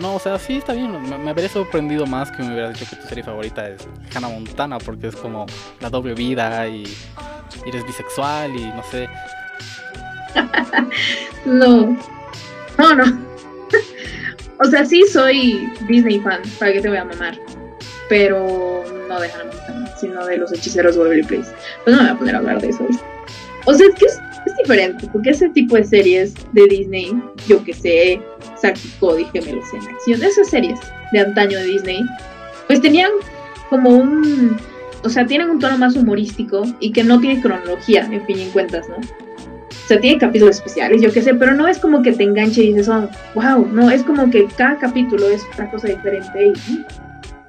No, 0.00 0.16
o 0.16 0.18
sea, 0.18 0.38
sí 0.38 0.58
está 0.58 0.72
bien. 0.72 0.92
Me, 1.24 1.30
habría 1.30 1.48
sorprendido 1.48 2.06
más 2.06 2.30
que 2.30 2.42
me 2.42 2.52
hubieras 2.52 2.78
dicho 2.78 2.90
que 2.90 2.96
tu 2.96 3.08
serie 3.08 3.24
favorita 3.24 3.68
es 3.68 3.86
Hannah 4.14 4.28
Montana, 4.28 4.78
porque 4.78 5.08
es 5.08 5.16
como 5.16 5.46
la 5.80 5.90
doble 5.90 6.14
vida 6.14 6.66
y, 6.68 6.84
eres 7.64 7.84
bisexual 7.86 8.54
y 8.54 8.66
no 8.66 8.82
sé. 8.82 9.08
no. 11.46 11.96
No, 12.78 12.94
no. 12.94 13.04
o 14.60 14.64
sea, 14.66 14.84
sí 14.84 15.02
soy 15.10 15.72
Disney 15.88 16.20
fan, 16.20 16.42
para 16.58 16.72
que 16.72 16.82
te 16.82 16.88
voy 16.88 16.98
a 16.98 17.04
mamar. 17.04 17.38
Pero 18.08 18.84
no 19.08 19.20
de 19.20 19.32
Hannah 19.32 19.44
Montana, 19.44 19.96
sino 19.96 20.26
de 20.26 20.36
los 20.36 20.52
hechiceros 20.52 20.96
Waverly 20.96 21.24
Place. 21.24 21.50
Pues 21.84 21.96
no 21.96 22.02
me 22.02 22.08
voy 22.08 22.16
a 22.16 22.18
poner 22.18 22.34
a 22.34 22.38
hablar 22.38 22.60
de 22.60 22.68
eso. 22.68 22.86
O 23.64 23.74
sea, 23.74 23.86
es 23.86 23.94
que 23.94 24.04
es, 24.04 24.20
es 24.46 24.56
diferente, 24.56 25.08
porque 25.12 25.30
ese 25.30 25.48
tipo 25.50 25.76
de 25.76 25.84
series 25.84 26.34
de 26.52 26.66
Disney, 26.66 27.12
yo 27.48 27.62
que 27.64 27.72
sé, 27.72 28.20
Saki 28.60 28.88
Cody, 29.00 29.24
Gemelos 29.32 29.64
en 29.72 29.88
Acción, 29.88 30.22
esas 30.22 30.48
series 30.48 30.78
de 31.12 31.20
antaño 31.20 31.58
de 31.58 31.66
Disney, 31.66 32.04
pues 32.66 32.80
tenían 32.80 33.10
como 33.70 33.90
un, 33.90 34.56
o 35.04 35.08
sea, 35.08 35.26
tienen 35.26 35.50
un 35.50 35.58
tono 35.58 35.78
más 35.78 35.96
humorístico 35.96 36.64
y 36.80 36.92
que 36.92 37.04
no 37.04 37.20
tiene 37.20 37.40
cronología, 37.40 38.08
en 38.10 38.24
fin 38.26 38.38
y 38.38 38.42
en 38.42 38.50
cuentas, 38.50 38.88
¿no? 38.88 38.96
O 38.96 39.88
sea, 39.88 40.00
tiene 40.00 40.18
capítulos 40.18 40.56
especiales, 40.56 41.00
yo 41.00 41.12
qué 41.12 41.22
sé, 41.22 41.34
pero 41.34 41.54
no 41.54 41.68
es 41.68 41.78
como 41.78 42.02
que 42.02 42.12
te 42.12 42.24
enganche 42.24 42.62
y 42.62 42.72
dices, 42.72 42.88
oh, 42.88 43.08
wow, 43.34 43.68
no, 43.72 43.88
es 43.88 44.02
como 44.02 44.28
que 44.30 44.46
cada 44.56 44.78
capítulo 44.78 45.28
es 45.28 45.44
otra 45.52 45.70
cosa 45.70 45.86
diferente. 45.86 46.48
Y, 46.48 46.84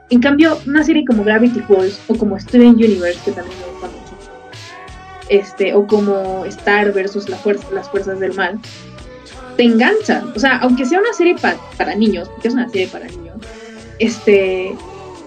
en 0.10 0.22
cambio, 0.22 0.60
una 0.68 0.84
serie 0.84 1.04
como 1.04 1.24
Gravity 1.24 1.62
Falls 1.62 2.00
o 2.08 2.16
como 2.16 2.40
Steven 2.40 2.76
Universe, 2.76 3.20
que 3.26 3.32
también 3.32 3.58
me 3.60 3.72
gusta 3.72 3.88
mucho, 3.88 4.07
este, 5.30 5.74
o 5.74 5.86
como 5.88 6.46
Star 6.46 6.94
versus 6.94 7.28
las 7.30 7.42
fuerzas 7.90 8.20
del 8.20 8.34
mal, 8.34 8.60
te 9.56 9.64
engancha. 9.64 10.24
O 10.36 10.40
sea, 10.40 10.58
aunque 10.58 10.86
sea 10.86 11.00
una 11.00 11.14
serie 11.14 11.36
para 11.78 11.96
niños, 11.96 12.30
porque 12.30 12.48
es 12.48 12.54
una 12.54 12.70
serie 12.70 12.88
para 12.88 13.08
niños, 13.08 13.38
este 14.00 14.76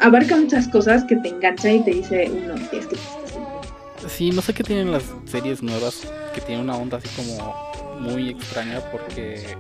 abarca 0.00 0.36
muchas 0.36 0.66
cosas 0.68 1.04
que 1.04 1.16
te 1.16 1.28
enganchan 1.28 1.76
y 1.76 1.84
te 1.84 1.90
dice 1.90 2.30
uno, 2.32 2.54
es 2.54 2.86
que 2.86 2.96
Sí, 4.08 4.30
no 4.30 4.40
sé 4.40 4.54
qué 4.54 4.64
tienen 4.64 4.92
las 4.92 5.04
series 5.26 5.62
nuevas, 5.62 6.06
que 6.34 6.40
tienen 6.40 6.64
una 6.64 6.76
onda 6.76 6.96
así 6.96 7.08
como 7.16 7.54
muy 8.00 8.30
extraña 8.30 8.80
porque... 8.90 9.56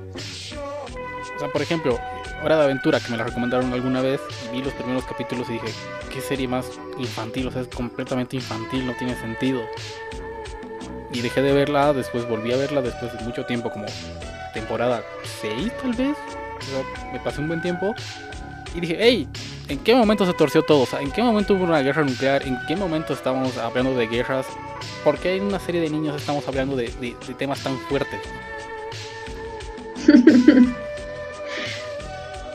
O 1.36 1.38
sea, 1.38 1.48
por 1.52 1.60
ejemplo, 1.62 1.98
Hora 2.42 2.56
de 2.56 2.64
Aventura, 2.64 3.00
que 3.00 3.10
me 3.10 3.18
la 3.18 3.24
recomendaron 3.24 3.72
alguna 3.72 4.00
vez, 4.00 4.20
vi 4.52 4.62
los 4.62 4.72
primeros 4.74 5.04
capítulos 5.04 5.48
y 5.50 5.54
dije, 5.54 5.68
¿qué 6.12 6.20
serie 6.20 6.48
más 6.48 6.66
infantil? 6.98 7.48
O 7.48 7.50
sea, 7.50 7.62
es 7.62 7.68
completamente 7.68 8.36
infantil, 8.36 8.86
no 8.86 8.94
tiene 8.96 9.14
sentido. 9.20 9.60
Y 11.12 11.20
dejé 11.20 11.42
de 11.42 11.52
verla, 11.52 11.92
después 11.92 12.28
volví 12.28 12.52
a 12.52 12.56
verla 12.56 12.82
después 12.82 13.12
de 13.16 13.24
mucho 13.24 13.44
tiempo, 13.44 13.70
como 13.70 13.86
temporada 14.54 15.02
6 15.40 15.72
tal 15.82 15.92
vez. 15.94 16.16
me 17.12 17.20
pasé 17.20 17.40
un 17.40 17.48
buen 17.48 17.62
tiempo 17.62 17.94
y 18.74 18.80
dije, 18.80 18.96
hey, 19.00 19.28
¿en 19.68 19.78
qué 19.78 19.94
momento 19.94 20.24
se 20.24 20.32
torció 20.32 20.62
todo? 20.62 20.82
O 20.82 20.86
sea, 20.86 21.00
¿en 21.00 21.10
qué 21.10 21.22
momento 21.22 21.54
hubo 21.54 21.64
una 21.64 21.80
guerra 21.80 22.04
nuclear? 22.04 22.42
¿En 22.46 22.58
qué 22.68 22.76
momento 22.76 23.14
estamos 23.14 23.58
hablando 23.58 23.96
de 23.96 24.06
guerras? 24.06 24.46
¿Por 25.02 25.18
qué 25.18 25.36
en 25.36 25.44
una 25.44 25.58
serie 25.58 25.80
de 25.80 25.90
niños 25.90 26.16
estamos 26.16 26.46
hablando 26.46 26.76
de, 26.76 26.88
temas 27.36 27.60
tan 27.62 27.76
fuertes? 27.88 28.20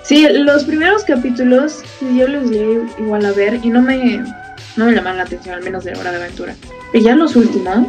sí, 0.03 0.27
los 0.29 0.63
primeros 0.63 1.03
capítulos 1.03 1.83
yo 2.15 2.27
los 2.27 2.49
leí 2.49 2.81
igual 2.97 3.25
a 3.25 3.31
ver 3.31 3.59
y 3.63 3.69
no 3.69 3.81
me, 3.81 4.23
no 4.77 4.85
me 4.85 4.93
llamaron 4.93 5.17
la 5.17 5.23
atención, 5.23 5.55
al 5.55 5.63
menos 5.63 5.83
de 5.83 5.95
Hora 5.95 6.11
de 6.11 6.17
Aventura. 6.17 6.55
Pero 6.91 7.03
ya 7.03 7.15
los 7.15 7.35
últimos, 7.35 7.87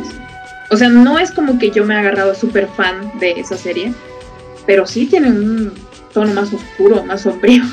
o 0.70 0.76
sea, 0.76 0.88
no 0.88 1.18
es 1.18 1.30
como 1.30 1.58
que 1.58 1.70
yo 1.70 1.84
me 1.84 1.94
he 1.94 1.98
agarrado 1.98 2.34
súper 2.34 2.68
fan 2.68 3.18
de 3.18 3.32
esa 3.32 3.56
serie, 3.56 3.92
pero 4.66 4.86
sí 4.86 5.06
tiene 5.06 5.30
un 5.30 5.72
tono 6.12 6.32
más 6.34 6.52
oscuro, 6.52 7.04
más 7.04 7.22
sombrío. 7.22 7.64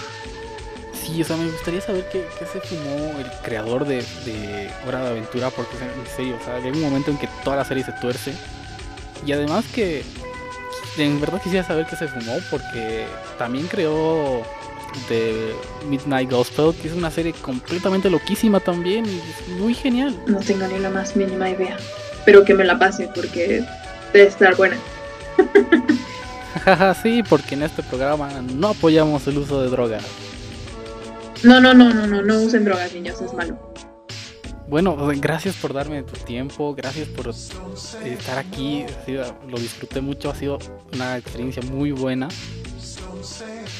Sí, 0.94 1.22
o 1.22 1.26
sea, 1.26 1.36
me 1.38 1.50
gustaría 1.50 1.82
saber 1.82 2.08
qué, 2.12 2.26
se 2.46 2.62
fumó 2.62 3.20
el 3.20 3.30
creador 3.44 3.86
de, 3.86 4.04
Hora 4.88 5.04
de 5.04 5.10
Aventura, 5.10 5.50
porque 5.50 5.76
en 5.78 6.16
serio, 6.16 6.38
o 6.40 6.44
sea, 6.44 6.56
hay 6.56 6.70
un 6.70 6.82
momento 6.82 7.12
en 7.12 7.18
que 7.18 7.28
toda 7.44 7.58
la 7.58 7.66
serie 7.66 7.84
se 7.84 7.92
tuerce. 7.94 8.34
Y 9.26 9.32
además 9.32 9.66
que 9.74 10.04
en 10.98 11.20
verdad 11.20 11.42
quisiera 11.42 11.66
saber 11.66 11.86
qué 11.88 11.96
se 11.96 12.08
fumó, 12.08 12.38
porque 12.50 13.06
también 13.38 13.68
creó 13.68 14.44
de 15.10 15.56
Midnight 15.90 16.30
Gospel, 16.30 16.74
que 16.82 16.88
es 16.88 16.94
una 16.94 17.12
serie 17.12 17.34
completamente 17.34 18.10
loquísima 18.10 18.60
también 18.60 19.06
y 19.06 19.52
muy 19.54 19.74
genial. 19.74 20.16
No 20.28 20.40
tengo 20.40 20.68
ni 20.68 20.80
la 20.80 20.90
más 20.90 21.16
mínima 21.16 21.50
idea, 21.50 21.78
pero 22.26 22.44
que 22.44 22.54
me 22.54 22.64
la 22.64 22.80
pase 22.80 23.10
porque 23.14 23.64
debe 24.14 24.28
estar 24.28 24.56
buena. 24.56 24.78
sí, 27.02 27.24
porque 27.28 27.56
en 27.56 27.64
este 27.64 27.84
programa 27.84 28.30
no 28.54 28.70
apoyamos 28.70 29.28
el 29.28 29.38
uso 29.38 29.62
de 29.62 29.70
drogas. 29.70 30.04
No, 31.44 31.60
no, 31.60 31.74
no, 31.74 31.94
no, 31.94 32.08
no, 32.08 32.22
no 32.22 32.42
usen 32.42 32.64
drogas, 32.64 32.94
niños, 32.94 33.22
es 33.22 33.34
malo. 33.34 33.74
Bueno, 34.68 34.96
gracias 35.18 35.56
por 35.56 35.74
darme 35.74 36.04
tu 36.04 36.14
tiempo, 36.14 36.74
gracias 36.74 37.08
por 37.10 37.30
estar 37.30 38.38
aquí, 38.38 38.86
lo 39.48 39.58
disfruté 39.58 40.02
mucho, 40.02 40.32
ha 40.32 40.36
sido 40.36 40.58
una 40.94 41.18
experiencia 41.18 41.62
muy 41.62 41.92
buena. 41.92 42.30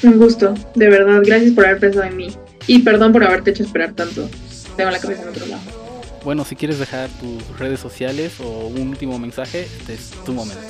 Un 0.02 0.18
gusto, 0.18 0.54
de 0.74 0.88
verdad, 0.88 1.22
gracias 1.24 1.52
por 1.52 1.66
haber 1.66 1.80
pensado 1.80 2.04
en 2.04 2.16
mí. 2.16 2.28
Y 2.66 2.80
perdón 2.80 3.12
por 3.12 3.24
haberte 3.24 3.50
hecho 3.50 3.62
esperar 3.62 3.94
tanto. 3.94 4.28
Tengo 4.76 4.90
la 4.90 4.98
cabeza 4.98 5.22
en 5.22 5.28
otro 5.28 5.46
lado. 5.46 5.83
Bueno, 6.24 6.44
si 6.44 6.56
quieres 6.56 6.78
dejar 6.78 7.10
tus 7.10 7.58
redes 7.58 7.80
sociales 7.80 8.40
o 8.40 8.68
un 8.68 8.88
último 8.88 9.18
mensaje, 9.18 9.66
este 9.78 9.94
es 9.94 10.10
tu 10.24 10.32
momento. 10.32 10.62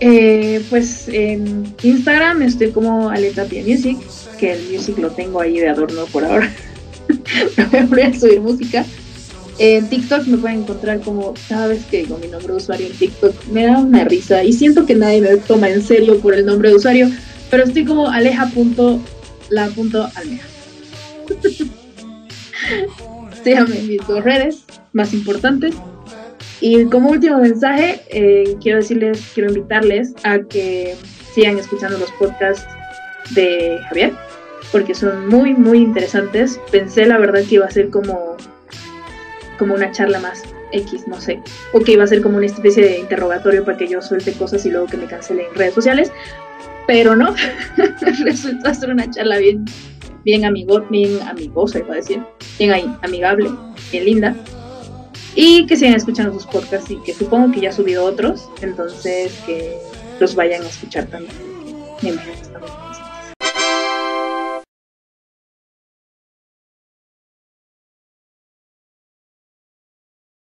Eh, 0.00 0.64
pues 0.70 1.08
en 1.08 1.74
Instagram 1.82 2.42
estoy 2.42 2.70
como 2.70 3.10
Aletapia 3.10 3.62
Music, 3.62 3.98
que 4.38 4.52
el 4.52 4.70
music 4.70 4.96
lo 4.98 5.10
tengo 5.10 5.40
ahí 5.40 5.58
de 5.58 5.68
adorno 5.68 6.06
por 6.06 6.24
ahora. 6.24 6.50
voy 7.88 8.00
a 8.00 8.18
subir 8.18 8.40
música. 8.40 8.86
En 9.58 9.88
TikTok 9.88 10.26
me 10.28 10.38
pueden 10.38 10.60
encontrar 10.60 11.00
como 11.00 11.34
cada 11.48 11.66
vez 11.66 11.84
que 11.86 11.98
digo 11.98 12.16
mi 12.18 12.28
nombre 12.28 12.52
de 12.52 12.58
usuario 12.58 12.86
en 12.86 12.92
TikTok 12.92 13.46
me 13.46 13.66
da 13.66 13.78
una 13.78 14.04
risa 14.04 14.44
y 14.44 14.52
siento 14.52 14.86
que 14.86 14.94
nadie 14.94 15.20
me 15.20 15.36
toma 15.38 15.68
en 15.68 15.82
serio 15.82 16.20
por 16.20 16.32
el 16.32 16.46
nombre 16.46 16.70
de 16.70 16.76
usuario, 16.76 17.10
pero 17.50 17.64
estoy 17.64 17.84
como 17.84 18.08
aleja.la.almeja. 18.08 20.46
Síganme 23.42 23.78
en 23.78 23.88
mis 23.88 24.06
dos 24.06 24.24
redes 24.24 24.64
más 24.92 25.12
importantes. 25.12 25.74
Y 26.60 26.84
como 26.86 27.10
último 27.10 27.38
mensaje, 27.38 28.00
eh, 28.08 28.56
quiero 28.60 28.78
decirles, 28.78 29.22
quiero 29.34 29.50
invitarles 29.50 30.14
a 30.24 30.40
que 30.40 30.96
sigan 31.32 31.58
escuchando 31.58 31.98
los 31.98 32.10
podcasts 32.12 32.66
de 33.30 33.78
Javier, 33.88 34.12
porque 34.72 34.94
son 34.94 35.28
muy, 35.28 35.54
muy 35.54 35.78
interesantes. 35.78 36.58
Pensé 36.72 37.06
la 37.06 37.18
verdad 37.18 37.42
que 37.48 37.56
iba 37.56 37.66
a 37.66 37.70
ser 37.70 37.90
como, 37.90 38.36
como 39.58 39.74
una 39.74 39.92
charla 39.92 40.18
más 40.18 40.42
X, 40.72 41.06
no 41.06 41.20
sé, 41.20 41.40
o 41.72 41.80
que 41.80 41.92
iba 41.92 42.04
a 42.04 42.06
ser 42.06 42.22
como 42.22 42.36
una 42.36 42.46
especie 42.46 42.84
de 42.84 42.98
interrogatorio 42.98 43.64
para 43.64 43.78
que 43.78 43.88
yo 43.88 44.02
suelte 44.02 44.32
cosas 44.32 44.64
y 44.66 44.70
luego 44.70 44.86
que 44.86 44.96
me 44.96 45.06
cancele 45.06 45.46
en 45.46 45.54
redes 45.54 45.74
sociales, 45.74 46.12
pero 46.86 47.14
no, 47.16 47.34
resultó 48.24 48.74
ser 48.74 48.90
una 48.90 49.10
charla 49.10 49.38
bien, 49.38 49.64
bien 50.24 50.44
amigo, 50.44 50.80
bien 50.90 51.20
amigosa, 51.22 51.78
iba 51.78 51.92
a 51.92 51.96
decir, 51.96 52.22
bien 52.58 52.72
ahí, 52.72 52.94
amigable, 53.02 53.50
bien 53.90 54.04
linda 54.04 54.36
y 55.40 55.66
que 55.66 55.76
sigan 55.76 55.94
escuchando 55.94 56.32
sus 56.32 56.46
podcasts 56.46 56.90
y 56.90 56.96
que 56.96 57.14
supongo 57.14 57.52
que 57.52 57.60
ya 57.60 57.68
ha 57.68 57.72
subido 57.72 58.04
otros, 58.04 58.48
entonces 58.60 59.32
que 59.46 59.78
los 60.18 60.34
vayan 60.34 60.64
a 60.64 60.66
escuchar 60.66 61.06
también. 61.06 61.32
Me 62.02 62.10